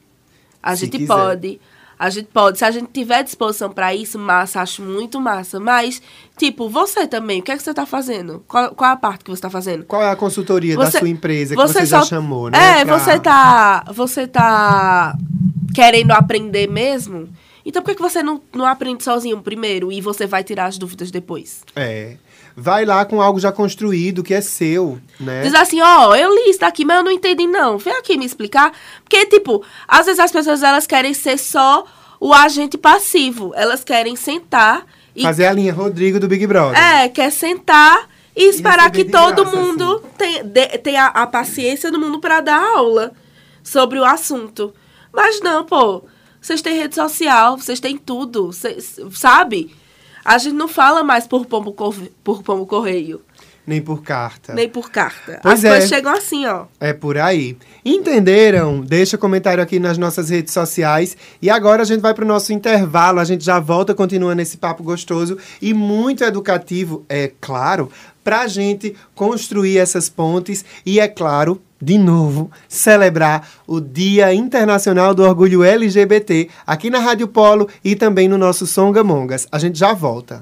A 0.61 0.75
Se 0.75 0.85
gente 0.85 0.97
quiser. 0.97 1.07
pode. 1.13 1.61
A 1.97 2.09
gente 2.09 2.27
pode. 2.27 2.57
Se 2.57 2.65
a 2.65 2.71
gente 2.71 2.89
tiver 2.91 3.23
disposição 3.23 3.71
pra 3.71 3.95
isso, 3.95 4.19
massa, 4.19 4.59
acho 4.61 4.81
muito 4.81 5.21
massa. 5.21 5.59
Mas, 5.61 6.01
tipo, 6.37 6.67
você 6.67 7.07
também, 7.07 7.39
o 7.39 7.43
que 7.43 7.51
é 7.53 7.55
que 7.57 7.63
você 7.63 7.73
tá 7.73 7.85
fazendo? 7.85 8.43
Qual, 8.47 8.75
qual 8.75 8.89
é 8.89 8.93
a 8.93 8.97
parte 8.97 9.23
que 9.23 9.31
você 9.31 9.41
tá 9.41 9.49
fazendo? 9.49 9.85
Qual 9.85 10.03
é 10.03 10.09
a 10.09 10.15
consultoria 10.15 10.75
da 10.75 10.91
Você- 10.91 10.99
sua 10.99 11.07
empresa 11.07 11.55
que 11.55 11.61
você, 11.61 11.85
já 11.85 12.01
só- 12.01 12.05
chamou, 12.07 12.49
né? 12.49 12.81
É, 12.81 12.85
pra- 12.85 12.99
você 12.99 13.17
tá. 13.19 13.85
Você 13.93 14.27
tá 14.27 15.15
querendo 15.73 16.11
aprender 16.11 16.67
mesmo? 16.69 17.29
Então 17.65 17.81
por 17.81 17.89
que, 17.91 17.95
que 17.95 18.01
você 18.01 18.21
não, 18.21 18.41
não 18.53 18.65
aprende 18.65 19.03
sozinho 19.03 19.41
primeiro 19.41 19.91
e 19.91 19.99
você 20.01 20.27
vai 20.27 20.43
tirar 20.43 20.65
as 20.65 20.77
dúvidas 20.77 21.09
depois? 21.09 21.63
É. 21.75 22.17
vai 22.55 22.85
lá 22.85 23.03
com 23.05 23.21
algo 23.21 23.39
já 23.39 23.51
construído, 23.51 24.23
que 24.23 24.33
é 24.33 24.41
seu, 24.41 24.99
né? 25.19 25.43
Diz 25.43 25.53
assim, 25.53 25.81
ó, 25.81 26.15
eu 26.15 26.33
li 26.33 26.49
isso 26.49 26.59
daqui, 26.59 26.85
mas 26.85 26.97
eu 26.97 27.03
não 27.03 27.11
entendi 27.11 27.45
não. 27.47 27.77
Vem 27.77 27.93
aqui 27.93 28.17
me 28.17 28.25
explicar. 28.25 28.71
Porque, 29.03 29.25
tipo, 29.25 29.63
às 29.87 30.05
vezes 30.05 30.19
as 30.19 30.31
pessoas, 30.31 30.63
elas 30.63 30.87
querem 30.87 31.13
ser 31.13 31.37
só 31.37 31.85
o 32.19 32.33
agente 32.33 32.77
passivo. 32.77 33.51
Elas 33.55 33.83
querem 33.83 34.15
sentar 34.15 34.85
e... 35.15 35.21
Fazer 35.23 35.45
a 35.47 35.53
linha 35.53 35.73
Rodrigo 35.73 36.19
do 36.19 36.27
Big 36.27 36.45
Brother. 36.47 36.77
É, 36.81 37.09
quer 37.09 37.31
sentar 37.31 38.07
e 38.35 38.49
esperar 38.49 38.89
receber 38.91 39.05
que 39.05 39.11
todo 39.11 39.43
graça, 39.43 39.55
mundo 39.57 40.03
tenha, 40.17 40.43
de- 40.43 40.77
tenha 40.79 41.05
a 41.07 41.25
paciência 41.27 41.91
do 41.91 41.99
mundo 41.99 42.19
pra 42.19 42.41
dar 42.41 42.61
aula 42.75 43.11
sobre 43.63 43.99
o 43.99 44.05
assunto. 44.05 44.73
Mas 45.13 45.39
não, 45.41 45.63
pô. 45.65 46.03
Vocês 46.41 46.61
têm 46.61 46.77
rede 46.77 46.93
social, 46.93 47.57
vocês 47.57 47.79
têm 47.79 47.97
tudo, 47.97 48.53
cês- 48.53 48.99
sabe? 49.13 49.75
A 50.25 50.39
gente 50.39 50.55
não 50.55 50.67
fala 50.67 51.03
mais 51.03 51.27
por 51.27 51.45
pombo, 51.45 51.71
por 52.23 52.41
pombo 52.41 52.65
correio, 52.65 53.21
Nem 53.65 53.79
por 53.79 54.01
carta. 54.01 54.53
nem 54.55 54.67
por 54.67 54.89
carta. 54.89 55.39
Pois 55.43 55.59
As 55.59 55.63
é. 55.63 55.69
coisas 55.69 55.89
chegam 55.89 56.11
assim, 56.11 56.47
ó. 56.47 56.65
É 56.79 56.93
por 56.93 57.15
aí. 57.17 57.55
Entenderam? 57.85 58.81
Deixa 58.81 59.17
comentário 59.19 59.61
aqui 59.61 59.79
nas 59.79 59.97
nossas 59.99 60.29
redes 60.29 60.51
sociais. 60.51 61.15
E 61.41 61.49
agora 61.49 61.83
a 61.83 61.85
gente 61.85 62.01
vai 62.01 62.13
pro 62.13 62.25
nosso 62.25 62.51
intervalo. 62.51 63.19
A 63.19 63.23
gente 63.23 63.45
já 63.45 63.59
volta 63.59 63.93
continuando 63.93 64.41
esse 64.41 64.57
papo 64.57 64.83
gostoso 64.83 65.37
e 65.61 65.73
muito 65.73 66.23
educativo, 66.23 67.05
é 67.07 67.31
claro, 67.39 67.91
pra 68.23 68.47
gente 68.47 68.95
construir 69.13 69.77
essas 69.77 70.09
pontes 70.09 70.65
e, 70.83 70.99
é 70.99 71.07
claro, 71.07 71.61
de 71.85 71.99
novo, 71.99 72.49
celebrar 72.67 73.47
o 73.67 73.79
Dia 73.79 74.33
Internacional 74.33 75.13
do 75.13 75.21
Orgulho 75.21 75.63
LGBT 75.63 76.49
aqui 76.65 76.89
na 76.89 76.97
Rádio 76.97 77.27
Polo 77.27 77.69
e 77.83 77.95
também 77.95 78.27
no 78.27 78.39
nosso 78.39 78.65
Songamongas. 78.65 79.47
A 79.51 79.59
gente 79.59 79.77
já 79.77 79.93
volta. 79.93 80.41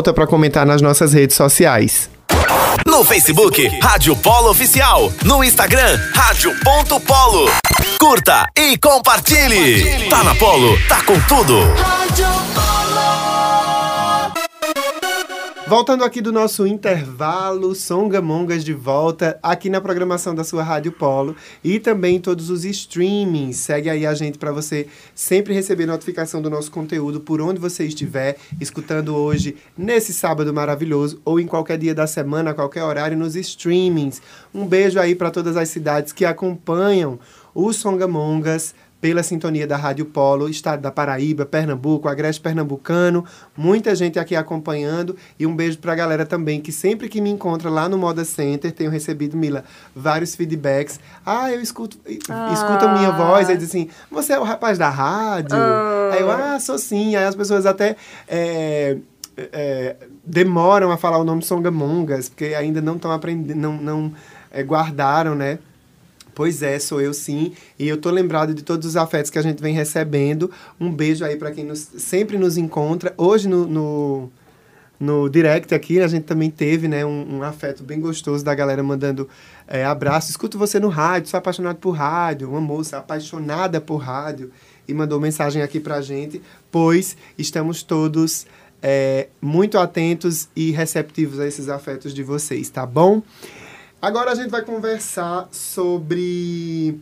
pra 0.13 0.25
comentar 0.25 0.65
nas 0.65 0.81
nossas 0.81 1.13
redes 1.13 1.35
sociais. 1.35 2.09
No 2.85 3.03
Facebook, 3.03 3.67
Rádio 3.81 4.15
Polo 4.15 4.49
Oficial. 4.49 5.11
No 5.23 5.43
Instagram, 5.43 5.99
Rádio.polo. 6.13 7.49
Curta 7.99 8.47
e 8.57 8.77
compartilhe. 8.77 10.09
Tá 10.09 10.23
na 10.23 10.33
Polo, 10.35 10.77
tá 10.87 11.03
com 11.03 11.19
tudo. 11.21 11.59
Voltando 15.71 16.03
aqui 16.03 16.19
do 16.19 16.33
nosso 16.33 16.67
intervalo, 16.67 17.73
Songamongas 17.73 18.61
de 18.61 18.73
volta 18.73 19.39
aqui 19.41 19.69
na 19.69 19.79
programação 19.79 20.35
da 20.35 20.43
sua 20.43 20.63
Rádio 20.63 20.91
Polo 20.91 21.33
e 21.63 21.79
também 21.79 22.17
em 22.17 22.19
todos 22.19 22.49
os 22.49 22.65
streamings. 22.65 23.55
Segue 23.55 23.89
aí 23.89 24.05
a 24.05 24.13
gente 24.13 24.37
para 24.37 24.51
você 24.51 24.85
sempre 25.15 25.53
receber 25.53 25.85
notificação 25.85 26.41
do 26.41 26.49
nosso 26.49 26.69
conteúdo 26.69 27.21
por 27.21 27.39
onde 27.39 27.57
você 27.57 27.85
estiver 27.85 28.35
escutando 28.59 29.15
hoje, 29.15 29.55
nesse 29.77 30.13
sábado 30.13 30.53
maravilhoso 30.53 31.21
ou 31.23 31.39
em 31.39 31.47
qualquer 31.47 31.77
dia 31.77 31.95
da 31.95 32.05
semana, 32.05 32.51
a 32.51 32.53
qualquer 32.53 32.83
horário 32.83 33.17
nos 33.17 33.37
streamings. 33.37 34.21
Um 34.53 34.67
beijo 34.67 34.99
aí 34.99 35.15
para 35.15 35.31
todas 35.31 35.55
as 35.55 35.69
cidades 35.69 36.11
que 36.11 36.25
acompanham 36.25 37.17
o 37.55 37.71
Songamongas 37.71 38.75
pela 39.01 39.23
sintonia 39.23 39.65
da 39.65 39.75
Rádio 39.75 40.05
Polo, 40.05 40.47
estado 40.47 40.81
da 40.81 40.91
Paraíba, 40.91 41.45
Pernambuco, 41.45 42.07
Agreste 42.07 42.39
Pernambucano, 42.39 43.25
muita 43.57 43.95
gente 43.95 44.19
aqui 44.19 44.35
acompanhando 44.35 45.17
e 45.39 45.47
um 45.47 45.55
beijo 45.55 45.79
pra 45.79 45.95
galera 45.95 46.25
também 46.25 46.61
que 46.61 46.71
sempre 46.71 47.09
que 47.09 47.19
me 47.19 47.31
encontra 47.31 47.69
lá 47.69 47.89
no 47.89 47.97
Moda 47.97 48.23
Center, 48.23 48.71
tenho 48.71 48.91
recebido, 48.91 49.35
Mila, 49.35 49.65
vários 49.95 50.35
feedbacks. 50.35 50.99
Ah, 51.25 51.51
eu 51.51 51.59
escuto, 51.59 51.97
escutam 52.07 52.93
minha 52.97 53.11
voz, 53.11 53.49
aí 53.49 53.57
dizem 53.57 53.83
assim, 53.83 53.91
você 54.11 54.33
é 54.33 54.39
o 54.39 54.43
rapaz 54.43 54.77
da 54.77 54.89
rádio? 54.89 55.57
Aí 56.11 56.21
eu, 56.21 56.29
ah, 56.29 56.59
sou 56.59 56.77
sim. 56.77 57.15
Aí 57.15 57.25
as 57.25 57.35
pessoas 57.35 57.65
até... 57.65 57.95
é, 58.27 58.97
é, 59.37 59.95
demoram 60.23 60.91
a 60.91 60.97
falar 60.97 61.17
o 61.17 61.23
nome 61.23 61.41
Songamongas, 61.41 62.29
porque 62.29 62.53
ainda 62.53 62.81
não 62.81 62.95
estão 62.95 63.11
aprendendo, 63.11 63.57
não, 63.57 63.73
não 63.77 64.13
é, 64.51 64.61
guardaram, 64.61 65.33
né? 65.35 65.57
Pois 66.41 66.63
é, 66.63 66.79
sou 66.79 66.99
eu 66.99 67.13
sim. 67.13 67.53
E 67.77 67.87
eu 67.87 67.97
tô 67.97 68.09
lembrado 68.09 68.51
de 68.51 68.63
todos 68.63 68.87
os 68.87 68.97
afetos 68.97 69.29
que 69.29 69.37
a 69.37 69.43
gente 69.43 69.61
vem 69.61 69.75
recebendo. 69.75 70.49
Um 70.79 70.91
beijo 70.91 71.23
aí 71.23 71.35
para 71.35 71.51
quem 71.51 71.63
nos- 71.63 71.87
sempre 71.99 72.35
nos 72.35 72.57
encontra. 72.57 73.13
Hoje 73.15 73.47
no, 73.47 73.67
no, 73.67 74.31
no 74.99 75.29
direct 75.29 75.71
aqui, 75.75 75.99
a 76.01 76.07
gente 76.07 76.23
também 76.23 76.49
teve 76.49 76.87
né, 76.87 77.05
um, 77.05 77.35
um 77.37 77.43
afeto 77.43 77.83
bem 77.83 77.99
gostoso 77.99 78.43
da 78.43 78.55
galera 78.55 78.81
mandando 78.81 79.29
é, 79.67 79.85
abraço. 79.85 80.31
Escuto 80.31 80.57
você 80.57 80.79
no 80.79 80.87
rádio, 80.89 81.29
sou 81.29 81.37
apaixonado 81.37 81.77
por 81.77 81.91
rádio. 81.91 82.49
Uma 82.49 82.59
moça 82.59 82.97
apaixonada 82.97 83.79
por 83.79 83.97
rádio. 83.97 84.49
E 84.87 84.95
mandou 84.95 85.19
mensagem 85.19 85.61
aqui 85.61 85.79
pra 85.79 86.01
gente, 86.01 86.41
pois 86.71 87.15
estamos 87.37 87.83
todos 87.83 88.47
é, 88.81 89.27
muito 89.39 89.77
atentos 89.77 90.49
e 90.55 90.71
receptivos 90.71 91.39
a 91.39 91.45
esses 91.45 91.69
afetos 91.69 92.15
de 92.15 92.23
vocês, 92.23 92.67
tá 92.67 92.83
bom? 92.83 93.21
Agora 94.01 94.31
a 94.31 94.35
gente 94.35 94.49
vai 94.49 94.63
conversar 94.63 95.47
sobre 95.51 96.99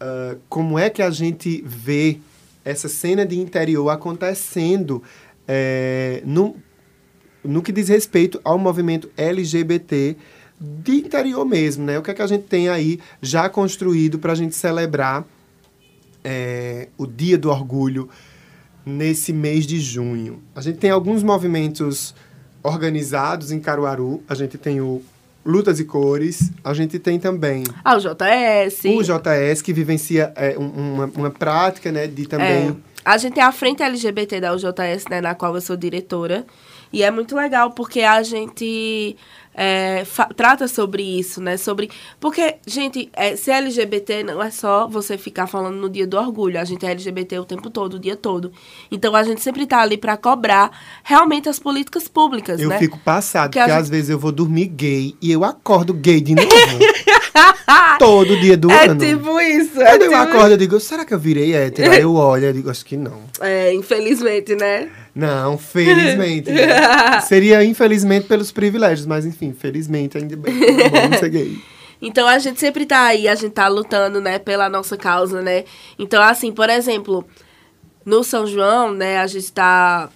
ah, 0.00 0.36
como 0.48 0.78
é 0.78 0.88
que 0.88 1.02
a 1.02 1.10
gente 1.10 1.62
vê 1.66 2.18
essa 2.64 2.88
cena 2.88 3.26
de 3.26 3.38
interior 3.38 3.90
acontecendo 3.90 5.02
eh, 5.48 6.22
no, 6.24 6.54
no 7.42 7.62
que 7.62 7.72
diz 7.72 7.88
respeito 7.88 8.40
ao 8.44 8.58
movimento 8.58 9.10
LGBT 9.16 10.16
de 10.60 10.92
interior 10.92 11.44
mesmo, 11.44 11.84
né? 11.84 11.98
O 11.98 12.02
que 12.02 12.10
é 12.10 12.14
que 12.14 12.22
a 12.22 12.26
gente 12.26 12.44
tem 12.44 12.68
aí 12.68 13.00
já 13.20 13.48
construído 13.48 14.18
para 14.18 14.32
a 14.32 14.34
gente 14.34 14.54
celebrar 14.54 15.26
eh, 16.22 16.88
o 16.96 17.06
Dia 17.06 17.36
do 17.36 17.50
Orgulho 17.50 18.08
nesse 18.86 19.32
mês 19.32 19.66
de 19.66 19.80
junho? 19.80 20.42
A 20.54 20.60
gente 20.60 20.78
tem 20.78 20.90
alguns 20.90 21.22
movimentos 21.22 22.14
organizados 22.62 23.50
em 23.50 23.58
Caruaru. 23.58 24.22
A 24.28 24.34
gente 24.34 24.58
tem 24.58 24.80
o 24.80 25.02
Lutas 25.44 25.80
e 25.80 25.84
Cores. 25.84 26.50
A 26.62 26.74
gente 26.74 26.98
tem 26.98 27.18
também 27.18 27.64
Ah, 27.84 27.96
o 27.96 28.00
JS. 28.00 28.84
o 28.84 29.02
JS, 29.02 29.62
que 29.62 29.72
vivencia 29.72 30.32
é, 30.36 30.56
um- 30.58 30.94
uma, 30.94 31.10
uma 31.16 31.30
prática, 31.30 31.90
né, 31.90 32.06
de 32.06 32.26
também... 32.26 32.68
É. 32.86 32.90
A 33.02 33.16
gente 33.16 33.32
tem 33.34 33.42
a 33.42 33.50
frente 33.50 33.82
LGBT 33.82 34.40
da 34.42 34.54
UJS, 34.54 35.06
né, 35.08 35.22
na 35.22 35.34
qual 35.34 35.54
eu 35.54 35.60
sou 35.62 35.74
diretora. 35.74 36.44
E 36.92 37.02
é 37.02 37.10
muito 37.10 37.34
legal 37.34 37.70
porque 37.70 38.00
a 38.02 38.22
gente 38.22 39.16
é, 39.62 40.04
trata 40.34 40.66
sobre 40.66 41.02
isso, 41.02 41.38
né? 41.42 41.58
Sobre. 41.58 41.90
Porque, 42.18 42.54
gente, 42.66 43.10
é, 43.12 43.36
ser 43.36 43.50
LGBT 43.50 44.22
não 44.24 44.42
é 44.42 44.50
só 44.50 44.88
você 44.88 45.18
ficar 45.18 45.46
falando 45.46 45.76
no 45.76 45.90
dia 45.90 46.06
do 46.06 46.16
orgulho. 46.16 46.58
A 46.58 46.64
gente 46.64 46.86
é 46.86 46.90
LGBT 46.92 47.38
o 47.40 47.44
tempo 47.44 47.68
todo, 47.68 47.94
o 47.94 47.98
dia 47.98 48.16
todo. 48.16 48.50
Então 48.90 49.14
a 49.14 49.22
gente 49.22 49.42
sempre 49.42 49.66
tá 49.66 49.80
ali 49.82 49.98
para 49.98 50.16
cobrar 50.16 50.70
realmente 51.04 51.46
as 51.46 51.58
políticas 51.58 52.08
públicas, 52.08 52.58
Eu 52.58 52.70
né? 52.70 52.78
fico 52.78 52.98
passado, 53.00 53.50
Porque 53.50 53.58
porque 53.58 53.70
gente- 53.70 53.80
às 53.82 53.90
vezes 53.90 54.08
eu 54.08 54.18
vou 54.18 54.32
dormir 54.32 54.64
gay 54.68 55.14
e 55.20 55.30
eu 55.30 55.44
acordo 55.44 55.92
gay 55.92 56.22
de 56.22 56.34
novo. 56.34 56.48
Todo 57.98 58.36
dia 58.40 58.56
do 58.56 58.70
é 58.70 58.86
ano. 58.86 58.98
tipo 58.98 59.38
isso. 59.40 59.80
É 59.80 59.90
Quando 59.90 60.02
eu 60.02 60.08
tipo 60.10 60.22
acordo, 60.22 60.50
eu 60.52 60.56
digo, 60.56 60.80
será 60.80 61.04
que 61.04 61.12
eu 61.12 61.18
virei 61.18 61.54
hétero? 61.54 61.90
Aí 61.92 62.00
eu 62.00 62.14
olho, 62.14 62.46
eu 62.46 62.52
digo, 62.52 62.70
acho 62.70 62.84
que 62.84 62.96
não. 62.96 63.20
É, 63.40 63.72
infelizmente, 63.74 64.54
né? 64.56 64.88
Não, 65.20 65.58
felizmente. 65.58 66.50
né? 66.50 67.20
Seria 67.20 67.62
infelizmente 67.62 68.26
pelos 68.26 68.50
privilégios, 68.50 69.06
mas 69.06 69.26
enfim, 69.26 69.52
felizmente 69.52 70.16
ainda 70.16 70.34
bem. 70.34 70.54
É 70.80 71.08
bom 71.08 71.18
ser 71.18 71.28
gay. 71.28 71.58
Então 72.02 72.26
a 72.26 72.38
gente 72.38 72.58
sempre 72.58 72.86
tá 72.86 73.02
aí, 73.08 73.28
a 73.28 73.34
gente 73.34 73.52
tá 73.52 73.68
lutando, 73.68 74.22
né, 74.22 74.38
pela 74.38 74.70
nossa 74.70 74.96
causa, 74.96 75.42
né? 75.42 75.64
Então, 75.98 76.22
assim, 76.22 76.50
por 76.50 76.70
exemplo, 76.70 77.26
no 78.06 78.24
São 78.24 78.46
João, 78.46 78.94
né, 78.94 79.18
a 79.18 79.26
gente 79.26 79.52
tá, 79.52 80.08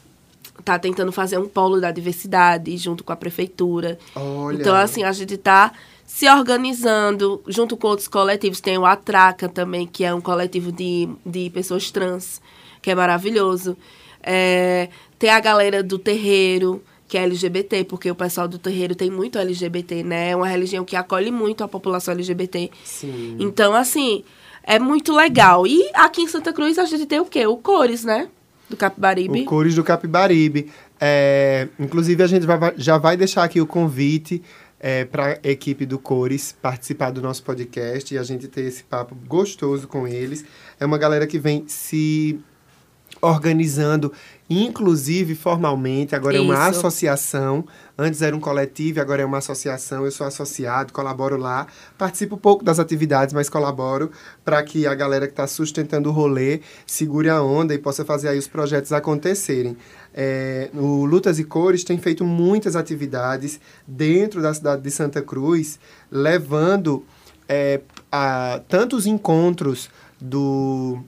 tá 0.65 0.79
tentando 0.79 1.13
fazer 1.13 1.37
um 1.37 1.47
polo 1.47 1.83
da 1.83 1.91
diversidade 1.91 2.75
junto 2.79 3.05
com 3.05 3.13
a 3.13 3.17
prefeitura. 3.17 3.99
Olha. 4.17 4.57
Então, 4.57 4.75
assim, 4.75 5.05
a 5.05 5.13
gente 5.13 5.37
tá 5.37 5.73
se 6.07 6.27
organizando 6.27 7.43
junto 7.47 7.77
com 7.77 7.89
outros 7.89 8.09
coletivos. 8.09 8.63
Tem 8.63 8.79
o 8.79 8.87
Atraca 8.87 9.47
também, 9.47 9.87
que 9.87 10.05
é 10.05 10.15
um 10.15 10.23
coletivo 10.23 10.73
de, 10.73 11.07
de 11.27 11.51
pessoas 11.51 11.91
trans, 11.91 12.41
que 12.81 12.91
é 12.91 12.95
maravilhoso. 12.95 13.77
É, 14.25 14.89
tem 15.19 15.31
a 15.31 15.39
galera 15.41 15.83
do 15.83 15.99
terreiro, 15.99 16.83
que 17.07 17.19
é 17.19 17.23
LGBT, 17.25 17.85
porque 17.85 18.11
o 18.11 18.15
pessoal 18.15 18.49
do 18.49 18.59
terreiro 18.59 18.95
tem 18.95 19.11
muito 19.11 19.39
LGBT, 19.39 20.03
né? 20.03 20.31
É 20.31 20.37
uma 20.37 20.49
religião 20.49 20.85
que 20.85 20.97
acolhe 20.97 21.31
muito 21.31 21.63
a 21.63 21.69
população 21.69 22.13
LGBT. 22.15 22.71
Sim. 22.83 23.37
Então, 23.39 23.75
assim, 23.75 24.25
é 24.63 24.79
muito 24.79 25.15
legal. 25.15 25.67
E 25.67 25.91
aqui 25.95 26.23
em 26.23 26.29
Santa 26.29 26.53
Cruz 26.53 26.79
a 26.79 26.87
gente 26.87 27.07
tem 27.07 27.21
o 27.21 27.27
quê? 27.27 27.47
O 27.47 27.57
Cores, 27.59 28.05
né? 28.05 28.29
Do 28.69 28.77
Capibaribe. 28.77 29.43
O 29.43 29.45
Cores 29.45 29.75
do 29.75 29.85
Capibaribe. 29.85 30.73
É, 30.99 31.69
inclusive, 31.79 32.23
a 32.23 32.27
gente 32.27 32.47
vai- 32.47 32.73
já 32.79 32.97
vai 32.97 33.17
deixar 33.17 33.45
aqui 33.45 33.61
o 33.61 33.67
convite 33.67 34.43
para 35.11 35.39
a 35.43 35.49
equipe 35.49 35.87
do 35.87 35.99
Cores 35.99 36.55
participar 36.61 37.11
do 37.11 37.23
nosso 37.23 37.43
podcast 37.43 38.15
e 38.15 38.19
a 38.19 38.23
gente 38.23 38.49
ter 38.49 38.63
esse 38.63 38.85
papo 38.85 39.15
gostoso 39.27 39.87
com 39.89 40.07
eles. 40.07 40.45
É 40.79 40.85
uma 40.85 40.99
galera 40.99 41.27
que 41.27 41.39
vem 41.39 41.65
se 41.67 42.39
organizando, 43.25 44.13
inclusive 44.49 45.35
formalmente. 45.35 46.15
Agora 46.15 46.37
é 46.37 46.41
uma 46.41 46.55
Isso. 46.55 46.79
associação. 46.79 47.65
Antes 47.97 48.23
era 48.23 48.35
um 48.37 48.41
coletivo, 48.41 49.01
agora 49.01 49.23
é 49.23 49.25
uma 49.25 49.39
associação. 49.39 50.05
Eu 50.05 50.11
sou 50.11 50.27
associado, 50.27 50.93
colaboro 50.93 51.37
lá. 51.37 51.67
Participo 51.97 52.37
pouco 52.37 52.65
das 52.65 52.79
atividades, 52.79 53.33
mas 53.33 53.49
colaboro 53.49 54.11
para 54.45 54.63
que 54.63 54.87
a 54.87 54.95
galera 54.95 55.27
que 55.27 55.33
está 55.33 55.47
sustentando 55.47 56.11
o 56.11 56.13
rolê 56.13 56.61
segure 56.87 57.29
a 57.29 57.43
onda 57.43 57.73
e 57.73 57.79
possa 57.79 58.05
fazer 58.05 58.29
aí 58.29 58.39
os 58.39 58.49
projetos 58.49 58.93
acontecerem. 58.93 59.77
É, 60.13 60.71
o 60.75 61.05
Lutas 61.05 61.39
e 61.39 61.45
Cores 61.45 61.83
tem 61.83 61.99
feito 61.99 62.25
muitas 62.25 62.77
atividades 62.77 63.59
dentro 63.87 64.43
da 64.43 64.53
cidade 64.53 64.83
de 64.83 64.91
Santa 64.91 65.23
Cruz, 65.23 65.79
levando 66.11 67.05
é, 67.49 67.81
a, 68.11 68.61
tanto 68.69 68.97
os 68.97 69.07
encontros 69.07 69.89
do, 70.21 71.01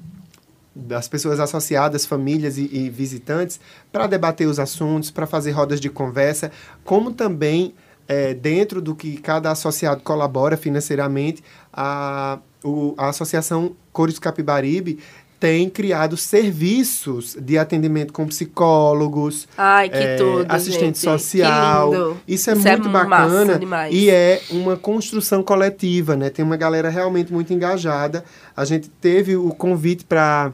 das 0.79 1.09
pessoas 1.09 1.41
associadas, 1.41 2.05
famílias 2.05 2.59
e, 2.59 2.69
e 2.71 2.91
visitantes, 2.91 3.59
para 3.91 4.07
debater 4.07 4.47
os 4.47 4.59
assuntos, 4.59 5.11
para 5.11 5.27
fazer 5.27 5.53
rodas 5.53 5.81
de 5.81 5.89
conversa, 5.89 6.53
como 6.85 7.13
também, 7.13 7.73
é, 8.07 8.35
dentro 8.35 8.83
do 8.83 8.95
que 8.95 9.17
cada 9.17 9.51
associado 9.51 10.03
colabora 10.03 10.57
financeiramente, 10.57 11.43
a, 11.73 12.39
o- 12.63 12.95
a 12.99 13.09
Associação 13.09 13.75
Cores 13.93 14.19
Capibaribe 14.19 14.99
tem 15.41 15.69
criado 15.69 16.17
serviços 16.17 17.37
de 17.41 17.59
atendimento 17.59 18.13
com 18.13 18.27
psicólogos, 18.27 19.47
Ai, 19.57 19.91
é, 19.93 20.17
tudo, 20.17 20.47
assistente 20.51 20.99
gente. 20.99 20.99
social. 20.99 21.93
Isso 22.27 22.51
é 22.51 22.55
Isso 22.55 22.69
é 22.69 22.73
muito 22.77 22.89
massa 22.89 23.05
bacana 23.09 23.89
e 23.91 24.09
é 24.11 24.43
uma 24.51 24.77
construção 24.77 25.43
coletiva, 25.43 26.17
né? 26.17 26.31
Tem 26.31 26.45
uma 26.45 26.57
galera 26.57 26.89
realmente 26.89 27.33
muito 27.33 27.53
engajada. 27.53 28.25
A 28.57 28.65
gente 28.65 28.89
teve 28.89 29.37
o 29.37 29.51
convite 29.51 30.05
para 30.05 30.53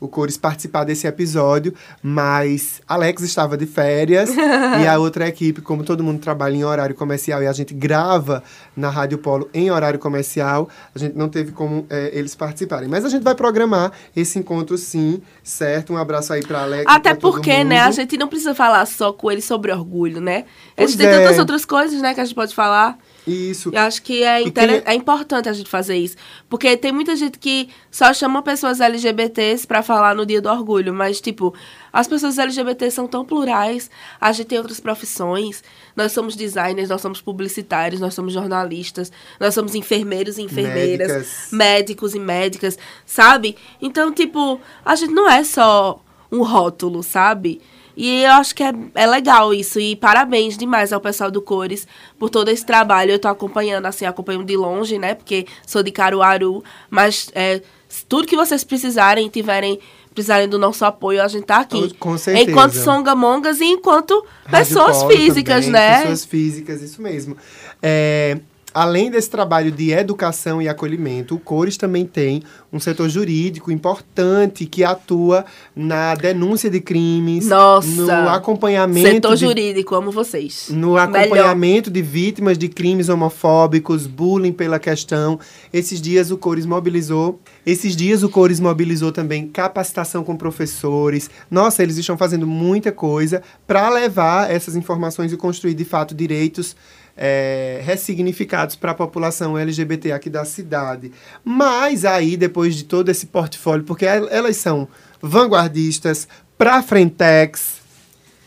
o 0.00 0.08
Cores 0.08 0.36
participar 0.36 0.84
desse 0.84 1.06
episódio, 1.06 1.74
mas 2.02 2.80
Alex 2.86 3.22
estava 3.22 3.56
de 3.56 3.66
férias 3.66 4.30
e 4.36 4.86
a 4.86 4.98
outra 4.98 5.26
equipe, 5.26 5.60
como 5.60 5.82
todo 5.82 6.04
mundo 6.04 6.20
trabalha 6.20 6.54
em 6.54 6.64
horário 6.64 6.94
comercial 6.94 7.42
e 7.42 7.46
a 7.46 7.52
gente 7.52 7.74
grava 7.74 8.42
na 8.76 8.90
Rádio 8.90 9.18
Polo 9.18 9.48
em 9.52 9.70
horário 9.70 9.98
comercial, 9.98 10.68
a 10.94 10.98
gente 10.98 11.16
não 11.16 11.28
teve 11.28 11.52
como 11.52 11.86
é, 11.90 12.10
eles 12.12 12.34
participarem. 12.34 12.88
Mas 12.88 13.04
a 13.04 13.08
gente 13.08 13.22
vai 13.22 13.34
programar 13.34 13.92
esse 14.14 14.38
encontro 14.38 14.78
sim, 14.78 15.20
certo? 15.42 15.92
Um 15.92 15.96
abraço 15.96 16.32
aí 16.32 16.42
para 16.42 16.62
Alex. 16.62 16.84
Até 16.86 17.14
porque, 17.14 17.64
né, 17.64 17.80
a 17.80 17.90
gente 17.90 18.16
não 18.16 18.28
precisa 18.28 18.54
falar 18.54 18.86
só 18.86 19.12
com 19.12 19.30
ele 19.30 19.42
sobre 19.42 19.72
orgulho, 19.72 20.20
né? 20.20 20.44
A 20.76 20.82
gente 20.82 20.96
tem 20.96 21.06
é. 21.06 21.18
tantas 21.18 21.38
outras 21.38 21.64
coisas, 21.64 22.00
né, 22.00 22.14
que 22.14 22.20
a 22.20 22.24
gente 22.24 22.34
pode 22.34 22.54
falar. 22.54 22.98
Isso. 23.28 23.70
Eu 23.72 23.80
acho 23.80 24.02
que 24.02 24.22
é, 24.22 24.42
quem- 24.42 24.82
é 24.84 24.94
importante 24.94 25.48
a 25.48 25.52
gente 25.52 25.68
fazer 25.68 25.96
isso. 25.96 26.16
Porque 26.48 26.76
tem 26.76 26.92
muita 26.92 27.14
gente 27.16 27.38
que 27.38 27.68
só 27.90 28.12
chama 28.12 28.42
pessoas 28.42 28.80
LGBTs 28.80 29.66
pra 29.66 29.82
falar 29.82 30.14
no 30.14 30.24
dia 30.26 30.40
do 30.40 30.48
orgulho. 30.48 30.92
Mas, 30.94 31.20
tipo, 31.20 31.54
as 31.92 32.06
pessoas 32.08 32.38
LGBT 32.38 32.90
são 32.90 33.06
tão 33.06 33.24
plurais. 33.24 33.90
A 34.20 34.32
gente 34.32 34.46
tem 34.48 34.58
outras 34.58 34.80
profissões. 34.80 35.62
Nós 35.96 36.12
somos 36.12 36.34
designers, 36.36 36.88
nós 36.88 37.00
somos 37.00 37.20
publicitários, 37.20 38.00
nós 38.00 38.14
somos 38.14 38.32
jornalistas, 38.32 39.10
nós 39.40 39.52
somos 39.54 39.74
enfermeiros 39.74 40.38
e 40.38 40.42
enfermeiras, 40.42 41.08
Médicas. 41.08 41.48
médicos 41.52 42.14
e 42.14 42.18
médicas, 42.20 42.78
sabe? 43.04 43.56
Então, 43.82 44.12
tipo, 44.12 44.60
a 44.84 44.94
gente 44.94 45.12
não 45.12 45.28
é 45.28 45.42
só 45.44 46.00
um 46.30 46.42
rótulo, 46.42 47.02
sabe? 47.02 47.60
E 48.00 48.22
eu 48.22 48.30
acho 48.30 48.54
que 48.54 48.62
é, 48.62 48.72
é 48.94 49.06
legal 49.08 49.52
isso. 49.52 49.80
E 49.80 49.96
parabéns 49.96 50.56
demais 50.56 50.92
ao 50.92 51.00
pessoal 51.00 51.32
do 51.32 51.42
Cores 51.42 51.84
por 52.16 52.30
todo 52.30 52.48
esse 52.48 52.64
trabalho. 52.64 53.10
Eu 53.10 53.18
tô 53.18 53.26
acompanhando, 53.26 53.86
assim, 53.86 54.06
acompanho 54.06 54.44
de 54.44 54.56
longe, 54.56 54.96
né? 55.00 55.16
Porque 55.16 55.46
sou 55.66 55.82
de 55.82 55.90
Caruaru. 55.90 56.62
Mas 56.88 57.28
é, 57.34 57.60
tudo 58.08 58.28
que 58.28 58.36
vocês 58.36 58.62
precisarem, 58.62 59.28
tiverem, 59.28 59.80
precisarem 60.14 60.48
do 60.48 60.60
nosso 60.60 60.84
apoio, 60.84 61.20
a 61.20 61.26
gente 61.26 61.44
tá 61.44 61.58
aqui. 61.58 61.92
Com 61.94 62.16
certeza. 62.16 62.48
Enquanto 62.48 62.74
songamongas 62.74 63.60
e 63.60 63.64
enquanto 63.64 64.24
Rádio 64.44 64.68
pessoas 64.68 64.98
Polo 64.98 65.10
físicas, 65.10 65.66
também, 65.66 65.80
né? 65.80 66.00
Pessoas 66.02 66.24
físicas, 66.24 66.80
isso 66.80 67.02
mesmo. 67.02 67.36
É, 67.82 68.38
além 68.78 69.10
desse 69.10 69.28
trabalho 69.28 69.72
de 69.72 69.90
educação 69.90 70.62
e 70.62 70.68
acolhimento, 70.68 71.34
o 71.34 71.40
Cores 71.40 71.76
também 71.76 72.06
tem 72.06 72.44
um 72.72 72.78
setor 72.78 73.08
jurídico 73.08 73.72
importante 73.72 74.66
que 74.66 74.84
atua 74.84 75.44
na 75.74 76.14
denúncia 76.14 76.70
de 76.70 76.80
crimes, 76.80 77.48
Nossa! 77.48 77.88
no 77.88 78.28
acompanhamento 78.28 79.08
Setor 79.08 79.34
de 79.34 79.46
jurídico, 79.46 79.96
amo 79.96 80.12
vocês. 80.12 80.68
no 80.70 80.92
Melhor. 80.92 81.08
acompanhamento 81.08 81.90
de 81.90 82.00
vítimas 82.00 82.56
de 82.56 82.68
crimes 82.68 83.08
homofóbicos, 83.08 84.06
bullying 84.06 84.52
pela 84.52 84.78
questão. 84.78 85.40
Esses 85.72 86.00
dias 86.00 86.30
o 86.30 86.38
Cores 86.38 86.64
mobilizou. 86.64 87.40
Esses 87.66 87.96
dias 87.96 88.22
o 88.22 88.28
Cores 88.28 88.60
mobilizou 88.60 89.10
também 89.10 89.48
capacitação 89.48 90.22
com 90.22 90.36
professores. 90.36 91.28
Nossa, 91.50 91.82
eles 91.82 91.98
estão 91.98 92.16
fazendo 92.16 92.46
muita 92.46 92.92
coisa 92.92 93.42
para 93.66 93.88
levar 93.88 94.48
essas 94.48 94.76
informações 94.76 95.32
e 95.32 95.36
construir 95.36 95.74
de 95.74 95.84
fato 95.84 96.14
direitos 96.14 96.76
é, 97.18 97.80
ressignificados 97.84 98.76
para 98.76 98.92
a 98.92 98.94
população 98.94 99.58
LGBT 99.58 100.12
aqui 100.12 100.30
da 100.30 100.44
cidade. 100.44 101.10
Mas 101.44 102.04
aí, 102.04 102.36
depois 102.36 102.76
de 102.76 102.84
todo 102.84 103.08
esse 103.10 103.26
portfólio, 103.26 103.84
porque 103.84 104.04
el- 104.06 104.28
elas 104.30 104.56
são 104.56 104.86
vanguardistas, 105.20 106.28
pra 106.56 106.82
frentex, 106.82 107.78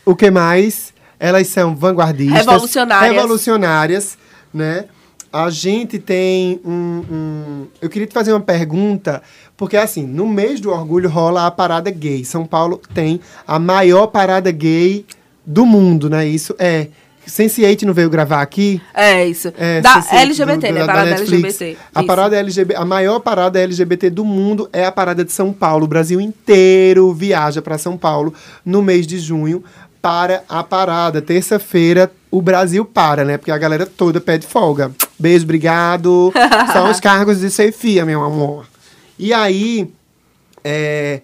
o 0.04 0.16
que 0.16 0.30
mais? 0.30 0.92
Elas 1.20 1.46
são 1.48 1.76
vanguardistas. 1.76 2.38
Revolucionárias. 2.40 3.12
Revolucionárias, 3.14 4.18
né? 4.52 4.86
A 5.32 5.48
gente 5.50 5.98
tem 5.98 6.60
um, 6.64 6.70
um- 7.10 7.66
Eu 7.80 7.88
queria 7.88 8.06
te 8.06 8.12
fazer 8.12 8.32
uma 8.32 8.40
pergunta, 8.40 9.22
porque 9.56 9.76
assim, 9.76 10.02
no 10.06 10.26
mês 10.28 10.60
do 10.60 10.70
orgulho 10.70 11.08
rola 11.08 11.46
a 11.46 11.50
parada 11.50 11.90
gay. 11.90 12.24
São 12.24 12.44
Paulo 12.44 12.80
tem 12.92 13.20
a 13.46 13.58
maior 13.58 14.08
parada 14.08 14.50
gay 14.50 15.06
do 15.46 15.64
mundo, 15.64 16.10
né? 16.10 16.26
Isso 16.26 16.54
é. 16.58 16.88
Sense8 17.28 17.82
não 17.82 17.94
veio 17.94 18.10
gravar 18.10 18.42
aqui? 18.42 18.80
É 18.94 19.26
isso. 19.26 19.52
É, 19.56 19.80
da 19.80 20.04
LGBT, 20.12 20.68
do- 20.68 20.72
né? 20.74 20.80
da- 20.80 20.86
da 20.86 20.92
Parada 20.92 21.10
Netflix. 21.10 21.44
LGBT. 21.44 21.78
A 21.94 22.00
Isso. 22.00 22.06
parada 22.06 22.36
LGBT, 22.36 22.80
a 22.80 22.84
maior 22.84 23.20
parada 23.20 23.60
LGBT 23.60 24.10
do 24.10 24.24
mundo 24.24 24.68
é 24.72 24.84
a 24.84 24.92
parada 24.92 25.24
de 25.24 25.32
São 25.32 25.52
Paulo. 25.52 25.84
O 25.84 25.88
Brasil 25.88 26.20
inteiro 26.20 27.12
viaja 27.12 27.62
para 27.62 27.78
São 27.78 27.96
Paulo 27.96 28.34
no 28.64 28.82
mês 28.82 29.06
de 29.06 29.18
junho 29.18 29.62
para 30.00 30.42
a 30.48 30.62
parada. 30.64 31.22
Terça-feira 31.22 32.10
o 32.30 32.42
Brasil 32.42 32.84
para, 32.84 33.24
né? 33.24 33.38
Porque 33.38 33.52
a 33.52 33.58
galera 33.58 33.86
toda 33.86 34.20
pede 34.20 34.46
folga. 34.46 34.90
Beijo, 35.18 35.44
obrigado. 35.44 36.32
São 36.72 36.90
os 36.90 36.98
cargos 36.98 37.38
de 37.40 37.50
chefia, 37.50 38.04
meu 38.04 38.22
amor. 38.24 38.66
E 39.18 39.32
aí, 39.32 39.88
é, 40.64 41.20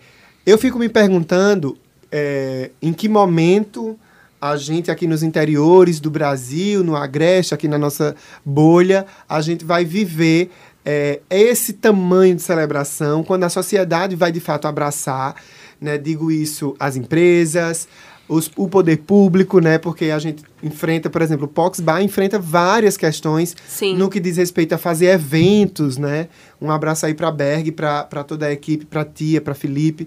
eu 0.47 0.57
fico 0.59 0.79
me 0.79 0.89
perguntando 0.89 1.77
é, 2.13 2.71
em 2.81 2.93
que 2.93 3.09
momento 3.09 3.99
a 4.41 4.57
gente 4.57 4.91
aqui 4.91 5.07
nos 5.07 5.23
interiores 5.23 5.99
do 6.01 6.11
Brasil, 6.11 6.85
no 6.85 6.95
Agreste, 6.97 7.55
aqui 7.55 7.67
na 7.69 7.79
nossa 7.79 8.15
bolha, 8.45 9.07
a 9.29 9.41
gente 9.41 9.65
vai 9.65 9.85
viver 9.85 10.51
é, 10.85 11.21
esse 11.29 11.75
tamanho 11.75 12.35
de 12.35 12.41
celebração, 12.43 13.23
quando 13.23 13.45
a 13.45 13.49
sociedade 13.51 14.17
vai 14.17 14.33
de 14.33 14.41
fato 14.41 14.67
abraçar, 14.67 15.35
né? 15.81 15.99
Digo 15.99 16.31
isso 16.31 16.75
as 16.81 16.97
empresas, 16.97 17.87
os- 18.27 18.51
o 18.57 18.69
poder 18.69 18.97
público, 18.99 19.59
né? 19.61 19.77
Porque 19.77 20.07
a 20.07 20.19
gente 20.19 20.43
enfrenta, 20.63 21.11
por 21.11 21.21
exemplo, 21.21 21.45
o 21.45 21.49
Pox 21.49 21.81
Bar 21.81 22.01
enfrenta 22.03 22.39
várias 22.39 22.97
questões 22.97 23.55
Sim. 23.69 23.97
no 23.97 24.09
que 24.09 24.19
diz 24.19 24.37
respeito 24.39 24.75
a 24.75 24.79
fazer 24.79 25.07
eventos, 25.07 25.99
né? 25.99 26.29
Um 26.61 26.71
abraço 26.71 27.05
aí 27.05 27.13
para 27.13 27.31
Berg, 27.31 27.71
para 27.73 28.25
toda 28.27 28.47
a 28.47 28.53
equipe, 28.53 28.87
para 28.87 29.05
Tia, 29.05 29.41
para 29.43 29.55
Felipe. 29.55 30.07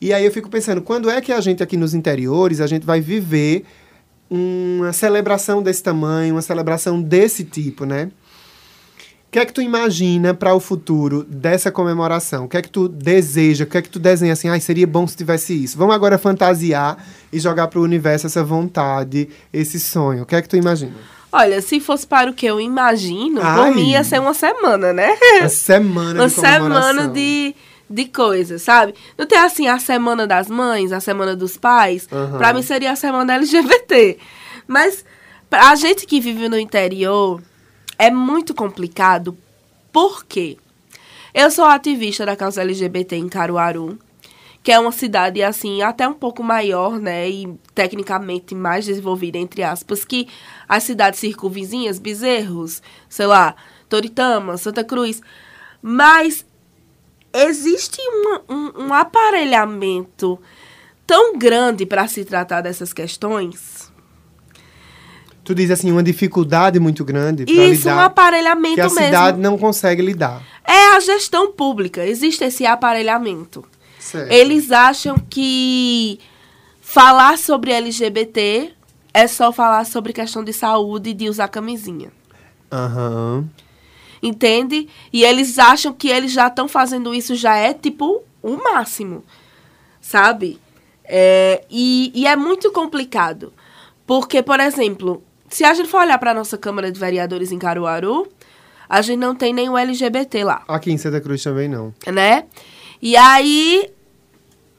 E 0.00 0.12
aí 0.12 0.24
eu 0.24 0.30
fico 0.30 0.48
pensando, 0.48 0.82
quando 0.82 1.08
é 1.08 1.20
que 1.20 1.32
a 1.32 1.40
gente 1.40 1.62
aqui 1.62 1.76
nos 1.76 1.94
interiores, 1.94 2.60
a 2.60 2.66
gente 2.66 2.84
vai 2.84 3.00
viver 3.00 3.64
uma 4.30 4.92
celebração 4.92 5.62
desse 5.62 5.82
tamanho, 5.82 6.34
uma 6.34 6.42
celebração 6.42 7.00
desse 7.00 7.44
tipo, 7.44 7.84
né? 7.84 8.10
O 9.28 9.30
que 9.34 9.38
é 9.40 9.44
que 9.44 9.52
tu 9.52 9.60
imagina 9.60 10.32
para 10.32 10.54
o 10.54 10.60
futuro 10.60 11.24
dessa 11.24 11.70
comemoração? 11.70 12.44
O 12.44 12.48
que 12.48 12.56
é 12.56 12.62
que 12.62 12.70
tu 12.70 12.88
deseja? 12.88 13.64
O 13.64 13.66
que 13.66 13.78
é 13.78 13.82
que 13.82 13.88
tu 13.88 13.98
desenha 13.98 14.32
assim? 14.32 14.48
Ai, 14.48 14.60
seria 14.60 14.86
bom 14.86 15.06
se 15.08 15.16
tivesse 15.16 15.52
isso. 15.64 15.76
Vamos 15.76 15.94
agora 15.94 16.16
fantasiar 16.18 17.04
e 17.32 17.40
jogar 17.40 17.66
para 17.66 17.80
o 17.80 17.82
universo 17.82 18.28
essa 18.28 18.44
vontade, 18.44 19.28
esse 19.52 19.80
sonho. 19.80 20.22
O 20.22 20.26
que 20.26 20.36
é 20.36 20.42
que 20.42 20.48
tu 20.48 20.56
imagina? 20.56 20.94
Olha, 21.32 21.60
se 21.60 21.80
fosse 21.80 22.06
para 22.06 22.30
o 22.30 22.32
que 22.32 22.46
eu 22.46 22.60
imagino, 22.60 23.40
Ai. 23.42 23.56
por 23.56 23.74
mim 23.74 23.90
ia 23.90 24.04
ser 24.04 24.20
uma 24.20 24.34
semana, 24.34 24.92
né? 24.92 25.16
Uma 25.40 25.48
semana 25.48 26.20
uma 26.20 26.28
de 26.28 26.34
comemoração. 26.36 26.92
semana 26.92 27.08
de, 27.08 27.56
de 27.94 28.06
coisas, 28.06 28.60
sabe? 28.62 28.94
Não 29.16 29.24
tem 29.24 29.38
assim 29.38 29.68
a 29.68 29.78
semana 29.78 30.26
das 30.26 30.48
mães, 30.48 30.90
a 30.90 31.00
semana 31.00 31.36
dos 31.36 31.56
pais. 31.56 32.08
Aham. 32.10 32.38
Pra 32.38 32.52
mim 32.52 32.62
seria 32.62 32.90
a 32.92 32.96
semana 32.96 33.34
LGBT. 33.34 34.18
Mas 34.66 35.04
pra 35.48 35.70
a 35.70 35.74
gente 35.76 36.04
que 36.06 36.20
vive 36.20 36.48
no 36.48 36.58
interior 36.58 37.40
é 37.96 38.10
muito 38.10 38.52
complicado. 38.52 39.36
Por 39.92 40.24
quê? 40.24 40.58
Eu 41.32 41.50
sou 41.50 41.64
ativista 41.64 42.26
da 42.26 42.34
causa 42.36 42.62
LGBT 42.62 43.16
em 43.16 43.28
Caruaru. 43.28 43.98
que 44.64 44.72
é 44.72 44.78
uma 44.78 44.90
cidade, 44.92 45.42
assim, 45.42 45.82
até 45.82 46.08
um 46.08 46.14
pouco 46.14 46.42
maior, 46.42 46.98
né? 46.98 47.28
E 47.28 47.54
tecnicamente 47.74 48.54
mais 48.54 48.86
desenvolvida, 48.86 49.36
entre 49.36 49.62
aspas, 49.62 50.06
que 50.06 50.26
as 50.66 50.82
cidades 50.84 51.20
circunvizinhas, 51.20 51.98
Bezerros, 51.98 52.82
sei 53.06 53.26
lá, 53.26 53.54
Toritama, 53.90 54.56
Santa 54.56 54.82
Cruz. 54.82 55.20
Mas 55.82 56.46
existe 57.34 57.98
um, 58.00 58.54
um, 58.54 58.72
um 58.86 58.94
aparelhamento 58.94 60.38
tão 61.06 61.36
grande 61.36 61.84
para 61.84 62.06
se 62.08 62.24
tratar 62.24 62.60
dessas 62.60 62.92
questões. 62.92 63.92
Tu 65.42 65.54
diz 65.54 65.70
assim, 65.70 65.92
uma 65.92 66.02
dificuldade 66.02 66.80
muito 66.80 67.04
grande 67.04 67.44
para 67.44 67.52
Isso, 67.52 67.86
um 67.86 67.90
lidar, 67.90 68.04
aparelhamento 68.06 68.76
que 68.76 68.80
a 68.80 68.84
mesmo. 68.84 69.00
cidade 69.00 69.38
não 69.38 69.58
consegue 69.58 70.00
lidar. 70.00 70.42
É 70.66 70.96
a 70.96 71.00
gestão 71.00 71.52
pública. 71.52 72.06
Existe 72.06 72.44
esse 72.44 72.64
aparelhamento. 72.64 73.62
Certo. 73.98 74.32
Eles 74.32 74.72
acham 74.72 75.18
que 75.18 76.18
falar 76.80 77.36
sobre 77.36 77.72
LGBT 77.72 78.72
é 79.12 79.26
só 79.26 79.52
falar 79.52 79.84
sobre 79.84 80.12
questão 80.14 80.42
de 80.42 80.52
saúde 80.52 81.10
e 81.10 81.14
de 81.14 81.28
usar 81.28 81.48
camisinha. 81.48 82.10
Aham. 82.72 83.44
Entende? 84.24 84.88
E 85.12 85.22
eles 85.22 85.58
acham 85.58 85.92
que 85.92 86.08
eles 86.08 86.32
já 86.32 86.46
estão 86.46 86.66
fazendo 86.66 87.14
isso, 87.14 87.34
já 87.34 87.56
é 87.56 87.74
tipo 87.74 88.22
o 88.42 88.56
máximo. 88.56 89.22
Sabe? 90.00 90.58
É, 91.04 91.62
e, 91.70 92.10
e 92.14 92.26
é 92.26 92.34
muito 92.34 92.72
complicado. 92.72 93.52
Porque, 94.06 94.42
por 94.42 94.60
exemplo, 94.60 95.22
se 95.50 95.62
a 95.62 95.74
gente 95.74 95.90
for 95.90 96.00
olhar 96.00 96.18
para 96.18 96.30
a 96.30 96.34
nossa 96.34 96.56
Câmara 96.56 96.90
de 96.90 96.98
Vereadores 96.98 97.52
em 97.52 97.58
Caruaru, 97.58 98.26
a 98.88 99.02
gente 99.02 99.18
não 99.18 99.34
tem 99.34 99.52
nenhum 99.52 99.76
LGBT 99.76 100.44
lá 100.44 100.62
Aqui 100.68 100.90
em 100.90 100.98
Santa 100.98 101.20
Cruz 101.20 101.42
também 101.42 101.68
não. 101.68 101.92
né? 102.10 102.44
E 103.02 103.16
aí, 103.16 103.90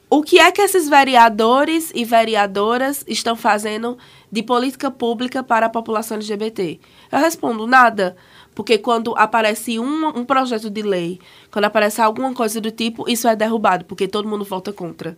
o 0.10 0.24
que 0.24 0.40
é 0.40 0.52
que 0.52 0.62
esses 0.62 0.90
vereadores 0.90 1.92
e 1.94 2.04
vereadoras 2.04 3.04
estão 3.08 3.36
fazendo 3.36 3.96
de 4.32 4.42
política 4.42 4.90
pública 4.90 5.44
para 5.44 5.68
a 5.68 5.70
população 5.70 6.18
LGBT? 6.18 6.80
Eu 7.12 7.20
respondo 7.20 7.68
nada, 7.68 8.16
porque 8.56 8.78
quando 8.78 9.14
aparece 9.18 9.78
um, 9.78 10.08
um 10.08 10.26
projeto 10.26 10.70
de 10.70 10.82
lei, 10.82 11.20
quando 11.52 11.66
aparece 11.66 12.02
alguma 12.02 12.34
coisa 12.34 12.62
do 12.62 12.72
tipo, 12.72 13.08
isso 13.08 13.28
é 13.28 13.36
derrubado, 13.36 13.84
porque 13.84 14.08
todo 14.08 14.28
mundo 14.28 14.46
vota 14.46 14.72
contra. 14.72 15.18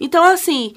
Então, 0.00 0.24
assim, 0.24 0.74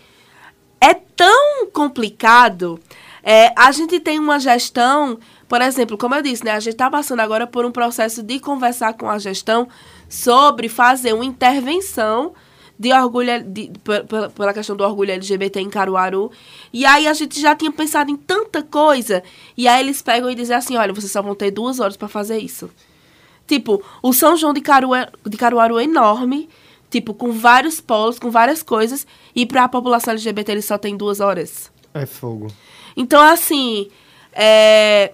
é 0.79 0.93
tão 0.93 1.67
complicado. 1.73 2.79
É, 3.23 3.51
a 3.57 3.71
gente 3.71 3.99
tem 3.99 4.19
uma 4.19 4.39
gestão, 4.39 5.17
por 5.49 5.59
exemplo, 5.59 5.97
como 5.97 6.13
eu 6.13 6.21
disse, 6.21 6.45
né, 6.45 6.51
a 6.51 6.59
gente 6.59 6.73
está 6.73 6.89
passando 6.89 7.19
agora 7.19 7.47
por 7.47 7.65
um 7.65 7.71
processo 7.71 8.21
de 8.21 8.39
conversar 8.39 8.93
com 8.93 9.09
a 9.09 9.17
gestão 9.17 9.67
sobre 10.07 10.69
fazer 10.69 11.13
uma 11.13 11.25
intervenção 11.25 12.33
de 12.79 12.93
orgulho 12.93 13.43
de, 13.43 13.71
pe- 13.83 14.03
pela, 14.03 14.29
pela 14.29 14.53
questão 14.53 14.75
do 14.75 14.83
orgulho 14.83 15.11
LGBT 15.11 15.59
em 15.59 15.69
Caruaru. 15.69 16.31
E 16.71 16.85
aí 16.85 17.07
a 17.07 17.13
gente 17.13 17.39
já 17.41 17.55
tinha 17.55 17.71
pensado 17.71 18.11
em 18.11 18.15
tanta 18.15 18.61
coisa. 18.61 19.23
E 19.57 19.67
aí 19.67 19.83
eles 19.83 20.01
pegam 20.01 20.29
e 20.29 20.35
dizem 20.35 20.55
assim: 20.55 20.77
olha, 20.77 20.93
vocês 20.93 21.11
só 21.11 21.21
vão 21.21 21.33
ter 21.35 21.51
duas 21.51 21.79
horas 21.79 21.97
para 21.97 22.07
fazer 22.07 22.37
isso. 22.37 22.69
Tipo, 23.47 23.81
o 24.03 24.11
São 24.13 24.35
João 24.37 24.53
de, 24.53 24.61
Caru 24.61 24.89
de 25.25 25.37
Caruaru 25.37 25.79
é 25.79 25.85
enorme, 25.85 26.49
tipo, 26.89 27.13
com 27.13 27.31
vários 27.31 27.79
polos, 27.79 28.19
com 28.19 28.29
várias 28.29 28.61
coisas, 28.61 29.07
e 29.35 29.45
para 29.45 29.63
a 29.63 29.69
população 29.69 30.11
LGBT 30.11 30.51
eles 30.51 30.65
só 30.65 30.77
tem 30.77 30.97
duas 30.97 31.19
horas. 31.19 31.71
É 31.93 32.05
fogo. 32.05 32.47
Então, 32.95 33.21
assim, 33.21 33.87
é, 34.33 35.13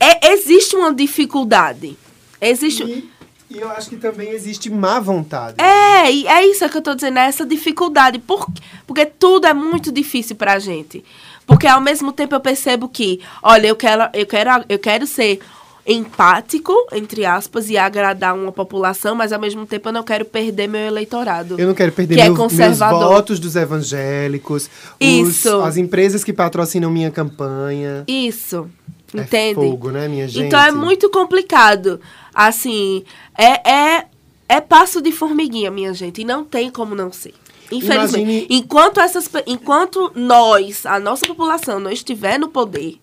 é- 0.00 0.32
existe 0.32 0.74
uma 0.76 0.92
dificuldade. 0.92 1.96
Existe. 2.40 2.82
E, 2.82 3.08
e 3.54 3.60
eu 3.60 3.70
acho 3.70 3.88
que 3.90 3.96
também 3.96 4.30
existe 4.30 4.68
má 4.70 4.98
vontade. 5.00 5.56
É, 5.60 6.10
e 6.10 6.26
é 6.26 6.46
isso 6.46 6.68
que 6.68 6.76
eu 6.78 6.82
tô 6.82 6.94
dizendo, 6.94 7.18
é 7.18 7.26
essa 7.26 7.44
dificuldade. 7.44 8.18
Por, 8.18 8.46
porque 8.86 9.04
tudo 9.06 9.46
é 9.46 9.54
muito 9.54 9.90
difícil 9.92 10.36
pra 10.36 10.58
gente. 10.58 11.04
Porque 11.46 11.66
ao 11.66 11.80
mesmo 11.80 12.12
tempo 12.12 12.34
eu 12.34 12.40
percebo 12.40 12.88
que, 12.88 13.20
olha, 13.42 13.66
eu 13.66 13.76
quero, 13.76 14.02
eu 14.14 14.26
quero, 14.26 14.64
eu 14.68 14.78
quero 14.78 15.06
ser 15.06 15.40
empático, 15.84 16.72
entre 16.92 17.24
aspas, 17.26 17.68
e 17.68 17.76
agradar 17.76 18.34
uma 18.36 18.52
população, 18.52 19.14
mas 19.16 19.32
ao 19.32 19.40
mesmo 19.40 19.66
tempo 19.66 19.88
eu 19.88 19.92
não 19.92 20.04
quero 20.04 20.24
perder 20.24 20.68
meu 20.68 20.80
eleitorado. 20.86 21.56
Eu 21.58 21.66
não 21.66 21.74
quero 21.74 21.90
perder 21.90 22.14
Que 22.14 22.20
é 22.20 22.24
meu- 22.24 22.34
meus 22.36 22.50
conservador. 22.52 23.08
votos 23.08 23.40
dos 23.40 23.56
evangélicos, 23.56 24.70
os- 25.00 25.28
Isso. 25.28 25.60
as 25.62 25.76
empresas 25.76 26.22
que 26.22 26.32
patrocinam 26.32 26.90
minha 26.90 27.10
campanha. 27.10 28.04
Isso. 28.06 28.68
É 29.14 29.20
Entende? 29.20 29.54
fogo, 29.54 29.90
né, 29.90 30.08
minha 30.08 30.26
gente? 30.26 30.46
Então 30.46 30.60
é 30.60 30.70
muito 30.70 31.10
complicado. 31.10 32.00
Assim, 32.34 33.04
é, 33.36 33.70
é, 33.70 34.06
é 34.48 34.60
passo 34.60 35.02
de 35.02 35.12
formiguinha, 35.12 35.70
minha 35.70 35.92
gente. 35.92 36.22
E 36.22 36.24
não 36.24 36.44
tem 36.44 36.70
como 36.70 36.94
não 36.94 37.12
ser. 37.12 37.34
Infelizmente. 37.70 38.20
Imagine- 38.20 38.46
Enquanto, 38.50 39.00
essas, 39.00 39.28
enquanto 39.46 40.12
nós, 40.14 40.84
a 40.86 40.98
nossa 40.98 41.26
população, 41.26 41.78
não 41.80 41.90
estiver 41.90 42.38
no 42.38 42.48
poder, 42.48 42.98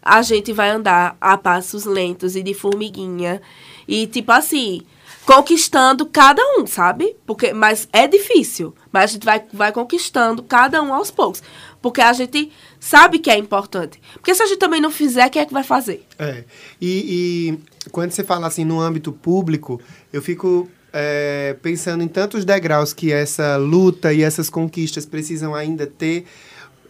a 0.00 0.20
gente 0.22 0.52
vai 0.52 0.70
andar 0.70 1.16
a 1.20 1.36
passos 1.36 1.84
lentos 1.84 2.34
e 2.34 2.42
de 2.42 2.54
formiguinha. 2.54 3.40
E, 3.86 4.06
tipo 4.08 4.32
assim, 4.32 4.82
conquistando 5.24 6.06
cada 6.06 6.42
um, 6.58 6.66
sabe? 6.66 7.16
Porque, 7.24 7.52
mas 7.52 7.88
é 7.92 8.08
difícil. 8.08 8.74
Mas 8.92 9.04
a 9.04 9.06
gente 9.14 9.24
vai, 9.24 9.44
vai 9.52 9.72
conquistando 9.72 10.42
cada 10.42 10.82
um 10.82 10.92
aos 10.92 11.10
poucos. 11.10 11.42
Porque 11.82 12.00
a 12.00 12.12
gente 12.12 12.50
sabe 12.80 13.18
que 13.18 13.30
é 13.30 13.36
importante. 13.36 14.00
Porque 14.14 14.34
se 14.34 14.42
a 14.42 14.46
gente 14.46 14.58
também 14.58 14.80
não 14.80 14.90
fizer, 14.90 15.28
quem 15.28 15.42
é 15.42 15.44
que 15.44 15.52
vai 15.52 15.64
fazer? 15.64 16.06
É. 16.18 16.44
E, 16.80 17.58
e 17.60 17.90
quando 17.90 18.12
você 18.12 18.22
fala 18.22 18.46
assim 18.46 18.64
no 18.64 18.80
âmbito 18.80 19.12
público, 19.12 19.80
eu 20.12 20.22
fico 20.22 20.70
é, 20.92 21.56
pensando 21.60 22.02
em 22.02 22.08
tantos 22.08 22.44
degraus 22.44 22.92
que 22.92 23.12
essa 23.12 23.56
luta 23.56 24.12
e 24.12 24.22
essas 24.22 24.48
conquistas 24.48 25.04
precisam 25.04 25.54
ainda 25.54 25.86
ter. 25.86 26.24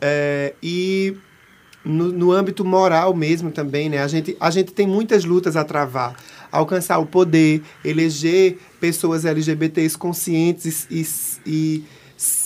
é, 0.00 0.54
e 0.62 1.16
no, 1.84 2.12
no 2.12 2.32
âmbito 2.32 2.64
moral 2.64 3.14
mesmo 3.14 3.50
também, 3.50 3.88
né? 3.88 3.98
A 4.02 4.08
gente, 4.08 4.36
a 4.38 4.50
gente 4.50 4.72
tem 4.72 4.86
muitas 4.86 5.24
lutas 5.24 5.56
a 5.56 5.64
travar. 5.64 6.14
Alcançar 6.50 6.98
o 6.98 7.06
poder, 7.06 7.62
eleger 7.84 8.58
pessoas 8.78 9.24
LGBTs 9.24 9.96
conscientes 9.96 10.86
e, 10.90 11.06
e 11.46 11.84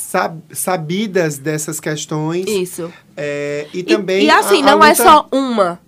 sab- 0.07 0.40
sabidas 0.52 1.38
dessas 1.38 1.80
questões. 1.80 2.46
Isso. 2.46 2.92
É, 3.16 3.66
e 3.74 3.80
E- 3.80 3.82
também. 3.82 4.24
E, 4.26 4.30
assim, 4.30 4.62
a- 4.62 4.66
a 4.72 4.76
não 4.76 4.84
é 4.84 4.90
luta- 4.90 5.02
só 5.02 5.28
uma. 5.32 5.80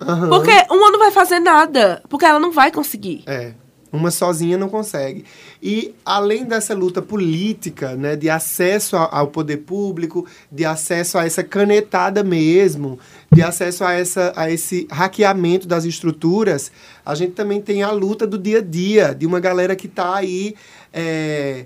Aham. 0.00 0.28
Porque 0.28 0.52
uma 0.70 0.90
não 0.90 0.98
vai 0.98 1.10
fazer 1.10 1.38
nada. 1.40 2.02
Porque 2.08 2.24
ela 2.24 2.38
não 2.38 2.52
vai 2.52 2.70
conseguir. 2.70 3.22
É. 3.26 3.52
Uma 3.92 4.10
sozinha 4.10 4.58
não 4.58 4.68
consegue. 4.68 5.24
E 5.62 5.94
além 6.04 6.44
dessa 6.44 6.74
luta 6.74 7.00
política, 7.00 7.94
né, 7.96 8.14
de 8.16 8.28
acesso 8.28 8.96
ao 8.96 9.28
poder 9.28 9.58
público, 9.58 10.26
de 10.52 10.64
acesso 10.66 11.16
a 11.16 11.24
essa 11.24 11.42
canetada 11.42 12.22
mesmo, 12.22 12.98
de 13.32 13.42
acesso 13.42 13.84
a, 13.84 13.92
essa, 13.94 14.32
a 14.36 14.50
esse 14.50 14.86
hackeamento 14.90 15.66
das 15.66 15.84
estruturas, 15.84 16.70
a 17.06 17.14
gente 17.14 17.32
também 17.32 17.60
tem 17.62 17.82
a 17.82 17.90
luta 17.90 18.26
do 18.26 18.36
dia 18.38 18.58
a 18.58 18.62
dia, 18.62 19.14
de 19.14 19.24
uma 19.24 19.40
galera 19.40 19.74
que 19.74 19.86
está 19.86 20.16
aí 20.16 20.54
é, 20.92 21.64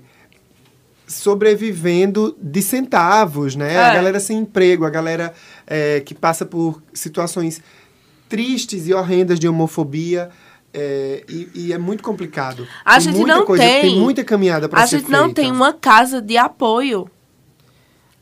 sobrevivendo 1.11 2.35
de 2.41 2.61
centavos, 2.61 3.55
né? 3.55 3.77
A 3.77 3.91
É. 3.91 3.95
galera 3.95 4.19
sem 4.19 4.39
emprego, 4.39 4.85
a 4.85 4.89
galera 4.89 5.33
é, 5.67 5.99
que 6.01 6.13
passa 6.15 6.45
por 6.45 6.81
situações 6.93 7.61
tristes 8.29 8.87
e 8.87 8.93
horrendas 8.93 9.39
de 9.39 9.47
homofobia. 9.47 10.29
é, 10.73 11.25
e, 11.27 11.49
e 11.53 11.73
é 11.73 11.77
muito 11.77 12.01
complicado. 12.01 12.65
A 12.85 12.93
Tem 12.93 13.01
gente 13.01 13.25
não 13.25 13.45
coisa, 13.45 13.61
tem- 13.61 13.81
Tem 13.81 13.99
muita 13.99 14.23
caminhada 14.23 14.69
para 14.69 14.81
A 14.83 14.87
ser 14.87 14.99
gente 14.99 15.11
não 15.11 15.25
feita. 15.25 15.41
tem 15.41 15.51
uma 15.51 15.73
casa 15.73 16.21
de 16.21 16.37
apoio 16.37 17.09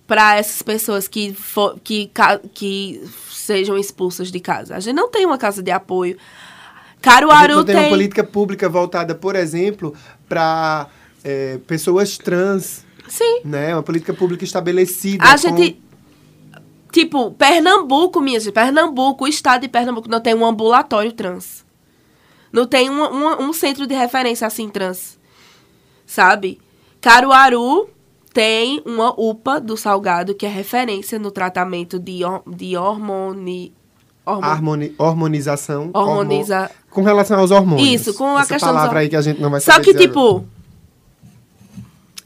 para 0.08 0.36
essas 0.38 0.64
pessoas 0.64 1.08
que, 1.08 1.32
for, 1.34 1.80
que, 1.84 2.10
que 2.56 3.04
sejam 3.32 3.78
expulsas 3.78 4.32
de 4.32 4.40
casa. 4.40 4.76
A 4.76 4.80
gente 4.80 4.96
não 4.96 5.12
tem 5.12 5.26
uma 5.28 5.38
casa 5.38 5.62
de 5.62 5.70
apoio. 5.70 6.18
A 6.18 6.94
gente 6.94 7.02
Caruaru 7.02 7.56
não 7.58 7.64
tem, 7.66 7.76
uma 7.76 7.82
tem. 7.84 7.90
política 7.92 8.24
pública 8.24 8.68
voltada, 8.68 9.14
por 9.14 9.36
exemplo, 9.36 9.94
para 10.28 10.88
pessoas 11.68 12.18
trans, 12.18 12.86
Sim. 13.08 13.42
né? 13.46 13.74
Uma 13.76 13.84
política 13.84 14.14
pública 14.14 14.44
estabelecida. 14.44 15.24
A 15.24 15.32
com- 15.32 15.38
gente. 15.38 15.82
Tipo, 16.92 17.32
Pernambuco, 17.32 18.20
minha 18.20 18.40
gente. 18.40 18.52
Pernambuco, 18.54 19.26
o 19.26 19.28
estado 19.28 19.62
de 19.62 19.68
Pernambuco 19.68 20.10
não 20.10 20.20
tem 20.20 20.34
um 20.34 20.46
ambulatório 20.46 21.12
trans. 21.12 21.64
Não 22.52 22.66
tem 22.66 22.90
uma- 22.90 23.10
uma- 23.10 23.42
um 23.42 23.54
centro 23.54 23.86
de 23.86 23.94
referência 23.94 24.48
assim 24.48 24.68
trans. 24.70 25.20
Sabe? 26.06 26.60
Caruaru 27.00 27.90
tem 28.34 28.82
uma 28.86 29.14
UPA 29.20 29.60
do 29.62 29.78
Salgado, 29.78 30.34
que 30.34 30.46
é 30.46 30.50
referência 30.50 31.20
no 31.20 31.30
tratamento 31.32 32.00
de, 32.00 32.22
de 32.48 32.76
hormone. 32.76 33.72
hormo- 34.26 34.44
Harmoni- 34.46 34.94
hormonização. 34.98 35.90
Hormoniza- 35.94 36.62
hormo- 36.64 36.70
Com 36.92 37.04
relação 37.04 37.40
aos 37.40 37.52
hormônios. 37.52 37.88
Isso, 38.02 38.14
com 38.16 38.36
a 38.38 38.42
Essa 38.42 38.54
questão 38.54 38.74
palavra 38.74 39.00
aí 39.00 39.10
que 39.10 39.16
a 39.16 39.22
gente 39.22 39.40
não 39.42 39.50
vai 39.50 39.60
Só 39.60 39.72
saber 39.74 39.86
que, 39.86 39.94
dizer 39.94 40.10
agora. 40.10 40.44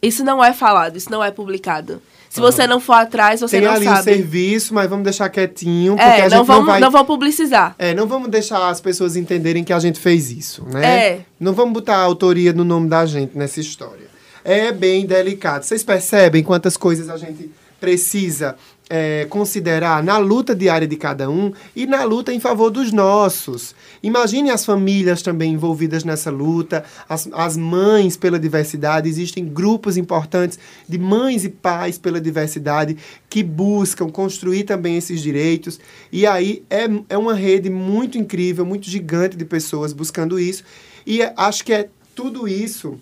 Isso 0.04 0.24
não 0.24 0.43
é 0.43 0.54
falado, 0.54 0.97
isso 0.97 1.10
não 1.10 1.24
é 1.24 1.32
publicado. 1.32 2.01
Se 2.30 2.39
você 2.39 2.66
não 2.66 2.80
for 2.80 2.93
atrás, 2.93 3.41
você 3.41 3.58
Tem 3.60 3.68
não 3.68 3.76
ali 3.76 3.86
o 3.88 3.89
sabe. 3.91 4.04
serviço, 4.06 4.74
mas 4.74 4.89
vamos 4.89 5.04
deixar 5.04 5.30
quietinho, 5.30 5.93
porque 5.95 6.04
a 6.04 6.18
É, 6.18 6.22
gente 6.24 6.32
não 6.32 6.38
não, 6.39 6.43
vamos, 6.45 6.66
vai... 6.66 6.80
não 6.80 6.89
vamos 6.89 7.06
publicizar. 7.08 7.76
É, 7.78 7.93
não 7.93 8.08
vamos 8.08 8.28
deixar 8.30 8.70
as 8.70 8.82
pessoas 8.82 9.16
entenderem 9.16 9.64
que 9.64 9.72
a 9.72 9.78
gente 9.80 9.99
fez 9.99 10.32
isso, 10.32 10.66
né? 10.68 10.86
É. 11.08 11.22
Não 11.39 11.54
vamos 11.54 11.74
botar 11.74 11.95
a 11.97 12.01
autoria 12.01 12.51
no 12.51 12.64
nome 12.64 12.89
da 12.89 13.06
gente 13.06 13.38
nessa 13.38 13.60
história. 13.60 14.08
é 14.43 14.72
bem 14.72 15.06
delicado. 15.06 15.62
Vocês 15.64 15.84
percebem 15.84 16.41
quantas 16.43 16.76
coisas 16.76 17.08
a 17.08 17.18
gente 17.18 17.51
precisa 17.80 18.56
é, 18.90 19.26
considerar 19.30 20.04
na 20.04 20.18
luta 20.18 20.54
diária 20.56 20.88
de 20.88 20.96
cada 20.96 21.30
um 21.30 21.52
e 21.76 21.86
na 21.86 22.04
luta 22.04 22.34
em 22.34 22.40
favor 22.40 22.70
dos 22.70 22.92
nossos. 22.92 23.74
Imagine 24.02 24.50
as 24.52 24.66
famílias 24.66 25.22
também 25.22 25.54
envolvidas 25.54 26.04
nessa 26.04 26.30
luta, 26.30 26.84
as, 27.08 27.28
as 27.34 27.58
mães 27.58 28.18
pela 28.18 28.40
diversidade. 28.40 29.10
Existem 29.10 29.46
grupos 29.46 29.98
importantes 29.98 30.60
de 30.88 30.98
mães 30.98 31.44
e 31.44 31.50
pais 31.50 31.98
pela 31.98 32.20
diversidade 32.20 32.98
que 33.30 33.42
buscam 33.42 34.10
construir 34.10 34.64
também 34.64 34.98
esses 34.98 35.22
direitos. 35.22 35.80
E 36.12 36.26
aí 36.28 36.64
é, 36.70 36.88
é 37.10 37.18
uma 37.18 37.34
rede 37.34 37.70
muito 37.70 38.18
incrível, 38.18 38.66
muito 38.66 38.90
gigante 38.90 39.38
de 39.38 39.46
pessoas 39.46 39.94
buscando 39.94 40.40
isso. 40.40 40.64
E 41.06 41.22
é- 41.22 41.34
acho 41.38 41.64
que 41.64 41.74
é 41.74 41.90
tudo 42.14 42.48
isso 42.48 43.00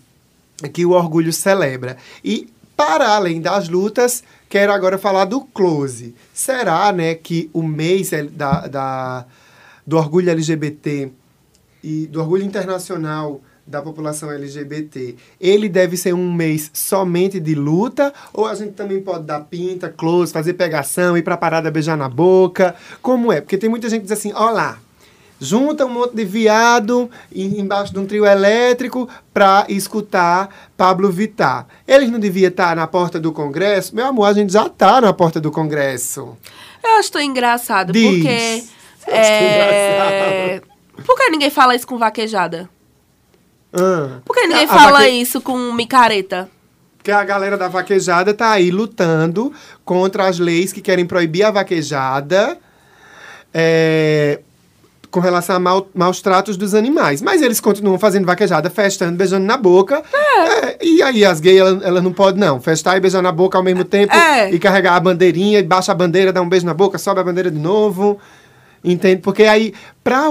que 0.74 0.86
o 0.86 0.92
orgulho 0.92 1.34
celebra. 1.34 1.98
E 2.24 2.48
para 2.78 3.10
além 3.16 3.42
das 3.42 3.68
lutas, 3.68 4.24
quero 4.52 4.74
agora 4.74 4.98
falar 4.98 5.24
do 5.26 5.40
close. 5.42 6.14
Será, 6.34 6.92
né, 6.92 7.16
que 7.16 7.50
o 7.54 7.64
mês 7.64 8.12
L- 8.12 8.28
da, 8.30 8.68
da- 8.68 9.26
do 9.88 9.96
orgulho 9.98 10.30
LGBT 10.30 11.10
e 11.82 12.06
do 12.08 12.20
orgulho 12.20 12.44
internacional 12.44 13.40
da 13.66 13.82
população 13.82 14.30
LGBT, 14.30 15.16
ele 15.40 15.70
deve 15.70 15.96
ser 15.96 16.14
um 16.14 16.34
mês 16.34 16.70
somente 16.74 17.40
de 17.40 17.56
luta 17.56 18.14
ou 18.34 18.46
a 18.46 18.54
gente 18.54 18.74
também 18.74 19.02
pode 19.02 19.24
dar 19.24 19.40
pinta, 19.42 19.88
close, 19.90 20.34
fazer 20.34 20.54
pegação, 20.54 21.16
ir 21.18 21.22
pra 21.22 21.38
parada 21.38 21.72
beijar 21.72 21.96
na 21.96 22.10
boca? 22.10 22.76
Como 23.02 23.32
é? 23.32 23.40
Porque 23.40 23.58
tem 23.58 23.70
muita 23.70 23.90
gente 23.90 24.02
que 24.02 24.08
diz 24.08 24.18
assim, 24.20 24.34
ó 24.36 24.50
lá, 24.50 24.78
junta 25.44 25.86
um 25.86 25.90
monte 25.90 26.16
de 26.16 26.24
viado 26.24 27.10
em- 27.34 27.60
embaixo 27.60 27.92
de 27.92 27.98
um 28.00 28.06
trio 28.06 28.26
elétrico 28.26 29.10
pra 29.34 29.66
escutar 29.68 30.70
Pablo 30.78 31.12
Vittar. 31.12 31.66
Eles 31.88 32.12
não 32.12 32.20
deviam 32.20 32.48
estar 32.50 32.76
na 32.76 32.86
porta 32.86 33.20
do 33.20 33.32
Congresso? 33.32 33.96
Meu 33.96 34.06
amor, 34.06 34.26
a 34.26 34.34
gente 34.34 34.54
já 34.54 34.70
tá 34.70 35.02
na 35.02 35.12
porta 35.12 35.42
do 35.42 35.52
Congresso. 35.52 36.38
Eu 36.84 36.92
acho 37.00 37.20
engraçado, 37.20 37.92
Diz. 37.92 38.06
porque. 38.08 38.64
É... 39.12 40.62
Por 41.04 41.16
que 41.18 41.30
ninguém 41.30 41.50
fala 41.50 41.76
isso 41.76 41.88
com 41.88 41.98
vaquejada? 41.98 42.70
Ah, 43.74 44.20
Por 44.24 44.36
que 44.36 44.42
ninguém 44.48 44.66
a- 44.68 44.72
a 44.72 44.78
fala 44.78 45.00
vaque- 45.00 45.10
isso 45.10 45.42
com 45.42 45.58
micareta? 45.74 46.48
Porque 46.98 47.10
a 47.12 47.24
galera 47.24 47.58
da 47.58 47.68
vaquejada 47.68 48.32
tá 48.32 48.52
aí 48.52 48.70
lutando 48.70 49.52
contra 49.84 50.28
as 50.28 50.38
leis 50.38 50.72
que 50.72 50.82
querem 50.82 51.04
proibir 51.06 51.44
a 51.44 51.50
vaquejada 51.50 52.60
é, 53.52 54.40
com 55.12 55.20
relação 55.20 55.58
a 55.58 55.60
mau- 55.60 55.88
maus 55.94 56.22
tratos 56.22 56.56
dos 56.58 56.74
animais. 56.74 57.22
Mas 57.22 57.42
eles 57.42 57.60
continuam 57.60 58.00
fazendo 58.00 58.26
vaquejada, 58.26 58.70
festando, 58.70 59.18
beijando 59.18 59.46
na 59.46 59.58
boca. 59.58 60.02
É, 60.14 60.78
e 60.84 61.04
aí 61.04 61.26
as 61.26 61.40
gays, 61.42 61.60
elas 61.60 61.84
ela 61.84 62.02
não 62.02 62.14
podem, 62.14 62.40
não. 62.40 62.60
Festar 62.62 62.96
e 62.98 63.00
beijar 63.02 63.22
na 63.22 63.32
boca 63.32 63.58
ao 63.58 63.64
mesmo 63.64 63.84
tempo. 63.84 64.16
É. 64.16 64.50
E 64.52 64.58
carregar 64.58 64.96
a 64.96 65.00
bandeirinha, 65.00 65.60
e 65.60 65.64
baixa 65.64 65.92
a 65.92 65.96
bandeira, 65.96 66.32
dá 66.32 66.42
um 66.42 66.48
beijo 66.50 66.66
na 66.66 66.74
boca, 66.74 66.98
sobe 66.98 67.20
a 67.20 67.24
bandeira 67.24 67.52
de 67.52 67.60
novo. 67.60 68.18
Entende? 68.84 69.22
Porque 69.22 69.44
aí, 69.44 69.76
para 70.04 70.24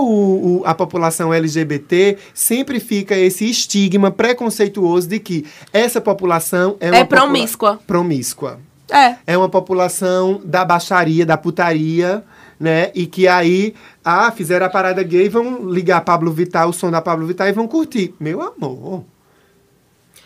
a 0.65 0.75
população 0.75 1.33
LGBT, 1.33 2.17
sempre 2.35 2.81
fica 2.81 3.15
esse 3.17 3.49
estigma 3.49 4.11
preconceituoso 4.11 5.07
de 5.07 5.21
que 5.21 5.47
essa 5.73 6.01
população 6.01 6.77
é 6.81 6.89
uma 6.91 6.97
É 6.97 7.05
popula- 7.05 7.21
promíscua. 7.23 7.81
Promíscua. 7.87 8.59
É. 8.91 9.15
É 9.25 9.39
uma 9.39 9.49
população 9.49 10.41
da 10.45 10.65
baixaria, 10.65 11.25
da 11.25 11.37
putaria, 11.37 12.25
né? 12.61 12.91
E 12.95 13.07
que 13.07 13.27
aí, 13.27 13.75
ah, 14.05 14.31
fizeram 14.31 14.67
a 14.67 14.71
parada 14.71 15.03
gay, 15.03 15.29
vão 15.31 15.71
ligar 15.71 16.03
Pablo 16.03 16.31
Vittar, 16.31 16.69
o 16.69 16.73
som 16.75 16.91
da 16.91 17.01
Pablo 17.01 17.27
Vittar 17.27 17.49
e 17.49 17.53
vão 17.53 17.67
curtir. 17.67 18.15
Meu 18.21 18.43
amor. 18.43 19.03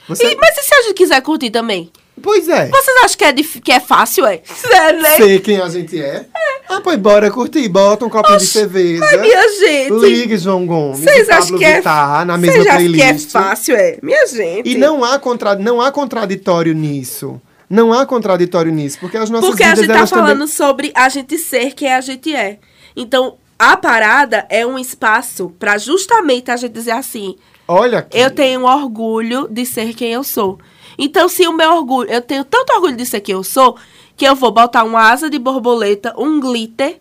Você... 0.08 0.26
E- 0.32 0.36
mas 0.36 0.58
e 0.58 0.62
se 0.62 0.74
a 0.74 0.82
gente 0.82 0.94
quiser 0.94 1.22
curtir 1.22 1.50
também? 1.50 1.90
Pois 2.22 2.48
é. 2.48 2.68
Vocês 2.68 2.96
acham 3.04 3.16
que 3.18 3.24
é, 3.24 3.32
dif- 3.32 3.60
que 3.60 3.72
é 3.72 3.80
fácil, 3.80 4.26
é? 4.26 4.40
Né? 5.00 5.16
Sei 5.16 5.38
quem 5.40 5.60
a 5.60 5.68
gente 5.68 6.00
é. 6.00 6.26
Ah, 6.68 6.80
pois 6.80 6.98
bora 6.98 7.30
curtir. 7.30 7.68
Bota 7.68 8.04
um 8.04 8.08
copinho 8.10 8.38
de 8.38 8.46
cerveja. 8.46 9.04
Ai, 9.04 9.16
minha 9.18 9.48
gente. 9.58 9.92
Ligue 9.92 10.36
João 10.38 10.64
Gomes 10.66 11.00
Vocês 11.00 11.26
Pablo 11.26 11.42
acham 11.44 11.58
que 11.58 11.64
é 11.64 11.76
Vittar 11.76 12.24
na 12.24 12.38
mesma 12.38 12.56
Vocês 12.56 12.66
acham 12.66 12.78
playlist. 12.78 13.02
que 13.04 13.36
é 13.36 13.40
fácil, 13.42 13.76
é? 13.76 13.98
Minha 14.02 14.26
gente. 14.26 14.68
E 14.70 14.76
não 14.76 15.04
há, 15.04 15.18
contra... 15.18 15.54
não 15.56 15.80
há 15.80 15.90
contraditório 15.90 16.72
nisso. 16.74 17.40
Não 17.74 17.92
há 17.92 18.06
contraditório 18.06 18.70
nisso. 18.72 18.98
Porque 19.00 19.16
as 19.16 19.28
nossas 19.30 19.48
Porque 19.48 19.64
a 19.64 19.74
gente 19.74 19.88
tá 19.88 19.94
elas 19.98 20.10
também- 20.10 20.24
falando 20.26 20.46
sobre 20.48 20.92
a 20.94 21.08
gente 21.08 21.36
ser 21.38 21.74
quem 21.74 21.92
a 21.92 22.00
gente 22.00 22.34
é. 22.34 22.58
Então, 22.96 23.36
a 23.58 23.76
parada 23.76 24.46
é 24.48 24.64
um 24.66 24.78
espaço 24.78 25.52
pra 25.58 25.76
justamente 25.78 26.50
a 26.50 26.56
gente 26.56 26.72
dizer 26.72 26.92
assim: 26.92 27.36
Olha 27.66 27.98
aqui. 27.98 28.16
eu 28.18 28.30
tenho 28.30 28.64
orgulho 28.64 29.48
de 29.50 29.66
ser 29.66 29.92
quem 29.94 30.12
eu 30.12 30.22
sou. 30.22 30.58
Então, 30.96 31.28
se 31.28 31.46
o 31.48 31.52
meu 31.52 31.72
orgulho, 31.74 32.08
eu 32.10 32.20
tenho 32.22 32.44
tanto 32.44 32.72
orgulho 32.72 32.96
de 32.96 33.04
ser 33.04 33.20
quem 33.20 33.34
eu 33.34 33.42
sou, 33.42 33.76
que 34.16 34.24
eu 34.24 34.36
vou 34.36 34.52
botar 34.52 34.84
uma 34.84 35.10
asa 35.10 35.28
de 35.28 35.38
borboleta, 35.40 36.14
um 36.16 36.38
glitter, 36.38 37.00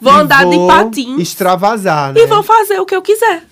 vou 0.00 0.14
E 0.14 0.20
andar 0.20 0.44
vou 0.46 0.52
de 0.52 0.66
patins 0.66 1.20
Extravasar, 1.20 2.14
né? 2.14 2.20
e 2.20 2.26
vou 2.26 2.42
fazer 2.42 2.80
o 2.80 2.86
que 2.86 2.96
eu 2.96 3.02
quiser. 3.02 3.44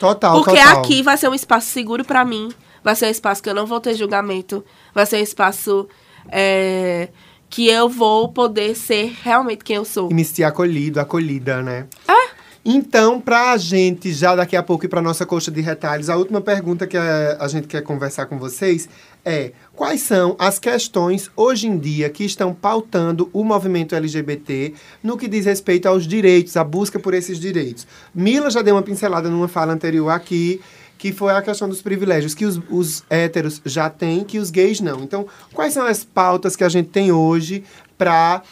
Total, 0.00 0.34
Porque 0.42 0.58
total. 0.60 0.80
aqui 0.80 1.02
vai 1.02 1.16
ser 1.16 1.28
um 1.28 1.34
espaço 1.34 1.68
seguro 1.68 2.04
pra 2.04 2.24
mim. 2.24 2.48
Vai 2.86 2.94
ser 2.94 3.06
um 3.06 3.10
espaço 3.10 3.42
que 3.42 3.50
eu 3.50 3.54
não 3.54 3.66
vou 3.66 3.80
ter 3.80 3.94
julgamento. 3.94 4.64
Vai 4.94 5.04
ser 5.06 5.16
um 5.16 5.20
espaço 5.20 5.88
é, 6.28 7.08
que 7.50 7.66
eu 7.66 7.88
vou 7.88 8.28
poder 8.28 8.76
ser 8.76 9.12
realmente 9.24 9.64
quem 9.64 9.74
eu 9.74 9.84
sou. 9.84 10.08
E 10.08 10.14
me 10.14 10.24
sentir 10.24 10.44
acolhido, 10.44 11.00
acolhida, 11.00 11.60
né? 11.64 11.88
É. 12.06 12.36
Então, 12.64 13.20
pra 13.20 13.56
gente, 13.56 14.12
já 14.12 14.36
daqui 14.36 14.54
a 14.54 14.62
pouco 14.62 14.84
ir 14.84 14.88
pra 14.88 15.02
nossa 15.02 15.26
coxa 15.26 15.50
de 15.50 15.60
retalhos, 15.60 16.08
a 16.08 16.16
última 16.16 16.40
pergunta 16.40 16.86
que 16.86 16.96
a, 16.96 17.38
a 17.40 17.48
gente 17.48 17.66
quer 17.66 17.82
conversar 17.82 18.26
com 18.26 18.38
vocês 18.38 18.88
é: 19.24 19.50
quais 19.74 20.02
são 20.02 20.36
as 20.38 20.60
questões 20.60 21.28
hoje 21.34 21.66
em 21.66 21.76
dia 21.76 22.08
que 22.08 22.24
estão 22.24 22.54
pautando 22.54 23.28
o 23.32 23.42
movimento 23.42 23.96
LGBT 23.96 24.74
no 25.02 25.16
que 25.16 25.26
diz 25.26 25.44
respeito 25.44 25.86
aos 25.86 26.06
direitos, 26.06 26.56
à 26.56 26.62
busca 26.62 27.00
por 27.00 27.14
esses 27.14 27.40
direitos? 27.40 27.84
Mila 28.14 28.48
já 28.48 28.62
deu 28.62 28.76
uma 28.76 28.82
pincelada 28.82 29.28
numa 29.28 29.48
fala 29.48 29.72
anterior 29.72 30.10
aqui, 30.10 30.60
que 30.98 31.12
foi 31.12 31.32
a 31.32 31.42
questão 31.42 31.68
dos 31.68 31.82
privilégios 31.82 32.34
que 32.34 32.44
os, 32.44 32.60
os 32.70 33.04
héteros 33.10 33.60
já 33.64 33.88
têm, 33.90 34.24
que 34.24 34.38
os 34.38 34.50
gays 34.50 34.80
não. 34.80 35.02
Então, 35.02 35.26
quais 35.52 35.72
são 35.74 35.84
as 35.86 36.02
pautas 36.04 36.56
que 36.56 36.64
a 36.64 36.68
gente 36.68 36.88
tem 36.88 37.12
hoje 37.12 37.64
para 37.98 38.42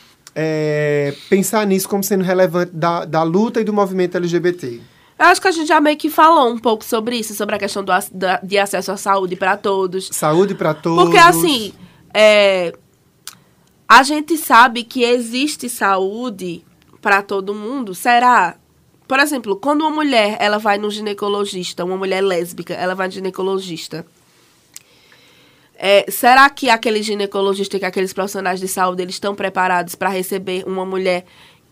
pensar 1.29 1.67
nisso 1.67 1.89
como 1.89 2.03
sendo 2.03 2.25
relevante 2.25 2.73
da, 2.75 3.05
da 3.05 3.23
luta 3.23 3.61
e 3.61 3.65
do 3.65 3.73
movimento 3.73 4.17
LGBT? 4.17 4.81
Eu 5.19 5.27
acho 5.27 5.41
que 5.41 5.49
a 5.49 5.53
gente 5.53 5.69
já 5.69 5.81
meio 5.81 5.97
que 5.97 6.11
falou 6.11 6.53
um 6.53 6.59
pouco 6.59 6.85
sobre 6.85 7.17
isso, 7.17 7.35
sobre 7.35 7.55
a 7.55 7.59
questão 7.59 7.85
do, 7.85 7.93
da- 8.13 8.41
de 8.43 8.59
acesso 8.59 8.91
à 8.93 8.97
saúde 8.97 9.37
pra 9.37 9.57
todos. 9.57 10.09
Saúde 10.13 10.55
para 10.57 10.75
todos. 10.75 11.05
Porque 11.05 11.17
assim, 11.19 11.73
é, 12.13 12.73
a 13.89 14.03
gente 14.03 14.37
sabe 14.37 14.83
que 14.83 15.05
existe 15.05 15.69
saúde 15.69 16.65
pra 17.01 17.23
todo 17.23 17.55
mundo. 17.55 17.95
Será? 17.95 18.57
Por 19.07 19.19
exemplo, 19.21 19.57
quando 19.57 19.83
uma 19.83 19.91
mulher 19.91 20.37
ela 20.41 20.59
vai 20.59 20.79
no 20.79 20.91
ginecologista, 20.91 21.85
uma 21.85 21.97
mulher 21.97 22.23
lésbica, 22.23 22.75
ela 22.75 22.95
vai 22.95 23.07
no 23.07 23.13
ginecologista. 23.13 24.07
É, 25.77 26.11
será 26.11 26.49
que 26.49 26.71
aquele 26.71 27.03
ginecologista, 27.03 27.79
que 27.79 27.85
aqueles 27.85 28.13
profissionais 28.13 28.61
de 28.61 28.69
saúde, 28.69 29.03
eles 29.03 29.17
estão 29.17 29.35
preparados 29.35 29.95
para 29.95 30.09
receber 30.09 30.65
uma 30.67 30.87
mulher 30.87 31.25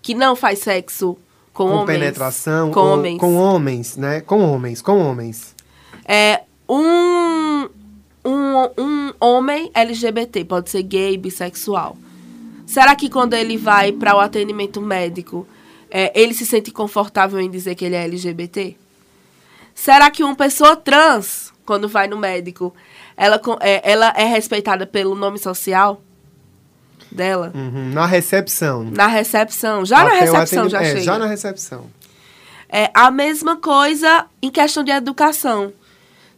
que 0.02 0.14
não 0.14 0.36
faz 0.36 0.58
sexo 0.58 1.16
com, 1.52 1.68
com 1.68 1.70
homens? 1.70 1.98
penetração 2.00 2.70
Com 2.70 2.80
homens. 2.80 3.18
com 3.18 3.36
homens, 3.36 3.96
né? 3.96 4.20
Com 4.20 4.40
homens, 4.40 4.82
com 4.82 4.98
homens. 4.98 5.54
É, 6.04 6.42
um, 6.68 7.68
um, 8.24 8.70
um 8.76 9.12
homem 9.20 9.70
LGBT, 9.72 10.44
pode 10.44 10.68
ser 10.68 10.82
gay, 10.82 11.16
bissexual. 11.16 11.96
Será 12.66 12.96
que 12.96 13.08
quando 13.08 13.34
ele 13.34 13.56
vai 13.56 13.92
para 13.92 14.16
o 14.16 14.20
atendimento 14.20 14.80
médico, 14.80 15.46
é, 15.94 16.10
ele 16.18 16.32
se 16.32 16.46
sente 16.46 16.70
confortável 16.70 17.38
em 17.38 17.50
dizer 17.50 17.74
que 17.74 17.84
ele 17.84 17.94
é 17.94 18.04
LGBT? 18.04 18.76
Será 19.74 20.10
que 20.10 20.24
uma 20.24 20.34
pessoa 20.34 20.74
trans, 20.74 21.52
quando 21.66 21.88
vai 21.88 22.06
no 22.08 22.16
médico, 22.16 22.74
ela, 23.16 23.40
é, 23.60 23.92
ela 23.92 24.08
é 24.16 24.24
respeitada 24.24 24.86
pelo 24.86 25.14
nome 25.14 25.38
social 25.38 26.00
dela? 27.10 27.52
Uhum, 27.54 27.90
Na 27.92 28.06
recepção. 28.06 28.84
Na 28.84 29.06
recepção? 29.06 29.84
Já 29.84 29.98
na 30.04 30.06
Até 30.16 30.16
o 30.30 30.32
recepção 30.34 30.68
já 30.68 30.82
é, 30.82 30.84
chega. 30.86 31.00
já 31.02 31.18
na 31.18 31.26
recepção. 31.26 31.86
É 32.68 32.90
a 32.94 33.10
mesma 33.10 33.56
coisa 33.56 34.26
em 34.40 34.50
questão 34.50 34.82
de 34.82 34.90
educação. 34.90 35.72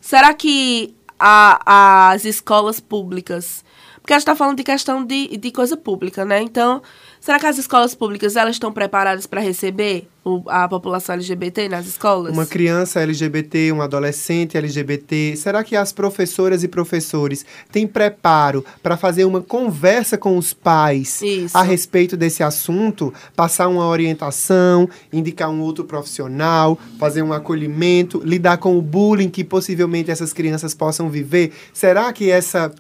Será 0.01 0.35
que 0.35 0.95
a- 1.19 2.11
as 2.13 2.25
escolas 2.25 2.81
públicas. 2.81 3.65
Porque 4.01 4.13
a 4.13 4.17
gente 4.17 4.23
está 4.23 4.37
falando 4.37 4.57
de 4.59 4.65
questão 4.65 5.05
de, 5.05 5.37
de 5.39 5.51
coisa 5.51 5.77
pública, 5.77 6.25
né? 6.25 6.43
Então, 6.43 6.83
Será 7.25 7.39
que 7.41 7.47
as 7.47 7.57
escolas 7.57 7.95
públicas 7.95 8.37
elas 8.37 8.57
estão 8.57 8.71
preparadas 8.71 9.27
para 9.27 9.41
receber 9.41 10.07
o- 10.23 10.43
a 10.47 10.69
população 10.69 11.15
LGBT 11.15 11.71
nas 11.71 11.87
escolas? 11.87 12.31
Uma 12.35 12.45
criança 12.45 13.01
LGBT, 13.01 13.73
um 13.73 13.81
adolescente 13.81 14.59
LGBT, 14.59 15.35
será 15.35 15.65
que 15.65 15.75
as 15.75 15.91
professoras 15.91 16.63
e 16.63 16.69
professores 16.69 17.47
têm 17.73 17.87
preparo 17.87 18.63
para 18.83 18.99
fazer 18.99 19.25
uma 19.25 19.41
conversa 19.41 20.19
com 20.19 20.37
os 20.37 20.53
pais 20.53 21.23
Isso. 21.23 21.57
a 21.57 21.63
respeito 21.63 22.15
desse 22.15 22.43
assunto? 22.43 23.11
Passar 23.35 23.69
uma 23.69 23.87
orientação, 23.87 24.87
indicar 25.11 25.49
um 25.49 25.63
outro 25.63 25.85
profissional, 25.87 26.79
fazer 26.99 27.23
um 27.23 27.33
acolhimento, 27.33 28.21
lidar 28.23 28.59
com 28.59 28.77
o 28.77 28.83
bullying 28.83 29.31
que 29.31 29.43
possivelmente 29.43 30.11
essas 30.11 30.35
crianças 30.35 30.75
possam 30.75 31.09
viver? 31.09 31.53
Será 31.73 32.13
que 32.13 32.31
essa 32.31 32.71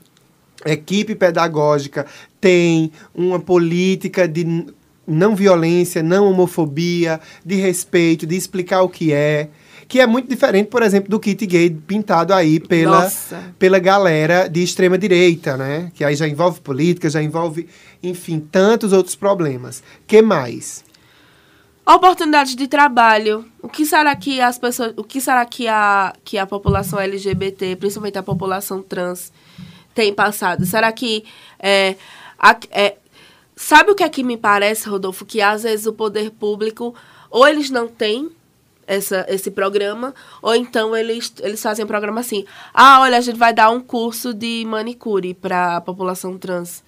equipe 0.64 1.14
pedagógica 1.14 2.06
tem 2.40 2.92
uma 3.14 3.40
política 3.40 4.26
de 4.28 4.66
não 5.06 5.34
violência, 5.34 6.02
não 6.02 6.30
homofobia, 6.30 7.20
de 7.44 7.56
respeito, 7.56 8.26
de 8.26 8.36
explicar 8.36 8.82
o 8.82 8.88
que 8.88 9.12
é. 9.12 9.48
Que 9.86 10.00
é 10.00 10.06
muito 10.06 10.28
diferente, 10.28 10.68
por 10.68 10.82
exemplo, 10.82 11.10
do 11.10 11.20
kit 11.20 11.44
gay 11.46 11.68
pintado 11.68 12.32
aí 12.32 12.58
pela, 12.58 13.02
Nossa. 13.02 13.54
pela 13.58 13.78
galera 13.78 14.48
de 14.48 14.62
extrema 14.62 14.96
direita, 14.96 15.58
né? 15.58 15.92
Que 15.94 16.02
aí 16.02 16.16
já 16.16 16.26
envolve 16.26 16.60
política, 16.60 17.10
já 17.10 17.22
envolve, 17.22 17.68
enfim, 18.02 18.40
tantos 18.40 18.94
outros 18.94 19.14
problemas. 19.14 19.82
que 20.06 20.22
mais? 20.22 20.82
Oportunidades 21.86 22.56
de 22.56 22.66
trabalho. 22.66 23.44
O 23.60 23.68
que 23.68 23.84
será 23.84 24.16
que 24.16 24.40
as 24.40 24.58
pessoas, 24.58 24.94
o 24.96 25.04
que 25.04 25.20
será 25.20 25.44
que 25.44 25.68
a 25.68 26.14
que 26.24 26.38
a 26.38 26.46
população 26.46 26.98
LGBT, 26.98 27.76
principalmente 27.76 28.16
a 28.16 28.22
população 28.22 28.80
trans, 28.80 29.30
tem 29.94 30.12
passado? 30.12 30.66
Será 30.66 30.90
que 30.92 31.24
é, 31.58 31.96
a- 32.38 32.56
é, 32.70 32.96
sabe 33.56 33.90
o 33.90 33.94
que 33.94 34.02
é 34.02 34.08
que 34.08 34.22
me 34.22 34.36
parece, 34.36 34.88
Rodolfo, 34.88 35.24
que 35.24 35.40
às 35.40 35.62
vezes 35.62 35.86
o 35.86 35.92
poder 35.92 36.30
público 36.30 36.94
ou 37.30 37.46
eles 37.46 37.70
não 37.70 37.86
têm 37.88 38.30
essa, 38.86 39.24
esse 39.28 39.50
programa, 39.50 40.14
ou 40.42 40.54
então 40.54 40.94
eles, 40.94 41.32
eles 41.40 41.62
fazem 41.62 41.84
um 41.84 41.88
programa 41.88 42.20
assim: 42.20 42.44
ah, 42.72 43.00
olha, 43.00 43.16
a 43.16 43.20
gente 43.20 43.38
vai 43.38 43.52
dar 43.54 43.70
um 43.70 43.80
curso 43.80 44.34
de 44.34 44.64
manicure 44.66 45.32
para 45.34 45.76
a 45.76 45.80
população 45.80 46.36
trans. 46.36 46.82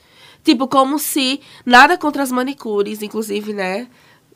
Tipo, 0.44 0.68
como 0.68 0.98
se 0.98 1.40
nada 1.64 1.96
contra 1.98 2.22
as 2.22 2.30
manicures, 2.30 3.02
inclusive, 3.02 3.52
né? 3.52 3.88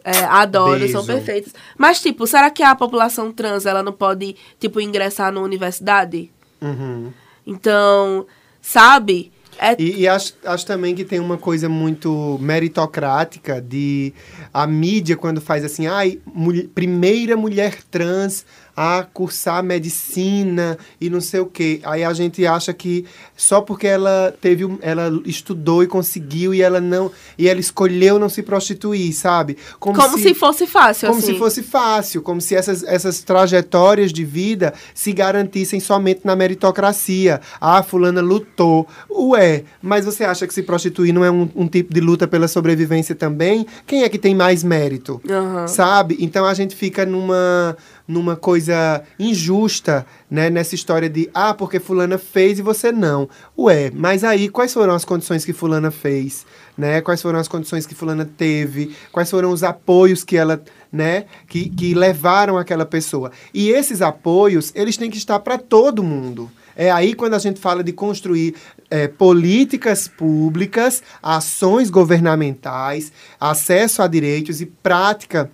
É, 0.03 0.25
adoro, 0.25 0.81
são 0.89 1.05
Beijo. 1.05 1.23
perfeitas. 1.23 1.55
Mas, 1.77 2.01
tipo, 2.01 2.27
será 2.27 2.49
que 2.51 2.63
a 2.63 2.75
população 2.75 3.31
trans 3.31 3.67
ela 3.67 3.83
não 3.83 3.93
pode, 3.93 4.35
tipo, 4.59 4.81
ingressar 4.81 5.31
na 5.31 5.41
universidade? 5.41 6.31
Uhum. 6.61 7.13
Então, 7.47 8.27
sabe? 8.61 9.33
É, 9.63 9.77
E, 9.79 10.01
e 10.01 10.09
acho, 10.09 10.33
acho 10.45 10.65
também 10.65 10.95
que 10.95 11.05
tem 11.05 11.21
uma 11.21 11.37
coisa 11.37 11.69
muito 11.69 12.39
meritocrática 12.41 13.61
de 13.61 14.13
a 14.55 14.67
mídia 14.67 15.17
quando 15.19 15.39
faz 15.41 15.65
assim, 15.65 15.87
ai, 15.87 16.19
mulher- 16.33 16.69
primeira 16.75 17.37
mulher 17.37 17.79
trans 17.91 18.47
a 18.83 19.03
cursar 19.03 19.63
medicina 19.63 20.79
e 20.99 21.11
não 21.11 21.21
sei 21.21 21.41
o 21.41 21.45
quê. 21.45 21.81
Aí 21.85 22.03
a 22.03 22.15
gente 22.15 22.47
acha 22.47 22.73
que 22.73 23.05
só 23.37 23.61
porque 23.61 23.87
ela 23.87 24.35
teve, 24.41 24.65
um- 24.65 24.79
ela 24.81 25.21
estudou 25.27 25.83
e 25.83 25.87
conseguiu 25.87 26.55
e 26.55 26.63
ela 26.63 26.81
não 26.81 27.11
e 27.37 27.47
ela 27.47 27.61
escolheu 27.61 28.19
não 28.19 28.31
se 28.31 28.43
prostituir, 28.43 29.13
sabe? 29.13 29.59
como 29.79 29.95
se, 30.19 30.33
fosse 30.35 30.67
fácil, 30.67 31.09
como 31.09 31.19
assim. 31.19 31.33
se 31.35 31.39
fosse 31.39 31.63
fácil, 31.63 32.23
como 32.23 32.41
se 32.41 32.55
essas, 32.55 32.83
essas 32.85 33.21
trajetórias 33.21 34.15
de 34.15 34.25
vida 34.25 34.73
se 34.95 35.13
garantissem 35.13 35.79
somente 35.79 36.23
na 36.25 36.35
meritocracia. 36.35 37.39
Ah, 37.61 37.83
fulana 37.83 38.23
lutou. 38.23 38.87
Ué, 39.11 39.65
mas 39.83 40.07
você 40.07 40.25
acha 40.25 40.47
que 40.47 40.55
se 40.55 40.63
prostituir 40.63 41.13
não 41.13 41.23
é 41.23 41.31
um, 41.31 41.47
um 41.55 41.69
tipo 41.69 41.93
de 41.93 42.01
luta 42.01 42.27
pela 42.27 42.49
sobrevivência 42.49 43.15
também? 43.15 43.67
Quem 43.87 44.05
é 44.05 44.09
que 44.09 44.19
tem 44.19 44.35
mais 44.35 44.65
mérito? 44.65 45.21
Aham. 45.29 45.67
Sabe? 45.69 46.17
Então 46.19 46.47
a 46.47 46.55
gente 46.55 46.75
fica 46.75 47.05
numa, 47.05 47.77
numa 48.11 48.35
coisa 48.35 49.03
injusta, 49.19 50.05
né? 50.29 50.51
Nessa 50.51 50.75
história 50.75 51.09
de, 51.09 51.31
ah, 51.33 51.55
porque 51.55 51.79
fulana 51.79 52.19
fez 52.19 52.59
e 52.59 52.63
você 52.63 52.91
não. 52.91 53.29
Ué, 53.57 53.91
mas 53.95 54.25
aí 54.25 54.49
quais 54.49 54.75
foram 54.75 54.95
as 54.95 55.05
condições 55.05 55.45
que 55.45 55.53
fulana 55.53 55.91
fez? 55.91 56.45
Né? 56.77 57.01
Quais 57.01 57.23
foram 57.23 57.39
as 57.39 57.47
condições 57.47 57.87
que 57.87 57.95
fulana 57.95 58.25
teve? 58.25 58.95
Quais 59.13 59.31
foram 59.31 59.53
os 59.53 59.63
apoios 59.63 60.25
que 60.25 60.37
ela, 60.37 60.61
né? 60.91 61.27
Que, 61.47 61.69
que 61.69 61.95
levaram 61.95 62.59
aquela 62.59 62.85
pessoa? 62.85 63.31
E 63.55 63.71
esses 63.71 64.03
apoios, 64.03 64.73
eles 64.75 64.97
têm 64.97 65.11
que 65.11 65.19
estar 65.19 65.39
para 65.39 65.57
todo 65.57 66.03
mundo. 66.03 66.51
É 66.75 66.91
aí 66.91 67.15
quando 67.15 67.35
a 67.35 67.39
gente 67.39 67.61
fala 67.61 67.85
de 67.85 67.93
construir 67.93 68.55
é, 68.91 69.07
políticas 69.07 70.09
públicas, 70.09 71.03
ações 71.23 71.91
governamentais, 71.91 73.13
acesso 73.39 74.03
a 74.03 74.07
direitos 74.07 74.61
e 74.61 74.67
prática 74.67 75.51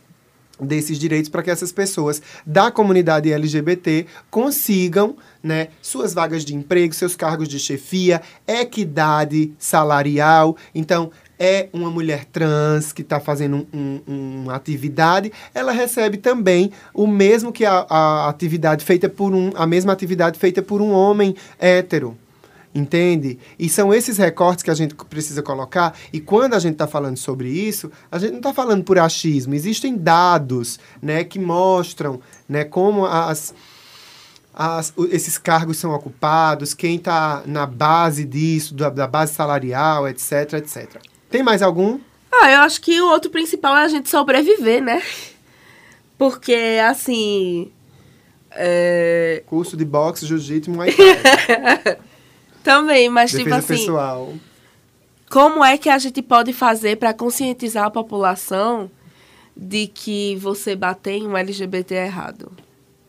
desses 0.61 0.99
direitos 0.99 1.29
para 1.29 1.43
que 1.43 1.51
essas 1.51 1.71
pessoas 1.73 2.23
da 2.47 2.71
comunidade 2.71 3.31
LGBT 3.33 4.07
consigam 4.31 5.17
né, 5.43 5.69
suas 5.83 6.13
vagas 6.15 6.45
de 6.45 6.55
emprego, 6.55 6.95
seus 6.95 7.15
cargos 7.15 7.49
de 7.49 7.59
chefia, 7.59 8.21
equidade 8.47 9.53
salarial. 9.59 10.57
Então, 10.75 11.11
é 11.39 11.69
uma 11.73 11.91
mulher 11.91 12.25
trans 12.25 12.93
que 12.93 13.03
está 13.03 13.21
fazendo 13.21 13.67
um- 13.73 14.01
um- 14.09 14.43
uma 14.45 14.55
atividade, 14.55 15.31
ela 15.55 15.71
recebe 15.73 16.17
também 16.17 16.73
o 16.95 17.07
mesmo 17.07 17.53
que 17.53 17.65
a, 17.65 17.87
a 17.89 18.29
atividade 18.29 18.85
feita 18.85 19.09
por 19.09 19.35
um, 19.35 19.51
a 19.55 19.67
mesma 19.67 19.93
atividade 19.93 20.39
feita 20.39 20.63
por 20.63 20.81
um 20.81 20.91
homem 20.93 21.35
hétero. 21.59 22.17
Entende? 22.77 23.39
E 23.59 23.71
são 23.71 23.95
esses 23.95 24.19
recortes 24.19 24.63
que 24.63 24.71
a 24.71 24.75
gente 24.75 24.95
precisa 24.95 25.43
colocar. 25.43 25.97
E 26.13 26.21
quando 26.21 26.53
a 26.53 26.59
gente 26.59 26.75
está 26.75 26.87
falando 26.87 27.17
sobre 27.17 27.49
isso, 27.49 27.91
a 28.13 28.19
gente 28.19 28.33
não 28.33 28.39
está 28.39 28.53
falando 28.53 28.85
por 28.85 28.99
achismo. 28.99 29.55
Existem 29.55 29.97
dados 29.97 30.79
né, 31.01 31.25
que 31.25 31.39
mostram 31.39 32.21
né, 32.47 32.65
como 32.65 33.07
as, 33.07 33.55
as- 34.53 34.93
esses 35.11 35.39
cargos 35.39 35.79
são 35.79 35.91
ocupados, 35.95 36.75
quem 36.75 36.97
está 36.97 37.43
na 37.47 37.65
base 37.65 38.27
disso, 38.27 38.75
da, 38.75 38.91
da 38.91 39.07
base 39.07 39.33
salarial, 39.33 40.07
etc, 40.07 40.53
etc. 40.59 40.97
Tem 41.31 41.43
mais 41.43 41.63
algum? 41.63 41.99
Ah, 42.31 42.51
eu 42.53 42.59
acho 42.61 42.79
que 42.83 43.01
o 43.01 43.09
outro 43.09 43.31
principal 43.31 43.75
é 43.75 43.85
a 43.85 43.89
gente 43.89 44.11
sobreviver, 44.11 44.83
né? 44.83 45.03
Porque, 46.19 46.79
assim. 46.87 47.73
É... 48.51 49.43
Curso 49.47 49.79
de 49.79 49.85
boxe, 49.87 50.27
jiu-jitsu 50.27 50.71
e 50.71 50.75
muay 50.75 50.93
thai. 50.93 51.97
Também, 52.67 53.09
mas 53.09 53.31
tipo 53.31 53.45
Defesa 53.45 53.59
assim. 53.59 53.87
pessoal. 53.87 54.35
Como 55.31 55.65
é 55.65 55.79
que 55.79 55.89
a 55.89 55.97
gente 55.99 56.21
pode 56.21 56.53
fazer 56.53 56.97
para 56.97 57.15
conscientizar 57.15 57.85
a 57.85 57.91
população 57.91 58.91
de 59.57 59.87
que 59.87 60.35
você 60.35 60.75
bater 60.75 61.13
em 61.13 61.29
um 61.29 61.37
LGBT 61.37 61.95
é 61.95 62.07
errado? 62.07 62.51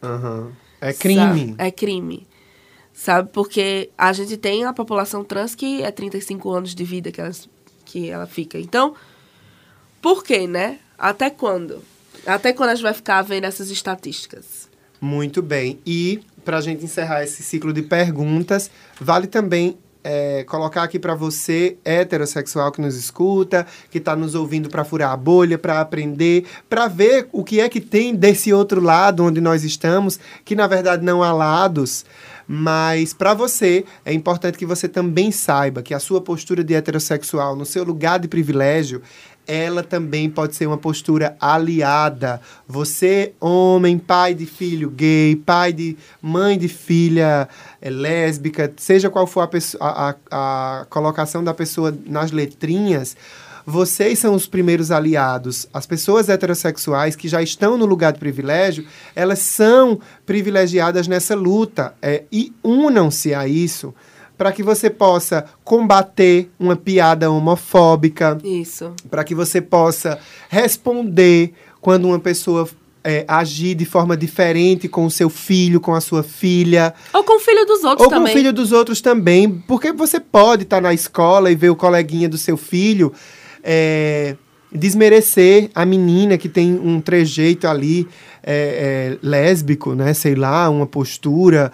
Aham. 0.03 0.51
É 0.79 0.93
crime. 0.93 1.19
Sabe? 1.19 1.55
É 1.57 1.71
crime. 1.71 2.27
Sabe? 2.93 3.29
Porque 3.33 3.89
a 3.97 4.13
gente 4.13 4.37
tem 4.37 4.63
a 4.63 4.71
população 4.71 5.23
trans 5.23 5.55
que 5.55 5.81
é 5.81 5.89
35 5.89 6.51
anos 6.51 6.75
de 6.75 6.83
vida 6.83 7.11
que, 7.11 7.19
elas, 7.19 7.49
que 7.83 8.11
ela 8.11 8.27
fica. 8.27 8.59
Então, 8.59 8.93
por 9.99 10.23
quê, 10.23 10.45
né? 10.45 10.77
Até 10.99 11.31
quando? 11.31 11.83
Até 12.27 12.53
quando 12.53 12.69
a 12.69 12.75
gente 12.75 12.83
vai 12.83 12.93
ficar 12.93 13.23
vendo 13.23 13.45
essas 13.45 13.71
estatísticas? 13.71 14.69
Muito 15.01 15.41
bem. 15.41 15.79
E, 15.83 16.19
para 16.47 16.59
a 16.59 16.61
gente 16.61 16.85
encerrar 16.85 17.25
esse 17.25 17.43
ciclo 17.43 17.73
de 17.73 17.81
perguntas, 17.81 18.71
vale 19.01 19.27
também 19.27 19.77
é, 20.01 20.45
colocar 20.45 20.83
aqui 20.83 20.97
para 20.97 21.13
você, 21.13 21.77
heterossexual 21.83 22.71
que 22.71 22.79
nos 22.79 22.95
escuta, 22.95 23.67
que 23.91 23.97
está 23.97 24.15
nos 24.15 24.33
ouvindo 24.33 24.69
para 24.69 24.85
furar 24.85 25.11
a 25.11 25.17
bolha, 25.17 25.57
para 25.57 25.81
aprender, 25.81 26.45
para 26.69 26.87
ver 26.87 27.27
o 27.33 27.43
que 27.43 27.59
é 27.59 27.67
que 27.67 27.81
tem 27.81 28.15
desse 28.15 28.53
outro 28.53 28.79
lado 28.79 29.25
onde 29.25 29.41
nós 29.41 29.65
estamos, 29.65 30.17
que 30.45 30.55
na 30.55 30.67
verdade 30.67 31.03
não 31.03 31.21
há 31.21 31.33
lados. 31.33 32.05
Mas 32.47 33.13
para 33.13 33.33
você 33.33 33.83
é 34.05 34.13
importante 34.13 34.57
que 34.57 34.65
você 34.65 34.87
também 34.87 35.33
saiba 35.33 35.81
que 35.81 35.93
a 35.93 35.99
sua 35.99 36.21
postura 36.21 36.63
de 36.63 36.73
heterossexual 36.73 37.57
no 37.57 37.65
seu 37.65 37.83
lugar 37.83 38.19
de 38.19 38.29
privilégio 38.29 39.01
ela 39.47 39.81
também 39.81 40.29
pode 40.29 40.55
ser 40.55 40.67
uma 40.67 40.77
postura 40.77 41.35
aliada. 41.39 42.41
Você, 42.67 43.33
homem, 43.39 43.97
pai 43.97 44.33
de 44.33 44.45
filho 44.45 44.89
gay, 44.89 45.35
pai 45.35 45.71
de 45.71 45.97
mãe 46.21 46.57
de 46.57 46.67
filha 46.67 47.47
é, 47.81 47.89
lésbica, 47.89 48.71
seja 48.77 49.09
qual 49.09 49.25
for 49.25 49.41
a, 49.41 49.49
a, 49.79 50.09
a- 50.09 50.81
a 50.81 50.85
colocação 50.89 51.43
da 51.43 51.53
pessoa 51.53 51.97
nas 52.05 52.31
letrinhas, 52.31 53.15
vocês 53.65 54.19
são 54.19 54.33
os 54.33 54.47
primeiros 54.47 54.91
aliados. 54.91 55.67
As 55.73 55.85
pessoas 55.85 56.29
heterossexuais 56.29 57.15
que 57.17 57.27
já 57.27 57.41
estão 57.41 57.77
no 57.77 57.85
lugar 57.85 58.13
de 58.13 58.19
privilégio, 58.19 58.85
elas 59.15 59.39
são 59.39 59.99
privilegiadas 60.25 61.07
nessa 61.07 61.35
luta. 61.35 61.93
É, 62.01 62.23
e 62.31 62.53
unam-se 62.63 63.33
a 63.33 63.45
isso 63.47 63.93
para 64.37 64.51
que 64.51 64.61
você 64.61 64.89
possa 64.89 65.45
combater 65.63 66.49
uma 66.59 66.75
piada 66.75 67.31
homofóbica, 67.31 68.37
Isso. 68.43 68.93
para 69.09 69.23
que 69.23 69.33
você 69.33 69.59
possa 69.61 70.19
responder 70.49 71.53
quando 71.81 72.05
uma 72.05 72.19
pessoa 72.19 72.69
é, 73.03 73.23
agir 73.27 73.73
de 73.73 73.85
forma 73.85 74.17
diferente 74.17 74.87
com 74.87 75.05
o 75.05 75.11
seu 75.11 75.29
filho, 75.29 75.79
com 75.79 75.95
a 75.95 76.01
sua 76.01 76.23
filha, 76.23 76.93
Ou 77.13 77.23
com 77.23 77.37
o 77.37 77.39
filho 77.39 77.65
dos 77.65 77.83
outros 77.83 78.01
ou 78.05 78.09
com 78.09 78.15
também. 78.17 78.33
o 78.33 78.37
filho 78.37 78.53
dos 78.53 78.71
outros 78.71 79.01
também, 79.01 79.49
porque 79.67 79.91
você 79.91 80.19
pode 80.19 80.63
estar 80.63 80.81
na 80.81 80.93
escola 80.93 81.49
e 81.51 81.55
ver 81.55 81.69
o 81.69 81.75
coleguinha 81.75 82.27
do 82.27 82.37
seu 82.37 82.57
filho 82.57 83.13
é, 83.63 84.35
desmerecer 84.71 85.69
a 85.73 85.85
menina 85.85 86.37
que 86.37 86.49
tem 86.49 86.73
um 86.73 86.99
trejeito 86.99 87.67
ali 87.67 88.07
é, 88.43 89.15
é, 89.15 89.17
lésbico, 89.21 89.93
né? 89.93 90.13
Sei 90.13 90.35
lá, 90.35 90.69
uma 90.69 90.85
postura. 90.85 91.71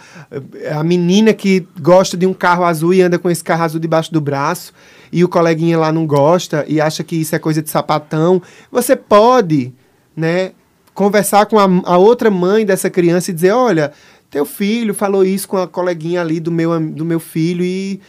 é, 0.61 0.73
A 0.73 0.83
menina 0.83 1.33
que 1.33 1.67
gosta 1.79 2.15
de 2.15 2.25
um 2.25 2.33
carro 2.33 2.63
azul 2.63 2.93
e 2.93 3.01
anda 3.01 3.19
com 3.19 3.29
esse 3.29 3.43
carro 3.43 3.63
azul 3.63 3.79
debaixo 3.79 4.11
do 4.11 4.21
braço 4.21 4.73
e 5.11 5.23
o 5.23 5.29
coleguinha 5.29 5.77
lá 5.77 5.91
não 5.91 6.05
gosta 6.05 6.65
e 6.67 6.81
acha 6.81 7.03
que 7.03 7.15
isso 7.15 7.35
é 7.35 7.39
coisa 7.39 7.61
de 7.61 7.69
sapatão. 7.69 8.41
Você 8.71 8.95
pode, 8.95 9.73
né? 10.15 10.51
Conversar 10.93 11.47
com 11.47 11.57
a, 11.57 11.67
a 11.85 11.97
outra 11.97 12.29
mãe 12.29 12.65
dessa 12.65 12.87
criança 12.89 13.31
e 13.31 13.33
dizer, 13.33 13.51
olha, 13.51 13.91
teu 14.29 14.45
filho 14.45 14.93
falou 14.95 15.23
isso 15.23 15.47
com 15.47 15.57
a 15.57 15.67
coleguinha 15.67 16.21
ali 16.21 16.39
do 16.39 16.51
meu, 16.51 16.79
do 16.79 17.05
meu 17.05 17.19
filho 17.19 17.63
e 17.63 17.99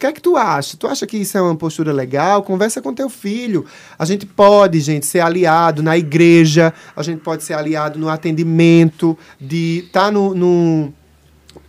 que 0.00 0.06
é 0.06 0.12
que 0.12 0.20
tu 0.20 0.36
acha? 0.36 0.76
Tu 0.76 0.86
acha 0.86 1.06
que 1.06 1.18
isso 1.18 1.36
é 1.36 1.42
uma 1.42 1.54
postura 1.54 1.92
legal? 1.92 2.42
Conversa 2.42 2.80
com 2.80 2.92
teu 2.94 3.10
filho. 3.10 3.66
A 3.98 4.04
gente 4.06 4.24
pode, 4.24 4.80
gente, 4.80 5.04
ser 5.04 5.20
aliado 5.20 5.82
na 5.82 5.96
igreja, 5.96 6.72
a 6.96 7.02
gente 7.02 7.20
pode 7.20 7.44
ser 7.44 7.52
aliado 7.52 7.98
no 7.98 8.08
atendimento, 8.08 9.16
de 9.38 9.84
estar 9.86 10.06
tá 10.06 10.10
no, 10.10 10.34
no- 10.34 10.92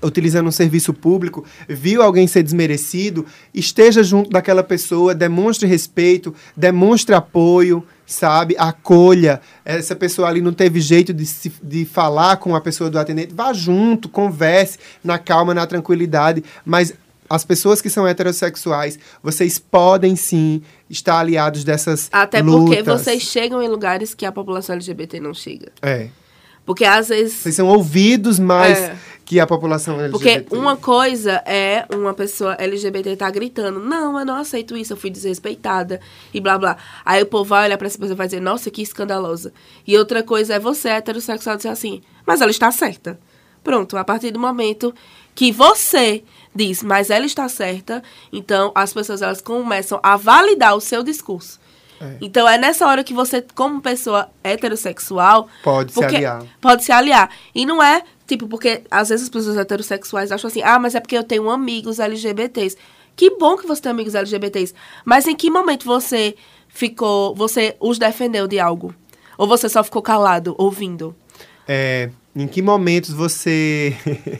utilizando 0.01 0.47
um 0.47 0.51
serviço 0.51 0.93
público, 0.93 1.43
viu 1.67 2.01
alguém 2.01 2.25
ser 2.25 2.41
desmerecido, 2.41 3.25
esteja 3.53 4.01
junto 4.01 4.29
daquela 4.29 4.63
pessoa, 4.63 5.13
demonstre 5.13 5.67
respeito, 5.67 6.33
demonstre 6.55 7.13
apoio, 7.13 7.83
sabe? 8.05 8.55
Acolha. 8.57 9.41
Essa 9.65 9.95
pessoa 9.95 10.27
ali 10.29 10.41
não 10.41 10.53
teve 10.53 10.79
jeito 10.79 11.13
de, 11.13 11.25
se- 11.25 11.51
de 11.61 11.83
falar 11.85 12.37
com 12.37 12.55
a 12.55 12.61
pessoa 12.61 12.89
do 12.89 12.97
atendente, 12.97 13.33
vá 13.33 13.51
junto, 13.53 14.07
converse 14.07 14.77
na 15.03 15.19
calma, 15.19 15.53
na 15.53 15.67
tranquilidade, 15.67 16.43
mas 16.65 16.93
as 17.35 17.45
pessoas 17.45 17.81
que 17.81 17.89
são 17.89 18.05
heterossexuais, 18.07 18.99
vocês 19.23 19.57
podem 19.57 20.15
sim 20.15 20.61
estar 20.89 21.17
aliados 21.19 21.63
dessas 21.63 22.09
Até 22.11 22.41
lutas. 22.41 22.65
porque 22.77 22.83
vocês 22.83 23.23
chegam 23.23 23.61
em 23.63 23.67
lugares 23.69 24.13
que 24.13 24.25
a 24.25 24.31
população 24.31 24.75
LGBT 24.75 25.19
não 25.19 25.33
chega. 25.33 25.71
É. 25.81 26.09
Porque 26.65 26.83
às 26.85 27.07
vezes. 27.09 27.33
Vocês 27.33 27.55
são 27.55 27.67
ouvidos 27.67 28.37
mais 28.37 28.77
É. 28.77 28.95
que 29.25 29.39
a 29.39 29.47
população 29.47 29.99
LGBT. 29.99 30.41
Porque 30.41 30.55
uma 30.55 30.75
coisa 30.75 31.41
é 31.45 31.85
uma 31.93 32.13
pessoa 32.13 32.55
LGBT 32.59 33.15
tá 33.15 33.29
gritando, 33.31 33.79
não, 33.79 34.19
eu 34.19 34.25
não 34.25 34.35
aceito 34.35 34.75
isso, 34.75 34.91
eu 34.93 34.97
fui 34.97 35.09
desrespeitada 35.09 35.99
e 36.33 36.39
blá 36.41 36.57
blá. 36.57 36.75
Aí 37.05 37.23
o 37.23 37.25
povo 37.25 37.45
vai 37.45 37.65
olhar 37.65 37.77
pra 37.77 37.87
essa 37.87 37.97
pessoa 37.97 38.13
e 38.13 38.17
vai 38.17 38.27
dizer, 38.27 38.41
nossa, 38.41 38.69
que 38.69 38.81
escandalosa. 38.81 39.53
E 39.87 39.97
outra 39.97 40.21
coisa 40.21 40.55
é 40.55 40.59
você, 40.59 40.89
heterossexual, 40.89 41.55
dizer 41.55 41.69
assim, 41.69 42.01
mas 42.27 42.41
ela 42.41 42.51
está 42.51 42.69
certa. 42.71 43.17
Pronto, 43.63 43.97
a 43.97 44.03
partir 44.03 44.31
do 44.31 44.39
momento 44.39 44.93
que 45.35 45.51
você 45.51 46.23
diz, 46.53 46.83
mas 46.83 47.09
ela 47.09 47.25
está 47.25 47.47
certa, 47.47 48.03
então 48.31 48.71
as 48.75 48.93
pessoas 48.93 49.21
elas 49.21 49.41
começam 49.41 49.99
a 50.03 50.17
validar 50.17 50.75
o 50.75 50.81
seu 50.81 51.03
discurso. 51.03 51.59
Então 52.19 52.47
é 52.47 52.57
nessa 52.57 52.87
hora 52.87 53.03
que 53.03 53.13
você, 53.13 53.45
como 53.53 53.79
pessoa 53.81 54.29
heterossexual, 54.43 55.47
Pode 55.63 55.93
se 55.93 56.03
aliar. 56.03 56.43
Pode 56.59 56.83
se 56.83 56.91
aliar. 56.91 57.29
E 57.53 57.65
não 57.65 57.81
é, 57.81 58.03
tipo, 58.25 58.47
porque 58.47 58.81
às 58.89 59.09
vezes 59.09 59.25
as 59.25 59.29
pessoas 59.29 59.57
heterossexuais 59.57 60.31
acham 60.31 60.47
assim, 60.47 60.63
ah, 60.63 60.79
mas 60.79 60.95
é 60.95 60.99
porque 60.99 61.17
eu 61.17 61.23
tenho 61.23 61.49
amigos 61.49 61.99
LGBTs. 61.99 62.75
Que 63.15 63.29
bom 63.37 63.55
que 63.55 63.67
você 63.67 63.83
tem 63.83 63.91
amigos 63.91 64.15
LGBTs. 64.15 64.73
Mas 65.05 65.27
em 65.27 65.35
que 65.35 65.51
momento 65.51 65.85
você 65.85 66.35
ficou, 66.67 67.35
você 67.35 67.75
os 67.79 67.99
defendeu 67.99 68.47
de 68.47 68.59
algo? 68.59 68.95
Ou 69.37 69.47
você 69.47 69.69
só 69.69 69.83
ficou 69.83 70.01
calado, 70.01 70.55
ouvindo? 70.57 71.15
É, 71.67 72.09
em 72.33 72.47
que 72.47 72.61
momentos 72.61 73.11
você 73.11 73.93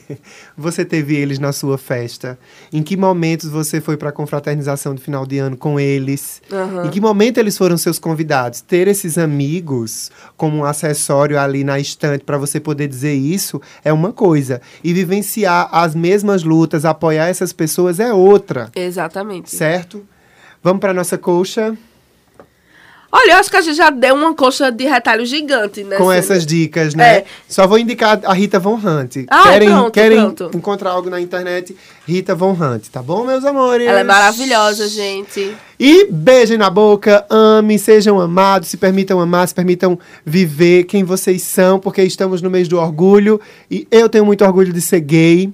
você 0.58 0.86
teve 0.86 1.16
eles 1.16 1.40
na 1.40 1.52
sua 1.52 1.78
festa? 1.78 2.40
Em 2.72 2.82
que 2.82 2.96
momentos 2.96 3.50
você 3.50 3.82
foi 3.82 3.98
para 3.98 4.10
a 4.10 4.12
confraternização 4.12 4.96
de 4.96 5.02
final 5.02 5.26
de 5.26 5.40
ano 5.40 5.58
com 5.58 5.80
eles? 5.80 6.42
Aham. 6.52 6.86
Em 6.86 6.90
que 6.90 7.02
momento 7.02 7.38
eles 7.38 7.58
foram 7.58 7.78
seus 7.78 8.00
convidados? 8.00 8.62
Ter 8.62 8.88
esses 8.88 9.18
amigos 9.18 10.10
como 10.38 10.58
um 10.58 10.66
acessório 10.66 11.38
ali 11.38 11.64
na 11.64 11.80
estante 11.80 12.24
para 12.24 12.38
você 12.38 12.60
poder 12.60 12.88
dizer 12.88 13.14
isso 13.14 13.62
é 13.84 13.92
uma 13.92 14.14
coisa. 14.14 14.62
E 14.84 14.94
vivenciar 14.94 15.68
as 15.72 15.94
mesmas 15.94 16.44
lutas, 16.44 16.86
apoiar 16.86 17.28
essas 17.28 17.52
pessoas 17.52 18.00
é 18.00 18.14
outra, 18.14 18.72
Exatamente. 18.74 19.54
certo? 19.54 20.06
Vamos 20.64 20.80
para 20.80 20.94
nossa 20.94 21.18
colcha 21.18 21.78
Olha, 23.12 23.34
eu 23.34 23.38
acho 23.38 23.52
que 23.52 23.58
a 23.58 23.62
gente 23.62 23.76
já 23.76 23.90
deu 23.90 24.16
uma 24.16 24.34
coxa 24.34 24.72
de 24.72 24.86
retalho 24.86 25.26
gigante, 25.26 25.84
né? 25.84 25.98
com 25.98 26.10
essas 26.10 26.46
dicas, 26.46 26.96
né? 26.96 27.18
É. 27.18 27.26
Só 27.48 27.68
vou 27.68 27.78
indicar 27.78 28.20
a 28.24 28.34
Rita 28.34 28.58
Von 28.58 28.76
Hunt. 28.76 29.26
Ah, 29.28 29.44
querem 29.44 29.70
pronto, 29.70 29.92
querem 29.92 30.18
pronto. 30.18 30.52
encontrar 30.56 30.92
algo 30.92 31.10
na 31.10 31.20
internet? 31.20 31.76
Rita 32.08 32.34
Von 32.34 32.54
Hunt, 32.54 32.88
tá 32.88 33.04
bom, 33.04 33.26
meus 33.26 33.44
amores? 33.44 33.86
Ela 33.86 34.00
é 34.00 34.04
maravilhosa, 34.04 34.88
gente. 34.88 35.56
E 35.78 36.08
beijem 36.10 36.58
na 36.58 36.70
boca, 36.70 37.26
ame, 37.30 37.78
sejam 37.78 38.20
amados, 38.20 38.70
se 38.70 38.78
permitam 38.78 39.20
amar, 39.20 39.48
se 39.48 39.56
permitam 39.56 40.00
viver 40.26 40.86
quem 40.86 41.04
vocês 41.04 41.42
são, 41.42 41.80
porque 41.80 42.02
estamos 42.04 42.42
no 42.42 42.50
mês 42.50 42.68
do 42.70 42.78
orgulho 42.78 43.42
e 43.70 43.86
eu 43.92 44.08
tenho 44.08 44.26
muito 44.26 44.46
orgulho 44.46 44.72
de 44.72 44.80
ser 44.80 45.02
gay. 45.02 45.52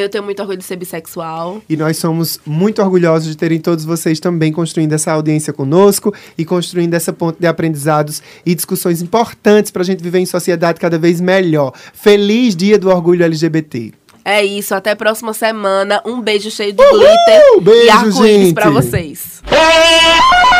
Eu 0.00 0.08
tenho 0.08 0.22
muito 0.22 0.38
orgulho 0.40 0.58
de 0.58 0.64
ser 0.64 0.76
bissexual. 0.76 1.60
E 1.68 1.76
nós 1.76 1.96
somos 1.96 2.38
muito 2.46 2.80
orgulhosos 2.80 3.28
de 3.28 3.36
terem 3.36 3.58
todos 3.58 3.84
vocês 3.84 4.20
também 4.20 4.52
construindo 4.52 4.92
essa 4.92 5.10
audiência 5.10 5.52
conosco 5.52 6.14
e 6.36 6.44
construindo 6.44 6.94
essa 6.94 7.12
ponte 7.12 7.40
de 7.40 7.48
aprendizados 7.48 8.22
e 8.46 8.54
discussões 8.54 9.02
importantes 9.02 9.72
para 9.72 9.82
a 9.82 9.84
gente 9.84 10.00
viver 10.00 10.20
em 10.20 10.26
sociedade 10.26 10.78
cada 10.78 10.98
vez 10.98 11.20
melhor. 11.20 11.72
Feliz 11.92 12.54
Dia 12.54 12.78
do 12.78 12.88
Orgulho 12.88 13.24
LGBT. 13.24 13.92
É 14.24 14.44
isso, 14.44 14.72
até 14.74 14.92
a 14.92 14.96
próxima 14.96 15.32
semana. 15.32 16.00
Um 16.04 16.20
beijo 16.20 16.50
cheio 16.50 16.72
de 16.72 16.84
glitter 16.84 17.60
Beijo, 17.60 17.86
e 17.86 17.90
arco-íris 17.90 18.52
pra 18.52 18.70
vocês. 18.70 19.42